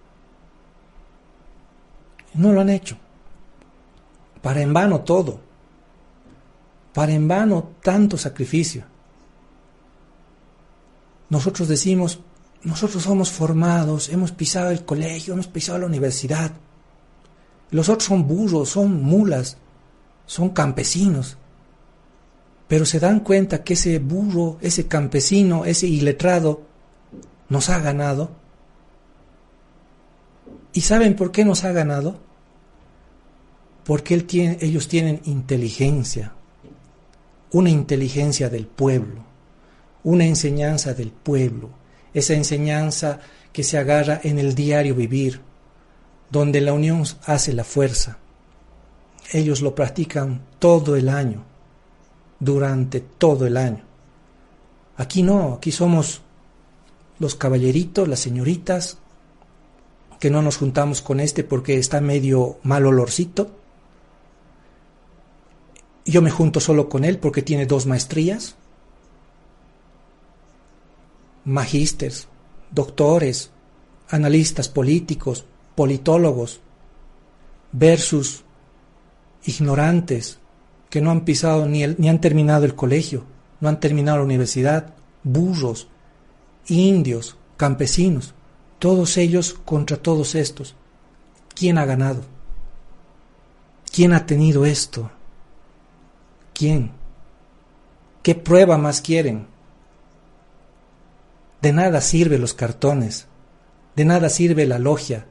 No 2.35 2.53
lo 2.53 2.61
han 2.61 2.71
hecho. 2.71 2.97
Para 4.41 4.63
en 4.63 4.73
vano 4.73 5.01
todo. 5.01 5.41
Para 6.93 7.11
en 7.11 7.27
vano 7.27 7.73
tanto 7.83 8.17
sacrificio. 8.17 8.85
Nosotros 11.29 11.67
decimos, 11.67 12.21
nosotros 12.65 13.03
somos 13.03 13.31
formados, 13.31 14.09
hemos 14.09 14.33
pisado 14.33 14.71
el 14.71 14.85
colegio, 14.85 15.35
hemos 15.35 15.49
pisado 15.49 15.79
la 15.79 15.87
universidad. 15.87 16.51
Los 17.71 17.91
otros 17.91 18.05
son 18.05 18.27
burros, 18.27 18.71
son 18.71 19.03
mulas, 19.03 19.59
son 20.25 20.49
campesinos. 20.51 21.37
Pero 22.67 22.87
se 22.87 22.99
dan 23.01 23.21
cuenta 23.21 23.63
que 23.63 23.75
ese 23.75 23.99
burro, 23.99 24.57
ese 24.63 24.89
campesino, 24.89 25.67
ese 25.67 25.87
iletrado 25.87 26.63
nos 27.51 27.69
ha 27.69 27.81
ganado. 27.81 28.31
¿Y 30.73 30.81
saben 30.81 31.17
por 31.17 31.33
qué 31.33 31.45
nos 31.45 31.65
ha 31.65 31.73
ganado? 31.73 32.19
Porque 33.85 34.15
él 34.15 34.25
tiene, 34.25 34.57
ellos 34.63 34.89
tienen 34.89 35.21
inteligencia, 35.25 36.33
una 37.53 37.69
inteligencia 37.69 38.49
del 38.49 38.67
pueblo, 38.67 39.23
una 40.03 40.25
enseñanza 40.25 40.95
del 40.95 41.13
pueblo 41.13 41.84
esa 42.15 42.35
enseñanza 42.35 43.21
que 43.53 43.65
se 43.65 43.77
agarra 43.77 44.21
en 44.23 44.39
el 44.39 44.55
diario 44.55 44.95
vivir, 44.95 45.41
donde 46.31 46.61
la 46.61 46.73
unión 46.73 47.05
hace 47.27 47.53
la 47.53 47.65
fuerza. 47.65 48.19
Ellos 49.33 49.61
lo 49.61 49.75
practican 49.75 50.43
todo 50.59 50.97
el 50.97 51.09
año, 51.09 51.45
durante 52.39 53.01
todo 53.01 53.47
el 53.47 53.57
año. 53.57 53.83
Aquí 54.97 55.23
no, 55.23 55.55
aquí 55.55 55.73
somos 55.73 56.23
los 57.19 57.35
caballeritos, 57.35 58.09
las 58.09 58.21
señoritas, 58.21 58.99
que 60.21 60.31
no 60.31 60.41
nos 60.41 60.57
juntamos 60.57 61.03
con 61.03 61.21
este 61.21 61.45
porque 61.45 61.79
está 61.79 62.01
medio 62.01 62.59
mal 62.63 62.87
olorcito. 62.87 63.51
Yo 66.07 66.23
me 66.23 66.31
junto 66.31 66.61
solo 66.61 66.89
con 66.89 67.05
él 67.05 67.19
porque 67.19 67.43
tiene 67.43 67.67
dos 67.67 67.87
maestrías 67.87 68.57
magísteres, 71.45 72.29
doctores, 72.71 73.51
analistas 74.09 74.69
políticos, 74.69 75.45
politólogos, 75.75 76.61
versus 77.73 78.45
ignorantes 79.45 80.39
que 80.91 81.01
no 81.01 81.11
han 81.11 81.25
pisado 81.25 81.67
ni, 81.67 81.87
ni 81.87 82.09
han 82.09 82.21
terminado 82.21 82.65
el 82.65 82.75
colegio, 82.75 83.25
no 83.61 83.69
han 83.69 83.81
terminado 83.81 84.19
la 84.19 84.25
universidad, 84.25 84.95
burros, 85.23 85.89
indios, 86.69 87.37
campesinos, 87.57 88.35
todos 88.79 89.17
ellos 89.17 89.55
contra 89.65 89.97
todos 89.97 90.35
estos. 90.35 90.77
¿Quién 91.55 91.79
ha 91.79 91.85
ganado? 91.85 92.23
¿Quién 93.93 94.13
ha 94.13 94.27
tenido 94.27 94.67
esto? 94.67 95.11
¿Quién? 96.53 96.93
¿Qué 98.23 98.35
prueba 98.35 98.79
más 98.79 99.01
quieren? 99.01 99.47
De 101.65 101.73
nada 101.73 102.03
sirve 102.03 102.37
los 102.37 102.53
cartones, 102.53 103.27
de 103.97 104.05
nada 104.05 104.29
sirve 104.29 104.67
la 104.67 104.79
logia, 104.79 105.25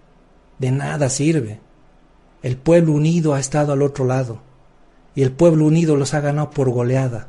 de 0.57 0.71
nada 0.71 1.11
sirve. 1.11 1.59
El 2.41 2.57
pueblo 2.57 2.93
unido 2.93 3.35
ha 3.35 3.39
estado 3.39 3.71
al 3.71 3.83
otro 3.83 4.03
lado 4.03 4.41
y 5.13 5.21
el 5.21 5.31
pueblo 5.31 5.67
unido 5.67 5.95
los 5.95 6.15
ha 6.15 6.21
ganado 6.21 6.49
por 6.49 6.71
goleada. 6.71 7.27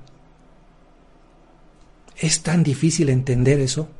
¿Es 2.16 2.42
tan 2.42 2.62
difícil 2.62 3.10
entender 3.10 3.60
eso? 3.60 3.90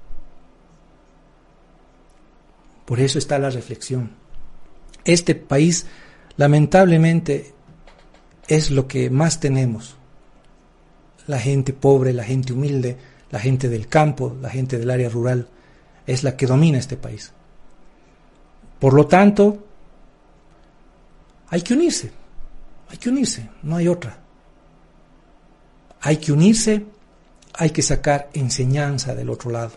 Por 2.87 2.99
eso 2.99 3.19
está 3.19 3.39
la 3.39 3.51
reflexión. 3.51 4.13
Este 5.05 5.35
país, 5.35 5.85
lamentablemente, 6.39 7.53
es 8.49 8.71
lo 8.71 8.89
que 8.89 9.11
más 9.11 9.39
tenemos. 9.39 9.97
La 11.27 11.39
gente 11.39 11.75
pobre, 11.75 12.15
la 12.15 12.25
gente 12.25 12.55
humilde, 12.55 12.97
la 13.35 13.41
gente 13.41 13.69
del 13.69 13.89
campo, 13.89 14.37
la 14.41 14.49
gente 14.49 14.79
del 14.79 14.89
área 14.89 15.09
rural, 15.09 15.49
es 16.07 16.23
la 16.23 16.37
que 16.37 16.47
domina 16.47 16.79
este 16.79 16.97
país. 16.97 17.33
Por 18.79 18.95
lo 18.95 19.09
tanto, 19.09 19.59
hay 21.49 21.63
que 21.63 21.75
unirse, 21.75 22.13
hay 22.89 22.97
que 22.97 23.09
unirse, 23.09 23.51
no 23.65 23.75
hay 23.75 23.89
otra. 23.89 24.21
Hay 26.01 26.19
que 26.19 26.31
unirse, 26.31 26.87
hay 27.55 27.71
que 27.71 27.83
sacar 27.83 28.31
enseñanza 28.35 29.17
del 29.17 29.31
otro 29.31 29.51
lado, 29.51 29.73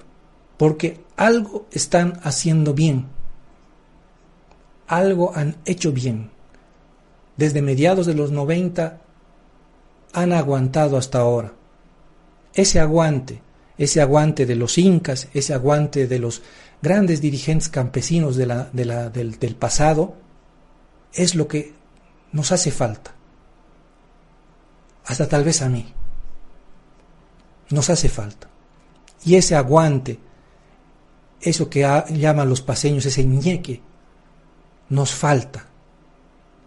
porque 0.58 1.04
algo 1.16 1.66
están 1.72 2.20
haciendo 2.22 2.76
bien, 2.76 3.08
algo 4.86 5.36
han 5.36 5.56
hecho 5.66 5.92
bien. 5.92 6.30
Desde 7.38 7.64
mediados 7.64 8.06
de 8.06 8.14
los 8.14 8.30
90 8.30 9.02
han 10.14 10.32
aguantado 10.32 10.96
hasta 10.96 11.22
ahora. 11.22 11.54
Ese 12.54 12.80
aguante 12.80 13.47
ese 13.78 14.02
aguante 14.02 14.46
de 14.46 14.56
los 14.56 14.78
incas, 14.78 15.28
ese 15.34 15.54
aguante 15.54 16.08
de 16.08 16.20
los 16.20 16.42
grandes 16.82 17.22
dirigentes 17.22 17.70
campesinos 17.70 18.36
del, 18.36 18.50
del 18.74 19.56
pasado, 19.56 20.16
es 21.14 21.36
lo 21.36 21.48
que 21.48 21.74
nos 22.32 22.52
hace 22.52 22.72
falta. 22.72 23.14
Hasta 25.06 25.28
tal 25.28 25.44
vez 25.44 25.62
a 25.62 25.70
mí. 25.70 25.94
Nos 27.70 27.90
hace 27.90 28.10
falta. 28.10 28.50
Y 29.24 29.36
ese 29.36 29.56
aguante, 29.56 30.20
eso 31.42 31.70
que 31.70 31.82
llaman 32.10 32.50
los 32.50 32.62
paseños, 32.62 33.06
ese 33.06 33.26
ñeque, 33.26 33.82
nos 34.90 35.14
falta. 35.14 35.68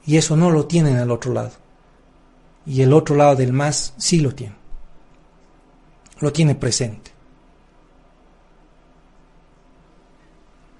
Y 0.06 0.16
eso 0.16 0.36
no 0.36 0.50
lo 0.50 0.66
tienen 0.66 0.96
al 0.96 1.10
otro 1.10 1.32
lado. 1.32 1.52
Y 2.66 2.82
el 2.82 2.92
otro 2.92 3.16
lado 3.16 3.36
del 3.36 3.52
más 3.52 3.94
sí 3.96 4.20
lo 4.20 4.34
tiene 4.34 4.59
lo 6.20 6.32
tiene 6.32 6.54
presente. 6.54 7.10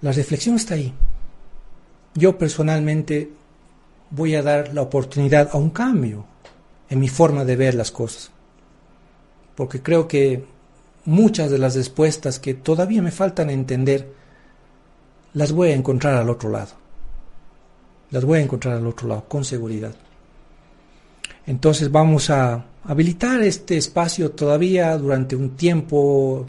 La 0.03 0.12
reflexión 0.12 0.57
está 0.57 0.74
ahí. 0.74 0.93
Yo 2.14 2.38
personalmente 2.38 3.30
voy 4.11 4.34
a 4.34 4.43
dar 4.43 4.72
la 4.74 4.82
oportunidad 4.82 5.51
a 5.53 5.59
un 5.59 5.70
cambio 5.70 6.24
en 6.88 6.99
mi 6.99 7.09
forma 7.09 7.45
de 7.45 7.57
ver 7.57 7.74
las 7.74 7.91
cosas. 7.91 8.30
Porque 9.55 9.82
creo 9.82 10.09
que 10.09 10.45
muchas 11.05 11.51
de 11.51 11.59
las 11.59 11.76
respuestas 11.76 12.38
que 12.38 12.55
todavía 12.55 13.03
me 13.03 13.11
faltan 13.11 13.51
entender, 13.51 14.12
las 15.34 15.53
voy 15.53 15.70
a 15.70 15.74
encontrar 15.74 16.14
al 16.14 16.30
otro 16.30 16.51
lado. 16.51 16.72
Las 18.11 18.24
voy 18.24 18.38
a 18.38 18.43
encontrar 18.43 18.76
al 18.76 18.86
otro 18.86 19.07
lado, 19.07 19.24
con 19.28 19.45
seguridad. 19.45 19.95
Entonces 21.47 21.93
vamos 21.93 22.30
a 22.30 22.64
habilitar 22.84 23.42
este 23.42 23.76
espacio 23.76 24.30
todavía 24.32 24.96
durante 24.96 25.36
un 25.36 25.50
tiempo. 25.56 26.46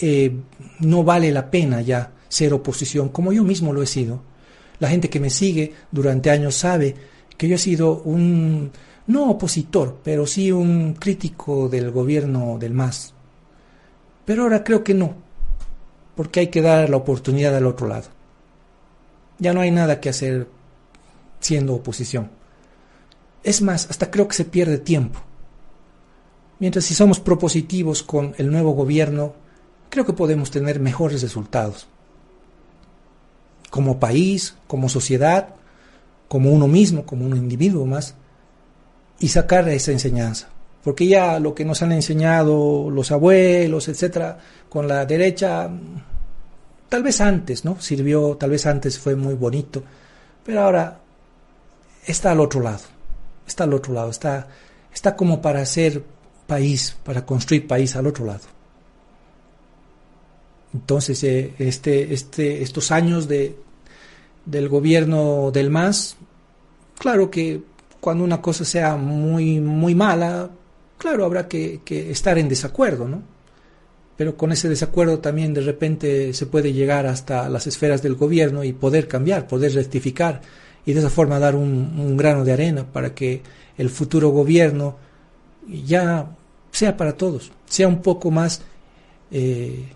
Eh, 0.00 0.34
no 0.80 1.04
vale 1.04 1.30
la 1.30 1.50
pena 1.50 1.80
ya 1.80 2.12
ser 2.28 2.52
oposición, 2.52 3.10
como 3.10 3.32
yo 3.32 3.44
mismo 3.44 3.72
lo 3.72 3.82
he 3.82 3.86
sido. 3.86 4.22
La 4.80 4.88
gente 4.88 5.08
que 5.08 5.20
me 5.20 5.30
sigue 5.30 5.72
durante 5.90 6.30
años 6.30 6.56
sabe 6.56 6.94
que 7.36 7.48
yo 7.48 7.54
he 7.54 7.58
sido 7.58 8.02
un, 8.02 8.72
no 9.06 9.30
opositor, 9.30 9.98
pero 10.02 10.26
sí 10.26 10.50
un 10.50 10.94
crítico 10.94 11.68
del 11.68 11.90
gobierno 11.90 12.58
del 12.58 12.74
MAS. 12.74 13.14
Pero 14.24 14.42
ahora 14.42 14.64
creo 14.64 14.82
que 14.82 14.94
no, 14.94 15.14
porque 16.16 16.40
hay 16.40 16.46
que 16.48 16.62
dar 16.62 16.90
la 16.90 16.96
oportunidad 16.96 17.54
al 17.56 17.66
otro 17.66 17.86
lado. 17.86 18.08
Ya 19.38 19.52
no 19.52 19.60
hay 19.60 19.70
nada 19.70 20.00
que 20.00 20.08
hacer 20.08 20.48
siendo 21.40 21.74
oposición. 21.74 22.30
Es 23.44 23.62
más, 23.62 23.88
hasta 23.90 24.10
creo 24.10 24.26
que 24.26 24.34
se 24.34 24.46
pierde 24.46 24.78
tiempo. 24.78 25.20
Mientras 26.58 26.86
si 26.86 26.94
somos 26.94 27.20
propositivos 27.20 28.02
con 28.02 28.34
el 28.38 28.50
nuevo 28.50 28.72
gobierno, 28.72 29.34
creo 29.90 30.06
que 30.06 30.14
podemos 30.14 30.50
tener 30.50 30.80
mejores 30.80 31.22
resultados. 31.22 31.86
Como 33.70 34.00
país, 34.00 34.56
como 34.66 34.88
sociedad, 34.88 35.54
como 36.26 36.50
uno 36.50 36.66
mismo, 36.66 37.04
como 37.04 37.26
un 37.26 37.36
individuo 37.36 37.86
más, 37.86 38.14
y 39.20 39.28
sacar 39.28 39.68
esa 39.68 39.92
enseñanza. 39.92 40.48
Porque 40.82 41.06
ya 41.06 41.38
lo 41.38 41.54
que 41.54 41.64
nos 41.64 41.82
han 41.82 41.92
enseñado 41.92 42.90
los 42.90 43.12
abuelos, 43.12 43.88
etcétera, 43.88 44.38
con 44.68 44.88
la 44.88 45.06
derecha, 45.06 45.70
tal 46.88 47.02
vez 47.02 47.20
antes, 47.20 47.64
¿no? 47.64 47.80
Sirvió, 47.80 48.36
tal 48.36 48.50
vez 48.50 48.66
antes 48.66 48.98
fue 48.98 49.16
muy 49.16 49.34
bonito, 49.34 49.82
pero 50.44 50.62
ahora 50.62 51.00
está 52.06 52.32
al 52.32 52.40
otro 52.40 52.60
lado, 52.60 52.82
está 53.46 53.64
al 53.64 53.74
otro 53.74 53.92
lado, 53.92 54.10
está, 54.10 54.48
está 54.92 55.16
como 55.16 55.40
para 55.42 55.60
hacer 55.60 56.02
país, 56.46 56.96
para 57.04 57.24
construir 57.24 57.66
país 57.66 57.96
al 57.96 58.06
otro 58.06 58.24
lado. 58.24 58.42
Entonces, 60.72 61.22
eh, 61.24 61.54
este, 61.58 62.12
este, 62.12 62.62
estos 62.62 62.90
años 62.90 63.28
de, 63.28 63.56
del 64.44 64.68
gobierno 64.68 65.50
del 65.52 65.70
MAS, 65.70 66.16
claro 66.98 67.30
que 67.30 67.62
cuando 68.00 68.24
una 68.24 68.42
cosa 68.42 68.64
sea 68.64 68.96
muy, 68.96 69.60
muy 69.60 69.94
mala, 69.94 70.50
claro, 70.98 71.24
habrá 71.24 71.48
que, 71.48 71.80
que 71.84 72.10
estar 72.10 72.38
en 72.38 72.48
desacuerdo, 72.48 73.08
¿no? 73.08 73.22
Pero 74.16 74.36
con 74.36 74.52
ese 74.52 74.68
desacuerdo 74.68 75.18
también 75.18 75.54
de 75.54 75.60
repente 75.60 76.32
se 76.34 76.46
puede 76.46 76.72
llegar 76.72 77.06
hasta 77.06 77.48
las 77.48 77.66
esferas 77.66 78.02
del 78.02 78.14
gobierno 78.14 78.62
y 78.62 78.72
poder 78.72 79.08
cambiar, 79.08 79.46
poder 79.48 79.74
rectificar 79.74 80.40
y 80.86 80.92
de 80.92 81.00
esa 81.00 81.10
forma 81.10 81.38
dar 81.38 81.54
un, 81.54 82.16
grano 82.16 82.44
de 82.44 82.52
arena 82.52 82.84
para 82.84 83.14
que 83.14 83.42
el 83.76 83.90
futuro 83.90 84.30
gobierno 84.30 84.96
ya 85.66 86.26
sea 86.70 86.96
para 86.96 87.16
todos, 87.16 87.52
sea 87.66 87.88
un 87.88 88.02
poco 88.02 88.30
más 88.30 88.62
eh, 89.30 89.88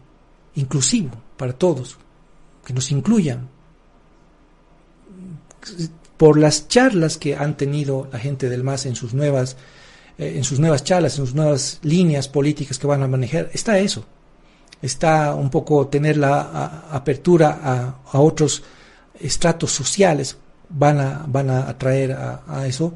inclusivo 0.55 1.11
para 1.37 1.53
todos, 1.53 1.99
que 2.65 2.73
nos 2.73 2.91
incluyan. 2.91 3.49
Por 6.17 6.39
las 6.39 6.69
charlas 6.69 7.17
que 7.17 7.37
han 7.37 7.57
tenido 7.57 8.09
la 8.13 8.19
gente 8.19 8.49
del 8.49 8.65
MAS 8.65 8.87
en 8.87 8.97
sus 8.97 9.15
nuevas, 9.15 9.57
eh, 10.19 10.35
en 10.37 10.45
sus 10.45 10.59
nuevas 10.59 10.83
charlas, 10.85 11.19
en 11.19 11.27
sus 11.27 11.35
nuevas 11.35 11.79
líneas 11.83 12.29
políticas 12.29 12.79
que 12.79 12.87
van 12.87 13.03
a 13.03 13.09
manejar, 13.09 13.51
está 13.53 13.79
eso. 13.79 14.05
Está 14.83 15.35
un 15.35 15.51
poco 15.51 15.89
tener 15.89 16.17
la 16.17 16.87
apertura 16.91 17.61
a, 18.13 18.19
otros 18.19 18.63
estratos 19.19 19.73
sociales, 19.73 20.37
van 20.69 21.01
a, 21.01 21.25
van 21.27 21.51
a 21.51 21.69
atraer 21.69 22.13
a, 22.13 22.67
eso. 22.67 22.93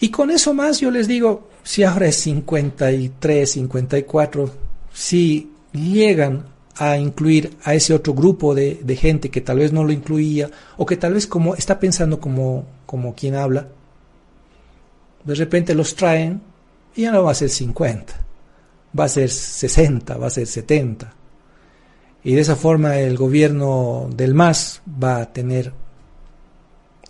Y 0.00 0.10
con 0.10 0.30
eso 0.30 0.54
más 0.54 0.80
yo 0.80 0.90
les 0.90 1.06
digo, 1.06 1.48
si 1.62 1.82
ahora 1.82 2.06
es 2.06 2.16
53, 2.16 3.50
54, 3.50 4.50
si 4.92 5.50
llegan 5.72 6.46
a 6.76 6.96
incluir 6.96 7.56
a 7.64 7.74
ese 7.74 7.92
otro 7.92 8.14
grupo 8.14 8.54
de, 8.54 8.80
de, 8.82 8.96
gente 8.96 9.30
que 9.30 9.42
tal 9.42 9.58
vez 9.58 9.72
no 9.72 9.84
lo 9.84 9.92
incluía 9.92 10.50
o 10.78 10.86
que 10.86 10.96
tal 10.96 11.14
vez 11.14 11.26
como 11.26 11.54
está 11.54 11.78
pensando 11.78 12.18
como, 12.18 12.64
como 12.86 13.14
quien 13.14 13.34
habla, 13.34 13.68
de 15.24 15.34
repente 15.34 15.74
los 15.74 15.94
traen 15.94 16.40
y 16.96 17.02
ya 17.02 17.12
no 17.12 17.24
va 17.24 17.32
a 17.32 17.34
ser 17.34 17.50
50, 17.50 18.14
va 18.98 19.04
a 19.04 19.08
ser 19.08 19.30
60, 19.30 20.16
va 20.16 20.26
a 20.26 20.30
ser 20.30 20.46
70. 20.46 21.14
Y 22.22 22.34
de 22.34 22.40
esa 22.40 22.56
forma 22.56 22.98
el 22.98 23.16
gobierno 23.16 24.08
del 24.14 24.34
MAS 24.34 24.82
va 25.02 25.18
a 25.18 25.32
tener 25.32 25.72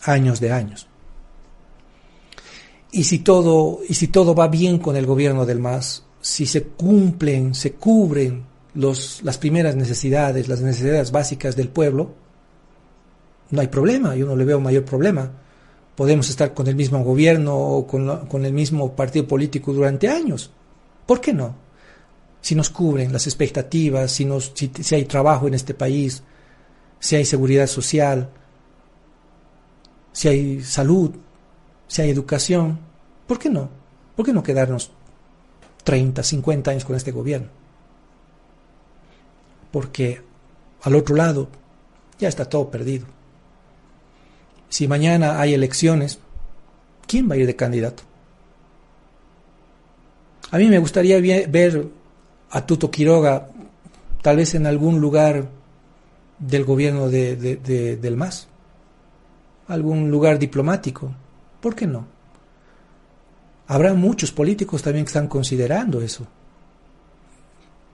años 0.03 0.41
de 0.41 0.53
años. 0.53 0.89
Y 2.93 3.05
si 3.05 3.21
todo, 3.21 3.81
y 3.89 3.95
si 3.95 4.09
todo 4.09 4.35
va 4.35 4.49
bien 4.49 4.79
con 4.79 4.97
el 4.97 5.07
gobierno 5.07 5.47
del 5.47 5.61
MAS, 5.61 6.05
si 6.21 6.47
se 6.47 6.65
cumplen, 6.65 7.55
se 7.55 7.73
cubren 7.73 8.45
los, 8.75 9.23
las 9.23 9.39
primeras 9.39 9.77
necesidades, 9.77 10.49
las 10.49 10.61
necesidades 10.61 11.13
básicas 11.13 11.57
del 11.57 11.69
pueblo, 11.69 12.15
no 13.51 13.61
hay 13.61 13.69
problema, 13.69 14.15
yo 14.17 14.27
no 14.27 14.37
le 14.37 14.45
veo 14.45 14.61
mayor 14.61 14.85
problema. 14.85 15.31
Podemos 15.95 16.29
estar 16.31 16.55
con 16.55 16.67
el 16.67 16.77
mismo 16.77 17.03
gobierno 17.03 17.57
o 17.57 17.87
con, 17.87 18.27
con 18.27 18.45
el 18.45 18.53
mismo 18.53 18.95
partido 18.95 19.27
político 19.27 19.73
durante 19.73 20.09
años. 20.09 20.51
¿Por 21.07 21.21
qué 21.21 21.33
no? 21.33 21.55
Si 22.41 22.55
nos 22.55 22.71
cubren 22.71 23.13
las 23.13 23.27
expectativas, 23.27 24.11
si, 24.11 24.25
nos, 24.25 24.53
si, 24.55 24.71
si 24.81 24.95
hay 24.95 25.05
trabajo 25.05 25.47
en 25.47 25.55
este 25.55 25.75
país, 25.75 26.23
si 26.99 27.17
hay 27.17 27.25
seguridad 27.25 27.67
social, 27.67 28.31
si 30.13 30.29
hay 30.29 30.63
salud, 30.63 31.13
si 31.87 32.03
hay 32.03 32.11
educación, 32.11 32.79
¿por 33.27 33.39
qué 33.39 33.51
no? 33.51 33.69
¿Por 34.17 34.27
qué 34.27 34.33
no 34.33 34.43
quedarnos 34.43 34.91
30, 35.85 36.23
50 36.23 36.71
años 36.71 36.85
con 36.85 36.97
este 36.97 37.13
gobierno? 37.13 37.49
Porque 39.73 40.23
al 40.83 40.95
otro 40.95 41.15
lado 41.15 41.49
ya 42.19 42.29
está 42.29 42.45
todo 42.45 42.71
perdido. 42.71 43.07
Si 44.69 44.87
mañana 44.87 45.41
hay 45.41 45.55
elecciones, 45.55 46.19
¿quién 47.07 47.29
va 47.29 47.35
a 47.35 47.39
ir 47.39 47.47
de 47.47 47.57
candidato? 47.57 48.03
A 50.51 50.59
mí 50.59 50.67
me 50.67 50.79
gustaría 50.79 51.21
ver 51.21 51.89
a 52.51 52.67
Tuto 52.67 52.91
Quiroga 52.91 53.49
tal 54.23 54.37
vez 54.37 54.55
en 54.55 54.67
algún 54.67 55.01
lugar 55.01 55.49
del 56.39 56.65
gobierno 56.65 57.09
de, 57.09 57.37
de, 57.37 57.57
de, 57.57 57.97
del 57.97 58.17
MAS, 58.17 58.49
algún 59.71 60.11
lugar 60.11 60.39
diplomático, 60.39 61.13
¿Por 61.61 61.75
qué 61.75 61.87
no? 61.87 62.07
Habrá 63.67 63.95
muchos 63.95 64.33
políticos 64.33 64.83
también 64.83 65.05
que 65.05 65.11
están 65.11 65.29
considerando 65.29 66.01
eso. 66.01 66.27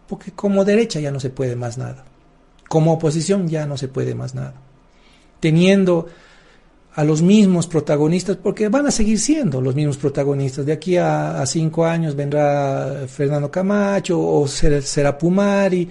Porque 0.09 0.31
como 0.33 0.65
derecha 0.65 1.01
ya 1.01 1.11
no 1.11 1.21
se 1.21 1.31
puede 1.31 1.57
más 1.57 1.77
nada. 1.77 2.05
Como 2.69 2.93
oposición 2.93 3.49
ya 3.49 3.67
no 3.67 3.77
se 3.77 3.89
puede 3.89 4.15
más 4.15 4.35
nada. 4.35 4.55
Teniendo 5.41 6.07
a 6.95 7.05
los 7.05 7.21
mismos 7.21 7.67
protagonistas, 7.67 8.39
porque 8.39 8.69
van 8.69 8.87
a 8.87 8.91
seguir 8.91 9.19
siendo 9.19 9.61
los 9.61 9.75
mismos 9.75 9.99
protagonistas. 9.99 10.65
De 10.65 10.73
aquí 10.73 10.97
a, 10.97 11.43
a 11.43 11.47
cinco 11.47 11.85
años 11.85 12.15
vendrá 12.15 13.05
Fernando 13.07 13.51
Camacho 13.51 14.19
o 14.19 14.49
será 14.49 15.19
Pumari, 15.19 15.91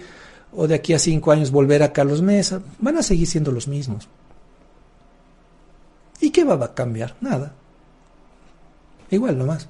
o 0.53 0.67
de 0.67 0.75
aquí 0.75 0.93
a 0.93 0.99
cinco 0.99 1.31
años 1.31 1.51
volverá 1.51 1.93
Carlos 1.93 2.23
Mesa. 2.23 2.61
Van 2.79 2.97
a 2.97 3.03
seguir 3.03 3.27
siendo 3.27 3.51
los 3.51 3.67
mismos. 3.67 4.09
¿Y 6.19 6.31
qué 6.31 6.43
va 6.43 6.63
a 6.63 6.73
cambiar? 6.73 7.15
Nada. 7.21 7.53
Igual 9.11 9.37
nomás. 9.37 9.67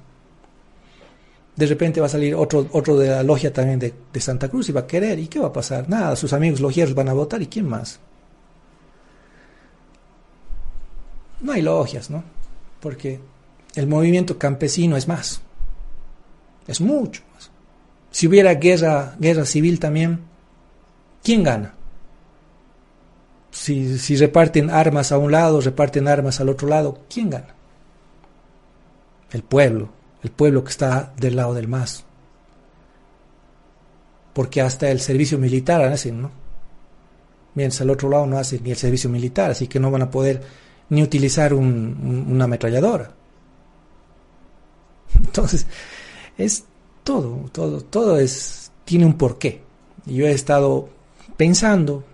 De 1.54 1.66
repente 1.66 2.00
va 2.00 2.06
a 2.06 2.10
salir 2.10 2.34
otro, 2.34 2.68
otro 2.72 2.98
de 2.98 3.08
la 3.08 3.22
logia 3.22 3.52
también 3.52 3.78
de, 3.78 3.94
de, 4.12 4.20
Santa 4.20 4.48
Cruz 4.48 4.68
y 4.68 4.72
va 4.72 4.80
a 4.80 4.86
querer. 4.86 5.18
¿Y 5.18 5.28
qué 5.28 5.38
va 5.38 5.48
a 5.48 5.52
pasar? 5.52 5.88
Nada, 5.88 6.14
sus 6.16 6.32
amigos 6.32 6.60
logieros 6.60 6.94
van 6.94 7.08
a 7.08 7.14
votar 7.14 7.40
y 7.40 7.46
quién 7.46 7.66
más. 7.66 7.98
No 11.40 11.52
hay 11.52 11.62
logias, 11.62 12.10
¿no? 12.10 12.24
Porque 12.80 13.20
el 13.74 13.86
movimiento 13.86 14.38
campesino 14.38 14.96
es 14.96 15.08
más. 15.08 15.40
Es 16.66 16.80
mucho 16.80 17.22
más. 17.34 17.50
Si 18.10 18.26
hubiera 18.26 18.54
guerra, 18.54 19.14
guerra 19.18 19.44
civil 19.44 19.78
también, 19.78 20.20
¿quién 21.22 21.42
gana? 21.42 21.74
Si, 23.50 23.98
si 23.98 24.16
reparten 24.16 24.70
armas 24.70 25.12
a 25.12 25.18
un 25.18 25.32
lado, 25.32 25.60
reparten 25.60 26.08
armas 26.08 26.40
al 26.40 26.48
otro 26.48 26.68
lado, 26.68 26.98
¿quién 27.08 27.30
gana? 27.30 27.56
el 29.36 29.42
pueblo, 29.42 29.90
el 30.22 30.30
pueblo 30.30 30.64
que 30.64 30.70
está 30.70 31.12
del 31.16 31.36
lado 31.36 31.54
del 31.54 31.68
MAS. 31.68 32.04
Porque 34.32 34.60
hasta 34.60 34.90
el 34.90 35.00
servicio 35.00 35.38
militar 35.38 35.82
hacen, 35.82 36.22
¿no? 36.22 36.30
Mientras 37.54 37.80
al 37.80 37.90
otro 37.90 38.08
lado 38.08 38.26
no 38.26 38.38
hacen 38.38 38.62
ni 38.62 38.70
el 38.70 38.76
servicio 38.76 39.08
militar, 39.08 39.50
así 39.50 39.66
que 39.66 39.80
no 39.80 39.90
van 39.90 40.02
a 40.02 40.10
poder 40.10 40.42
ni 40.90 41.02
utilizar 41.02 41.54
un, 41.54 41.64
un, 41.66 42.32
una 42.32 42.44
ametralladora. 42.44 43.10
Entonces, 45.14 45.66
es 46.36 46.64
todo, 47.02 47.48
todo, 47.52 47.80
todo 47.80 48.18
es, 48.18 48.70
tiene 48.84 49.06
un 49.06 49.14
porqué. 49.14 49.62
Y 50.04 50.16
yo 50.16 50.26
he 50.26 50.32
estado 50.32 50.90
pensando, 51.36 52.04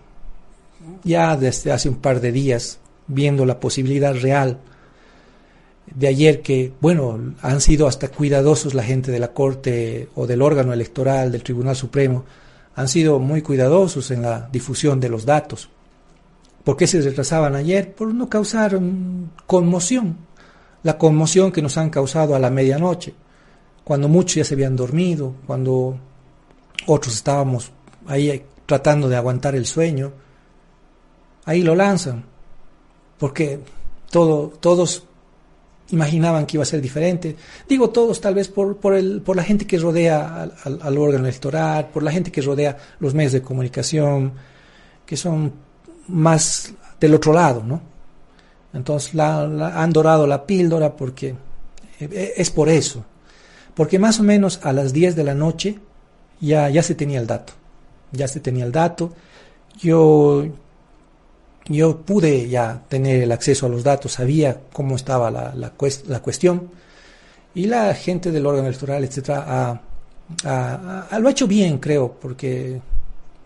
ya 1.05 1.37
desde 1.37 1.73
hace 1.73 1.89
un 1.89 1.97
par 1.97 2.21
de 2.21 2.33
días, 2.33 2.79
viendo 3.07 3.45
la 3.45 3.61
posibilidad 3.61 4.15
real 4.15 4.59
de 5.95 6.07
ayer 6.07 6.43
que, 6.43 6.73
bueno, 6.81 7.35
han 7.43 7.61
sido 7.61 7.87
hasta 7.87 8.09
cuidadosos 8.09 8.75
la 8.75 8.83
gente 8.83 9.11
de 9.11 9.19
la 9.19 9.33
Corte 9.33 10.09
o 10.15 10.27
del 10.27 10.43
órgano 10.43 10.73
electoral 10.73 11.33
del 11.33 11.43
Tribunal 11.43 11.77
Supremo, 11.77 12.25
han 12.75 12.89
sido 12.89 13.19
muy 13.19 13.43
cuidadosos 13.43 14.11
en 14.11 14.23
la 14.23 14.49
difusión 14.51 15.01
de 15.01 15.09
los 15.09 15.27
datos. 15.27 15.69
¿Por 16.65 16.77
qué 16.77 16.87
se 16.87 17.01
retrasaban 17.01 17.57
ayer? 17.57 17.93
Por 17.95 18.15
no 18.15 18.29
causar 18.29 18.79
conmoción, 19.47 20.17
la 20.83 20.97
conmoción 20.97 21.53
que 21.53 21.63
nos 21.63 21.77
han 21.77 21.91
causado 21.91 22.35
a 22.35 22.39
la 22.39 22.51
medianoche, 22.51 23.15
cuando 23.85 24.09
muchos 24.09 24.37
ya 24.37 24.45
se 24.45 24.55
habían 24.55 24.77
dormido, 24.77 25.35
cuando 25.47 25.99
otros 26.87 27.15
estábamos 27.15 27.73
ahí 28.07 28.45
tratando 28.67 29.09
de 29.09 29.17
aguantar 29.17 29.55
el 29.55 29.67
sueño. 29.67 30.13
Ahí 31.45 31.63
lo 31.63 31.75
lanzan. 31.75 32.25
porque 33.19 33.61
todo, 34.11 34.49
todos 34.61 35.05
imaginaban 35.93 36.47
que 36.47 36.57
iba 36.57 36.63
a 36.63 36.67
ser 36.67 36.81
diferente. 36.81 37.37
Digo 37.69 37.91
todos, 37.91 38.21
tal 38.21 38.35
vez 38.35 38.49
por, 38.49 38.79
por, 38.79 38.95
el, 38.95 39.21
por 39.23 39.37
la 39.37 39.45
gente 39.45 39.67
que 39.67 39.79
rodea 39.79 40.51
al, 40.65 40.99
órgano 40.99 41.25
electoral, 41.27 41.89
por 41.89 42.03
la 42.03 42.11
gente 42.11 42.33
que 42.33 42.41
rodea 42.41 42.77
los 42.99 43.15
medios 43.15 43.33
de 43.33 43.43
comunicación, 43.43 44.33
que 45.07 45.17
son 45.17 45.53
más 46.09 46.73
del 46.99 47.15
otro 47.15 47.33
lado, 47.33 47.63
¿no? 47.63 47.81
Entonces 48.73 49.15
la, 49.15 49.43
han 49.43 49.93
dorado 49.93 50.27
la 50.27 50.47
píldora 50.47 50.97
porque 50.97 51.35
eh, 52.01 52.35
es 52.37 52.51
por 52.51 52.69
eso. 52.69 53.05
Porque 53.75 53.99
más 53.99 54.19
o 54.19 54.23
menos 54.23 54.61
a 54.63 54.73
las 54.73 54.93
10 54.93 55.15
de 55.15 55.25
la 55.25 55.35
noche 55.35 55.79
ya, 56.41 56.69
ya 56.71 56.83
se 56.83 56.95
tenía 56.95 57.21
el 57.21 57.27
dato. 57.27 57.53
Ya 58.13 58.29
se 58.29 58.41
tenía 58.41 58.65
el 58.65 58.73
dato. 58.73 59.13
Yo, 59.79 60.47
yo 61.67 61.99
pude 61.99 62.49
ya 62.49 62.83
tener 62.89 63.23
el 63.23 63.33
acceso 63.33 63.67
a 63.67 63.69
los 63.69 63.85
datos, 63.85 64.13
sabía 64.13 64.61
cómo 64.73 64.97
estaba 64.97 65.31
la, 65.31 65.55
la, 65.55 66.21
cuestión. 66.21 66.71
Y 67.55 67.67
la 67.67 67.95
gente 67.95 68.31
del 68.31 68.47
órgano 68.47 68.69
electoral, 68.69 69.05
etcétera, 69.05 69.81
lo 70.45 71.29
ha 71.29 71.31
hecho 71.31 71.47
bien, 71.47 71.79
creo, 71.79 72.13
porque 72.13 72.81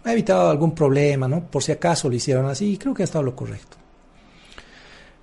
ha 0.05 0.13
evitado 0.13 0.49
algún 0.49 0.75
problema, 0.75 1.27
¿no? 1.27 1.45
Por 1.45 1.63
si 1.63 1.73
acaso 1.73 2.09
lo 2.09 2.15
hicieron 2.15 2.47
así, 2.47 2.73
y 2.73 2.77
creo 2.79 2.95
que 2.95 3.03
ha 3.03 3.05
estado 3.05 3.25
lo 3.25 3.35
correcto. 3.35 3.77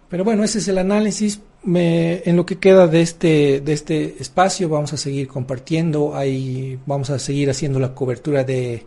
Pero 0.10 0.24
bueno, 0.24 0.44
ese 0.44 0.60
es 0.60 0.68
el 0.68 0.78
análisis. 0.78 1.40
en 1.66 2.36
lo 2.36 2.46
que 2.46 2.60
queda 2.60 2.88
de 2.88 3.02
este, 3.02 3.62
de 3.62 3.74
este 3.74 4.18
espacio 4.20 4.70
vamos 4.70 4.94
a 4.94 4.98
seguir 4.98 5.28
compartiendo, 5.28 6.16
ahí 6.16 6.78
vamos 6.86 7.10
a 7.10 7.18
seguir 7.18 7.50
haciendo 7.50 7.80
la 7.80 7.96
cobertura 7.96 8.44
de, 8.44 8.86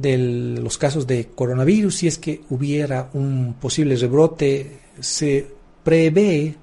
de 0.00 0.16
los 0.18 0.78
casos 0.78 1.06
de 1.06 1.26
coronavirus. 1.34 1.96
Si 1.96 2.06
es 2.06 2.18
que 2.18 2.42
hubiera 2.50 3.10
un 3.14 3.54
posible 3.60 3.96
rebrote, 3.96 4.78
se 5.00 5.46
prevé, 5.82 6.54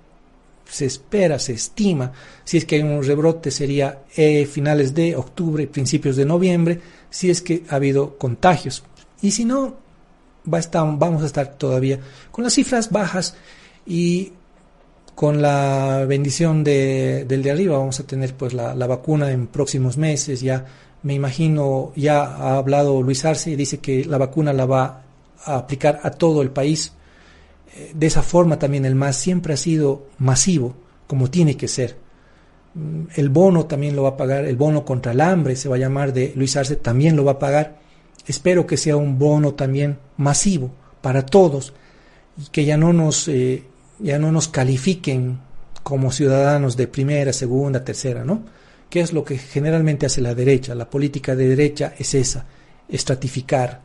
se 0.70 0.86
espera, 0.86 1.38
se 1.38 1.54
estima, 1.54 2.12
si 2.44 2.58
es 2.58 2.66
que 2.66 2.76
hay 2.76 2.82
un 2.82 3.04
rebrote 3.04 3.52
sería 3.52 4.04
eh, 4.16 4.46
finales 4.46 4.94
de 4.94 5.16
octubre, 5.16 5.68
principios 5.68 6.16
de 6.16 6.26
noviembre, 6.26 6.80
si 7.10 7.30
es 7.30 7.42
que 7.42 7.64
ha 7.70 7.76
habido 7.76 8.18
contagios. 8.18 8.84
Y 9.22 9.32
si 9.32 9.46
no, 9.46 9.76
va 10.52 10.58
a 10.58 10.62
estar, 10.62 10.86
vamos 10.98 11.24
a 11.24 11.26
estar 11.26 11.58
todavía 11.58 12.00
con 12.32 12.44
las 12.44 12.54
cifras 12.54 12.92
bajas 12.92 13.36
y 13.86 14.32
con 15.16 15.42
la 15.42 16.06
bendición 16.08 16.64
de, 16.64 17.26
del 17.26 17.42
de 17.42 17.52
arriba 17.52 17.78
vamos 17.78 18.00
a 18.00 18.06
tener 18.06 18.34
pues 18.34 18.54
la, 18.54 18.74
vacuna 18.74 19.32
en 19.32 19.48
próximos 19.48 19.98
meses 19.98 20.42
ya 20.42 20.66
me 21.06 21.14
imagino 21.14 21.92
ya 21.96 22.24
ha 22.24 22.58
hablado 22.58 23.04
Luis 23.04 23.24
Arce 23.26 23.52
y 23.52 23.56
dice 23.56 23.78
que 23.78 24.06
la 24.06 24.18
vacuna 24.18 24.54
la 24.54 24.66
va 24.66 25.04
a 25.44 25.56
aplicar 25.56 26.00
a 26.02 26.10
todo 26.10 26.42
el 26.42 26.50
país. 26.50 26.94
Eh, 27.76 27.92
de 27.94 28.08
esa 28.08 28.24
forma 28.24 28.58
también 28.58 28.86
el 28.86 28.96
MAS 28.96 29.16
siempre 29.16 29.54
ha 29.54 29.58
sido 29.58 30.08
masivo 30.18 30.74
como 31.06 31.30
tiene 31.30 31.56
que 31.56 31.68
ser. 31.68 31.96
Mm, 32.74 33.04
el 33.18 33.30
bono 33.30 33.68
también 33.68 33.96
lo 33.96 34.02
va 34.02 34.10
a 34.10 34.18
pagar 34.18 34.46
el 34.46 34.56
bono 34.56 34.84
contra 34.84 35.12
el 35.12 35.22
hambre 35.22 35.56
se 35.56 35.70
va 35.70 35.76
a 35.76 35.80
llamar 35.80 36.12
de 36.12 36.34
Luis 36.36 36.58
Arce 36.58 36.76
también 36.76 37.16
lo 37.16 37.24
va 37.24 37.34
a 37.34 37.40
pagar. 37.40 37.78
Espero 38.26 38.66
que 38.66 38.76
sea 38.76 38.98
un 38.98 39.20
bono 39.20 39.54
también 39.54 40.00
masivo 40.18 40.72
para 41.02 41.24
todos 41.24 41.74
y 42.36 42.50
que 42.50 42.66
ya 42.66 42.78
no 42.78 42.94
nos 42.94 43.28
eh, 43.28 43.64
ya 44.00 44.18
no 44.18 44.32
nos 44.32 44.48
califiquen 44.48 45.38
como 45.84 46.12
ciudadanos 46.12 46.76
de 46.76 46.88
primera, 46.88 47.32
segunda, 47.32 47.84
tercera, 47.84 48.26
¿no? 48.26 48.55
¿Qué 48.90 49.02
es 49.02 49.14
lo 49.14 49.24
que 49.24 49.38
generalmente 49.38 50.06
hace 50.06 50.22
la 50.22 50.36
derecha? 50.36 50.76
La 50.76 50.90
política 50.90 51.36
de 51.36 51.48
derecha 51.50 51.94
es 51.98 52.14
esa, 52.14 52.46
estratificar, 52.88 53.82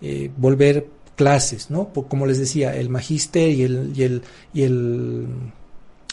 eh, 0.00 0.30
volver 0.36 0.88
clases, 1.16 1.70
¿no? 1.70 1.88
como 1.92 2.26
les 2.26 2.38
decía, 2.38 2.74
el 2.74 2.88
magíster 2.88 3.48
y 3.50 3.62
el, 3.62 3.92
y 3.94 4.02
el, 4.02 4.22
y 4.52 4.62
el, 4.62 5.26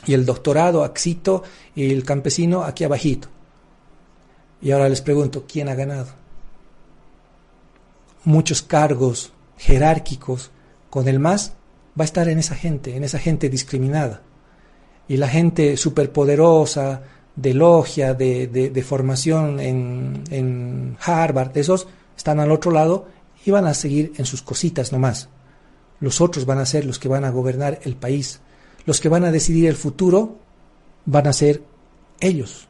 y 0.06 0.14
el 0.14 0.26
doctorado, 0.26 0.84
axito, 0.84 1.44
y 1.76 1.92
el 1.92 2.04
campesino 2.04 2.64
aquí 2.64 2.84
abajito. 2.84 3.30
Y 4.62 4.72
ahora 4.72 4.90
les 4.90 5.02
pregunto, 5.02 5.46
¿quién 5.48 5.70
ha 5.70 5.76
ganado? 5.76 6.10
Muchos 8.24 8.62
cargos 8.62 9.34
jerárquicos 9.58 10.52
con 10.90 11.08
el 11.08 11.20
más 11.20 11.54
va 12.00 12.04
a 12.04 12.06
estar 12.06 12.28
en 12.28 12.38
esa 12.38 12.56
gente, 12.56 12.96
en 12.96 13.04
esa 13.04 13.18
gente 13.18 13.50
discriminada. 13.50 14.22
Y 15.08 15.18
la 15.18 15.28
gente 15.28 15.78
superpoderosa, 15.78 17.02
de 17.36 17.54
logia, 17.54 18.14
de, 18.14 18.48
de, 18.48 18.84
formación 18.84 19.60
en, 19.60 20.24
en, 20.30 20.98
Harvard, 21.00 21.58
esos 21.58 21.88
están 22.16 22.40
al 22.40 22.52
otro 22.52 22.72
lado 22.72 23.08
y 23.46 23.52
van 23.52 23.66
a 23.66 23.74
seguir 23.74 24.14
en 24.18 24.26
sus 24.26 24.42
cositas 24.42 24.92
nomás. 24.92 25.30
Los 26.00 26.20
otros 26.20 26.46
van 26.46 26.58
a 26.58 26.66
ser 26.66 26.86
los 26.86 27.00
que 27.00 27.08
van 27.08 27.26
a 27.26 27.30
gobernar 27.30 27.80
el 27.84 27.96
país. 27.96 28.42
Los 28.86 29.00
que 29.00 29.10
van 29.10 29.24
a 29.24 29.32
decidir 29.32 29.68
el 29.68 29.76
futuro 29.76 30.38
van 31.06 31.28
a 31.28 31.34
ser 31.34 31.64
ellos. 32.20 32.68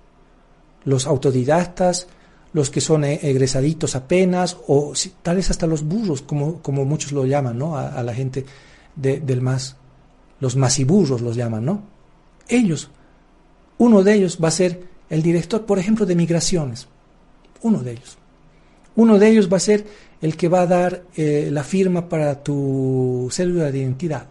Los 0.84 1.08
autodidactas, 1.08 2.08
los 2.54 2.70
que 2.70 2.82
son 2.82 3.04
e, 3.04 3.20
egresaditos 3.24 3.96
apenas, 3.96 4.58
o 4.68 4.94
tal 5.22 5.38
vez 5.38 5.50
hasta 5.50 5.68
los 5.68 5.84
burros, 5.84 6.22
como, 6.22 6.62
como 6.62 6.86
muchos 6.86 7.12
lo 7.14 7.26
llaman, 7.26 7.58
¿no? 7.58 7.78
a 7.78 8.04
la 8.04 8.14
gente 8.14 8.46
del 8.96 9.42
más, 9.42 9.78
los 10.42 10.56
masiburros 10.56 11.22
los 11.22 11.36
llaman, 11.36 11.64
¿no? 11.64 11.84
Ellos, 12.48 12.90
uno 13.82 14.04
de 14.04 14.14
ellos 14.14 14.38
va 14.38 14.50
a 14.50 14.52
ser 14.52 14.84
el 15.10 15.24
director, 15.24 15.66
por 15.66 15.80
ejemplo, 15.80 16.06
de 16.06 16.14
migraciones, 16.14 16.88
uno 17.64 17.80
de 17.80 17.94
ellos. 17.94 18.16
Uno 18.96 19.18
de 19.18 19.28
ellos 19.28 19.52
va 19.52 19.58
a 19.58 19.60
ser 19.60 19.88
el 20.22 20.38
que 20.38 20.50
va 20.50 20.62
a 20.62 20.68
dar 20.68 21.02
eh, 21.16 21.50
la 21.52 21.64
firma 21.64 22.08
para 22.08 22.44
tu 22.44 23.28
cédula 23.32 23.72
de 23.72 23.80
identidad. 23.80 24.28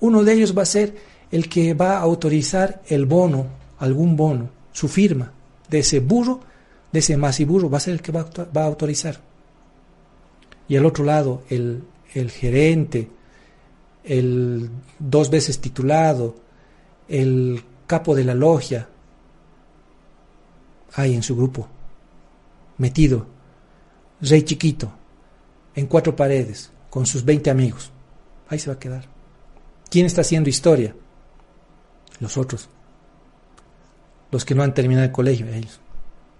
Uno 0.00 0.24
de 0.24 0.32
ellos 0.32 0.58
va 0.58 0.62
a 0.62 0.66
ser 0.66 0.96
el 1.30 1.48
que 1.48 1.72
va 1.74 1.98
a 1.98 2.00
autorizar 2.00 2.82
el 2.88 3.06
bono, 3.06 3.46
algún 3.78 4.16
bono, 4.16 4.50
su 4.72 4.88
firma 4.88 5.30
de 5.70 5.78
ese 5.78 6.00
burro, 6.00 6.40
de 6.90 6.98
ese 6.98 7.16
masiburro, 7.16 7.70
va 7.70 7.76
a 7.76 7.86
ser 7.86 7.94
el 7.94 8.02
que 8.02 8.10
va 8.10 8.26
a, 8.54 8.64
autorizar. 8.64 9.20
Y 10.66 10.76
al 10.76 10.84
otro 10.84 11.04
lado, 11.04 11.44
el, 11.48 11.84
el 12.12 12.32
gerente, 12.32 13.08
el 14.02 14.68
dos 14.98 15.30
veces 15.30 15.60
titulado, 15.60 16.34
el 17.08 17.62
capo 17.92 18.14
de 18.14 18.24
la 18.24 18.34
logia, 18.34 18.88
hay 20.94 21.14
en 21.14 21.22
su 21.22 21.36
grupo, 21.36 21.68
metido, 22.78 23.26
rey 24.22 24.42
chiquito, 24.44 24.90
en 25.74 25.86
cuatro 25.88 26.16
paredes, 26.16 26.72
con 26.88 27.04
sus 27.04 27.22
20 27.22 27.50
amigos. 27.50 27.90
Ahí 28.48 28.58
se 28.58 28.70
va 28.70 28.76
a 28.76 28.78
quedar. 28.78 29.04
¿Quién 29.90 30.06
está 30.06 30.22
haciendo 30.22 30.48
historia? 30.48 30.96
Los 32.18 32.38
otros. 32.38 32.70
Los 34.30 34.46
que 34.46 34.54
no 34.54 34.62
han 34.62 34.72
terminado 34.72 35.04
el 35.04 35.12
colegio, 35.12 35.46
ellos. 35.48 35.78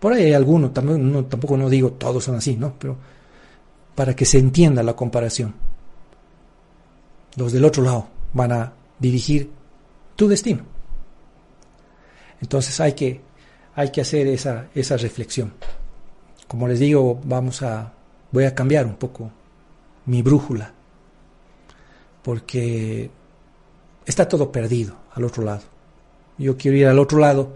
Por 0.00 0.14
ahí 0.14 0.24
hay 0.24 0.32
algunos, 0.32 0.72
tampoco 0.72 1.58
no 1.58 1.68
digo 1.68 1.92
todos 1.92 2.24
son 2.24 2.36
así, 2.36 2.56
¿no? 2.56 2.78
Pero 2.78 2.96
para 3.94 4.16
que 4.16 4.24
se 4.24 4.38
entienda 4.38 4.82
la 4.82 4.96
comparación 4.96 5.52
los 7.36 7.52
del 7.52 7.66
otro 7.66 7.82
lado 7.82 8.08
van 8.32 8.52
a 8.52 8.72
dirigir 8.98 9.50
tu 10.16 10.28
destino. 10.28 10.71
Entonces 12.42 12.78
hay 12.80 12.92
que, 12.92 13.22
hay 13.74 13.90
que 13.90 14.02
hacer 14.02 14.26
esa, 14.26 14.66
esa 14.74 14.98
reflexión. 14.98 15.54
Como 16.46 16.68
les 16.68 16.78
digo, 16.78 17.18
vamos 17.24 17.62
a, 17.62 17.94
voy 18.30 18.44
a 18.44 18.54
cambiar 18.54 18.84
un 18.84 18.96
poco 18.96 19.30
mi 20.04 20.20
brújula, 20.20 20.74
porque 22.22 23.10
está 24.04 24.28
todo 24.28 24.52
perdido 24.52 24.96
al 25.14 25.24
otro 25.24 25.42
lado. 25.42 25.62
Yo 26.36 26.58
quiero 26.58 26.76
ir 26.76 26.86
al 26.86 26.98
otro 26.98 27.18
lado 27.18 27.54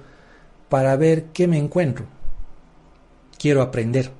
para 0.70 0.96
ver 0.96 1.26
qué 1.34 1.46
me 1.46 1.58
encuentro. 1.58 2.06
Quiero 3.38 3.60
aprender. 3.60 4.10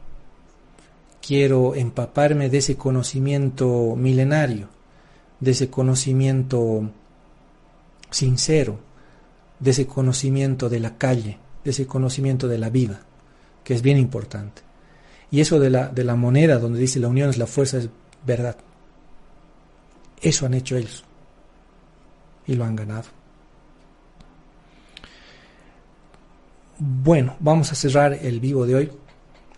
Quiero 1.27 1.75
empaparme 1.75 2.51
de 2.51 2.59
ese 2.59 2.77
conocimiento 2.77 3.95
milenario 3.97 4.69
de 5.41 5.51
ese 5.51 5.71
conocimiento 5.71 6.91
sincero, 8.11 8.79
de 9.61 9.71
ese 9.71 9.87
conocimiento 9.87 10.69
de 10.69 10.81
la 10.81 10.99
calle, 10.99 11.39
de 11.65 11.71
ese 11.71 11.87
conocimiento 11.87 12.49
de 12.49 12.59
la 12.59 12.71
vida, 12.71 13.01
que 13.65 13.75
es 13.75 13.83
bien 13.83 13.99
importante. 13.99 14.63
Y 15.31 15.41
eso 15.41 15.59
de 15.59 15.71
la, 15.71 15.89
de 15.89 16.05
la 16.05 16.15
moneda, 16.15 16.59
donde 16.59 16.79
dice 16.79 17.01
la 17.01 17.09
unión 17.09 17.31
es 17.31 17.39
la 17.39 17.47
fuerza, 17.47 17.79
es 17.79 17.89
verdad. 18.25 18.57
Eso 20.21 20.47
han 20.47 20.55
hecho 20.55 20.77
ellos. 20.77 21.05
Y 22.47 22.55
lo 22.55 22.65
han 22.65 22.77
ganado. 22.77 23.05
Bueno, 26.79 27.37
vamos 27.41 27.73
a 27.73 27.75
cerrar 27.75 28.13
el 28.13 28.39
vivo 28.39 28.67
de 28.67 28.75
hoy. 28.75 28.93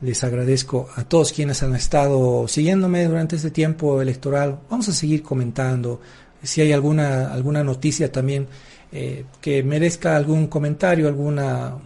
Les 0.01 0.23
agradezco 0.23 0.89
a 0.95 1.03
todos 1.03 1.33
quienes 1.33 1.63
han 1.65 1.75
estado 1.75 2.47
siguiéndome 2.47 3.05
durante 3.07 3.37
este 3.37 3.51
tiempo 3.51 4.01
electoral. 4.01 4.61
Vamos 4.71 4.89
a 4.89 4.93
seguir 4.93 5.23
comentando. 5.23 6.01
Si 6.43 6.61
hay 6.61 6.73
alguna, 6.73 7.33
alguna 7.33 7.65
noticia 7.65 8.13
también 8.13 8.47
eh, 8.93 9.25
que 9.41 9.63
merezca 9.63 10.17
algún 10.17 10.47
comentario, 10.47 11.09
alguna, 11.09 11.77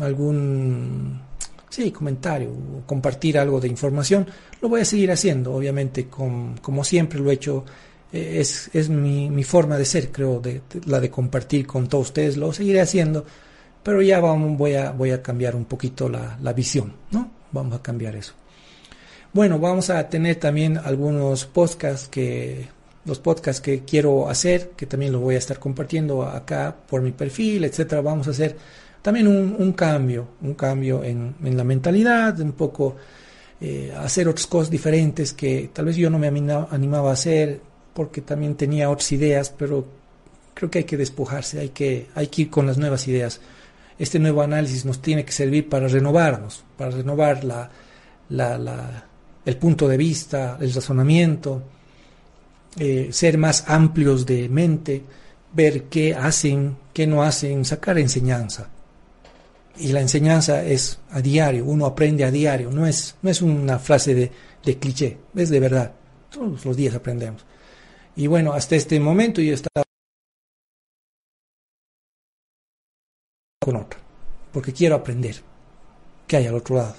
algún 0.00 1.20
sí, 1.68 1.90
comentario, 1.90 2.50
compartir 2.86 3.38
algo 3.38 3.60
de 3.60 3.68
información, 3.68 4.26
lo 4.60 4.68
voy 4.68 4.80
a 4.82 4.84
seguir 4.84 5.10
haciendo, 5.10 5.54
obviamente, 5.54 6.06
como 6.08 6.84
siempre 6.84 7.18
lo 7.20 7.30
he 7.30 7.34
hecho 7.34 7.64
eh, 8.14 8.38
es, 8.40 8.70
es 8.72 8.88
mi, 8.88 9.28
mi, 9.28 9.42
forma 9.42 9.76
de 9.76 9.84
ser, 9.84 10.12
creo, 10.12 10.38
de, 10.38 10.62
la 10.86 11.00
de 11.00 11.10
compartir 11.10 11.66
con 11.66 11.88
todos 11.88 12.06
ustedes, 12.06 12.36
lo 12.36 12.52
seguiré 12.52 12.80
haciendo, 12.80 13.24
pero 13.82 14.00
ya 14.02 14.20
vamos, 14.20 14.56
voy, 14.56 14.74
a, 14.74 14.92
voy 14.92 15.10
a 15.10 15.20
cambiar 15.20 15.56
un 15.56 15.64
poquito 15.64 16.08
la, 16.08 16.38
la 16.40 16.52
visión, 16.52 16.92
¿no? 17.10 17.28
Vamos 17.50 17.74
a 17.74 17.82
cambiar 17.82 18.14
eso. 18.14 18.34
Bueno, 19.32 19.58
vamos 19.58 19.90
a 19.90 20.08
tener 20.08 20.36
también 20.36 20.78
algunos 20.78 21.44
podcasts 21.46 22.06
que 22.06 22.68
los 23.04 23.18
podcasts 23.18 23.60
que 23.60 23.80
quiero 23.80 24.28
hacer, 24.28 24.70
que 24.76 24.86
también 24.86 25.12
los 25.12 25.20
voy 25.20 25.34
a 25.34 25.38
estar 25.38 25.58
compartiendo 25.58 26.22
acá 26.22 26.74
por 26.88 27.02
mi 27.02 27.12
perfil, 27.12 27.64
etcétera. 27.64 28.00
Vamos 28.00 28.28
a 28.28 28.30
hacer 28.30 28.56
también 29.02 29.26
un, 29.26 29.72
cambio, 29.72 30.28
un 30.40 30.54
cambio 30.54 31.04
en, 31.04 31.34
en, 31.44 31.56
la 31.56 31.64
mentalidad, 31.64 32.40
un 32.40 32.52
poco 32.52 32.96
eh, 33.60 33.92
hacer 33.98 34.28
otras 34.28 34.46
cosas 34.46 34.70
diferentes 34.70 35.34
que 35.34 35.70
tal 35.72 35.84
vez 35.86 35.96
yo 35.96 36.08
no 36.08 36.18
me 36.18 36.28
animaba 36.28 37.10
a 37.10 37.12
hacer 37.12 37.60
porque 37.92 38.22
también 38.22 38.54
tenía 38.54 38.88
otras 38.88 39.12
ideas, 39.12 39.50
pero 39.50 39.86
creo 40.54 40.70
que 40.70 40.78
hay 40.78 40.84
que 40.84 40.96
despojarse, 40.96 41.60
hay 41.60 41.68
que, 41.68 42.08
hay 42.14 42.28
que 42.28 42.42
ir 42.42 42.50
con 42.50 42.66
las 42.66 42.78
nuevas 42.78 43.06
ideas. 43.06 43.40
Este 43.98 44.18
nuevo 44.18 44.40
análisis 44.40 44.84
nos 44.84 45.02
tiene 45.02 45.24
que 45.24 45.32
servir 45.32 45.68
para 45.68 45.86
renovarnos, 45.86 46.64
para 46.76 46.90
renovar 46.90 47.44
la, 47.44 47.70
la 48.30 49.04
el 49.44 49.56
punto 49.58 49.86
de 49.86 49.96
vista, 49.96 50.56
el 50.60 50.72
razonamiento, 50.72 51.62
eh, 52.78 53.08
ser 53.12 53.38
más 53.38 53.64
amplios 53.68 54.26
de 54.26 54.48
mente, 54.48 55.02
ver 55.52 55.84
qué 55.84 56.14
hacen, 56.14 56.76
qué 56.92 57.06
no 57.06 57.22
hacen, 57.22 57.64
sacar 57.64 57.98
enseñanza. 57.98 58.68
Y 59.76 59.88
la 59.88 60.00
enseñanza 60.00 60.64
es 60.64 60.98
a 61.10 61.20
diario, 61.20 61.64
uno 61.64 61.86
aprende 61.86 62.24
a 62.24 62.30
diario, 62.30 62.70
no 62.70 62.86
es, 62.86 63.16
no 63.22 63.30
es 63.30 63.42
una 63.42 63.78
frase 63.78 64.14
de, 64.14 64.30
de 64.64 64.78
cliché, 64.78 65.18
es 65.34 65.50
de 65.50 65.60
verdad. 65.60 65.92
Todos 66.30 66.64
los 66.64 66.76
días 66.76 66.94
aprendemos. 66.94 67.44
Y 68.16 68.26
bueno, 68.26 68.52
hasta 68.52 68.76
este 68.76 68.98
momento 69.00 69.40
yo 69.40 69.54
estaba 69.54 69.84
con 73.60 73.76
otra, 73.76 73.98
porque 74.52 74.72
quiero 74.72 74.96
aprender 74.96 75.36
qué 76.26 76.36
hay 76.36 76.46
al 76.46 76.54
otro 76.54 76.76
lado. 76.76 76.96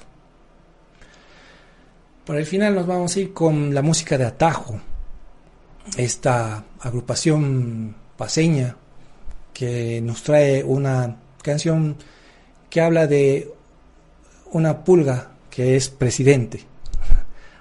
Para 2.26 2.40
el 2.40 2.46
final 2.46 2.76
nos 2.76 2.88
vamos 2.88 3.16
a 3.16 3.20
ir 3.20 3.34
con 3.34 3.74
la 3.74 3.82
música 3.82 4.18
de 4.18 4.26
Atajo, 4.26 4.82
esta 5.98 6.64
agrupación 6.80 7.96
paseña 8.18 8.76
que 9.54 10.02
nos 10.02 10.24
trae 10.24 10.64
una 10.64 11.18
canción 11.42 11.96
que 12.70 12.82
habla 12.82 13.08
de 13.08 13.52
una 14.52 14.84
pulga 14.84 15.32
que 15.50 15.76
es 15.76 15.90
presidente. 15.90 16.62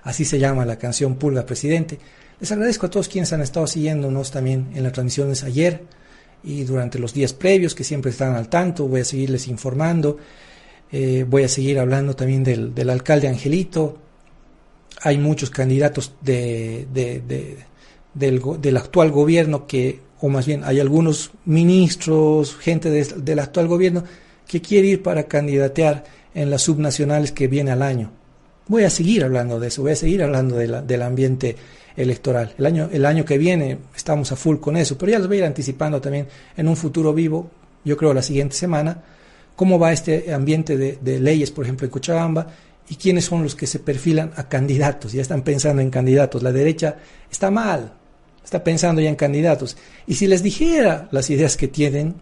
Así 0.02 0.24
se 0.24 0.38
llama 0.38 0.64
la 0.66 0.76
canción 0.76 1.14
Pulga 1.14 1.46
Presidente. 1.46 1.98
Les 2.40 2.50
agradezco 2.52 2.86
a 2.86 2.90
todos 2.90 3.08
quienes 3.08 3.32
han 3.32 3.40
estado 3.40 3.66
siguiéndonos 3.66 4.30
también 4.30 4.70
en 4.74 4.82
las 4.82 4.92
transmisiones 4.92 5.44
ayer 5.44 5.82
y 6.42 6.64
durante 6.64 6.98
los 6.98 7.14
días 7.14 7.32
previos 7.32 7.74
que 7.74 7.84
siempre 7.84 8.10
están 8.10 8.34
al 8.34 8.48
tanto. 8.48 8.86
Voy 8.86 9.00
a 9.00 9.04
seguirles 9.04 9.48
informando. 9.48 10.18
Eh, 10.92 11.24
voy 11.28 11.44
a 11.44 11.48
seguir 11.48 11.78
hablando 11.78 12.14
también 12.14 12.44
del, 12.44 12.74
del 12.74 12.90
alcalde 12.90 13.28
Angelito, 13.28 13.98
hay 15.04 15.18
muchos 15.18 15.50
candidatos 15.50 16.14
de, 16.20 16.86
del, 18.14 18.76
actual 18.76 19.10
gobierno 19.10 19.66
que, 19.66 20.00
o 20.20 20.28
más 20.28 20.46
bien 20.46 20.62
hay 20.64 20.80
algunos 20.80 21.32
ministros, 21.44 22.56
gente 22.56 22.90
del 22.90 23.38
actual 23.38 23.68
gobierno 23.68 24.04
que 24.46 24.60
quiere 24.60 24.88
ir 24.88 25.02
para 25.02 25.24
candidatear 25.24 26.04
en 26.34 26.50
las 26.50 26.62
subnacionales 26.62 27.32
que 27.32 27.48
viene 27.48 27.70
al 27.70 27.82
año. 27.82 28.10
Voy 28.66 28.84
a 28.84 28.90
seguir 28.90 29.24
hablando 29.24 29.60
de 29.60 29.68
eso, 29.68 29.82
voy 29.82 29.92
a 29.92 29.96
seguir 29.96 30.22
hablando 30.22 30.56
de 30.56 30.68
la, 30.68 30.82
del 30.82 31.02
ambiente 31.02 31.56
electoral. 31.96 32.54
El 32.58 32.66
año, 32.66 32.88
el 32.92 33.04
año 33.04 33.24
que 33.24 33.38
viene 33.38 33.78
estamos 33.94 34.32
a 34.32 34.36
full 34.36 34.56
con 34.56 34.76
eso, 34.76 34.96
pero 34.96 35.12
ya 35.12 35.18
les 35.18 35.28
voy 35.28 35.36
a 35.36 35.40
ir 35.40 35.46
anticipando 35.46 36.00
también 36.00 36.26
en 36.56 36.68
un 36.68 36.76
futuro 36.76 37.12
vivo, 37.12 37.50
yo 37.84 37.96
creo 37.96 38.14
la 38.14 38.22
siguiente 38.22 38.56
semana, 38.56 39.02
cómo 39.54 39.78
va 39.78 39.92
este 39.92 40.32
ambiente 40.32 40.76
de, 40.76 40.98
de 41.00 41.20
leyes, 41.20 41.50
por 41.50 41.64
ejemplo, 41.64 41.84
en 41.84 41.90
Cochabamba 41.90 42.46
y 42.88 42.96
quiénes 42.96 43.26
son 43.26 43.42
los 43.42 43.54
que 43.54 43.66
se 43.66 43.78
perfilan 43.78 44.32
a 44.36 44.48
candidatos. 44.48 45.12
Ya 45.12 45.22
están 45.22 45.42
pensando 45.42 45.80
en 45.80 45.90
candidatos. 45.90 46.42
La 46.42 46.52
derecha 46.52 46.96
está 47.30 47.50
mal, 47.50 47.92
está 48.44 48.62
pensando 48.62 49.00
ya 49.00 49.08
en 49.08 49.16
candidatos. 49.16 49.76
Y 50.06 50.14
si 50.14 50.26
les 50.26 50.42
dijera 50.42 51.08
las 51.10 51.30
ideas 51.30 51.56
que 51.56 51.68
tienen, 51.68 52.16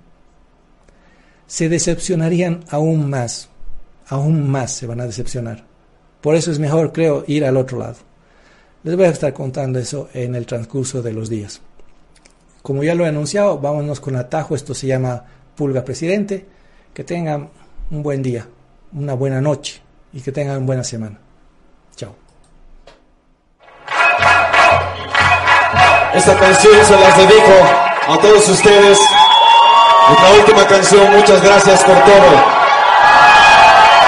se 1.46 1.68
decepcionarían 1.68 2.64
aún 2.70 3.10
más. 3.10 3.48
Aún 4.06 4.48
más 4.48 4.72
se 4.72 4.86
van 4.86 5.00
a 5.00 5.06
decepcionar. 5.06 5.64
Por 6.20 6.36
eso 6.36 6.50
es 6.50 6.58
mejor, 6.58 6.92
creo, 6.92 7.24
ir 7.26 7.44
al 7.44 7.56
otro 7.56 7.78
lado. 7.78 7.96
Les 8.84 8.96
voy 8.96 9.06
a 9.06 9.10
estar 9.10 9.32
contando 9.32 9.78
eso 9.78 10.08
en 10.14 10.34
el 10.34 10.46
transcurso 10.46 11.02
de 11.02 11.12
los 11.12 11.28
días. 11.28 11.60
Como 12.62 12.84
ya 12.84 12.94
lo 12.94 13.04
he 13.04 13.08
anunciado, 13.08 13.58
vámonos 13.58 14.00
con 14.00 14.16
atajo. 14.16 14.54
Esto 14.54 14.74
se 14.74 14.86
llama 14.86 15.24
Pulga 15.56 15.84
Presidente. 15.84 16.46
Que 16.94 17.04
tengan 17.04 17.50
un 17.90 18.02
buen 18.02 18.22
día, 18.22 18.46
una 18.92 19.14
buena 19.14 19.40
noche 19.40 19.80
y 20.12 20.20
que 20.20 20.30
tengan 20.30 20.66
buena 20.66 20.84
semana. 20.84 21.18
Esta 26.14 26.36
canción 26.36 26.74
se 26.84 26.94
las 26.94 27.16
dedico 27.16 27.54
a 28.08 28.18
todos 28.18 28.46
ustedes. 28.46 28.98
Nuestra 30.08 30.30
última 30.38 30.66
canción, 30.66 31.10
muchas 31.10 31.42
gracias 31.42 31.82
por 31.84 31.94
todo. 32.04 32.62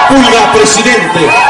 Pulga 0.09 0.51
Presidente. 0.53 1.44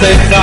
they 0.00 0.37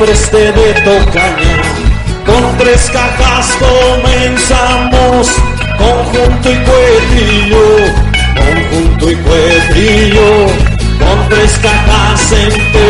preste 0.00 0.50
de 0.52 0.72
tocaña. 0.82 1.62
Con 2.24 2.56
tres 2.56 2.90
cajas 2.90 3.54
comenzamos, 3.58 5.28
conjunto 5.76 6.50
y 6.50 6.56
cuetrillo, 6.68 7.66
conjunto 8.34 9.10
y 9.10 9.16
cuetrillo, 9.16 10.46
con 10.98 11.28
tres 11.28 11.60
cajas 11.62 12.32
enteras. 12.32 12.89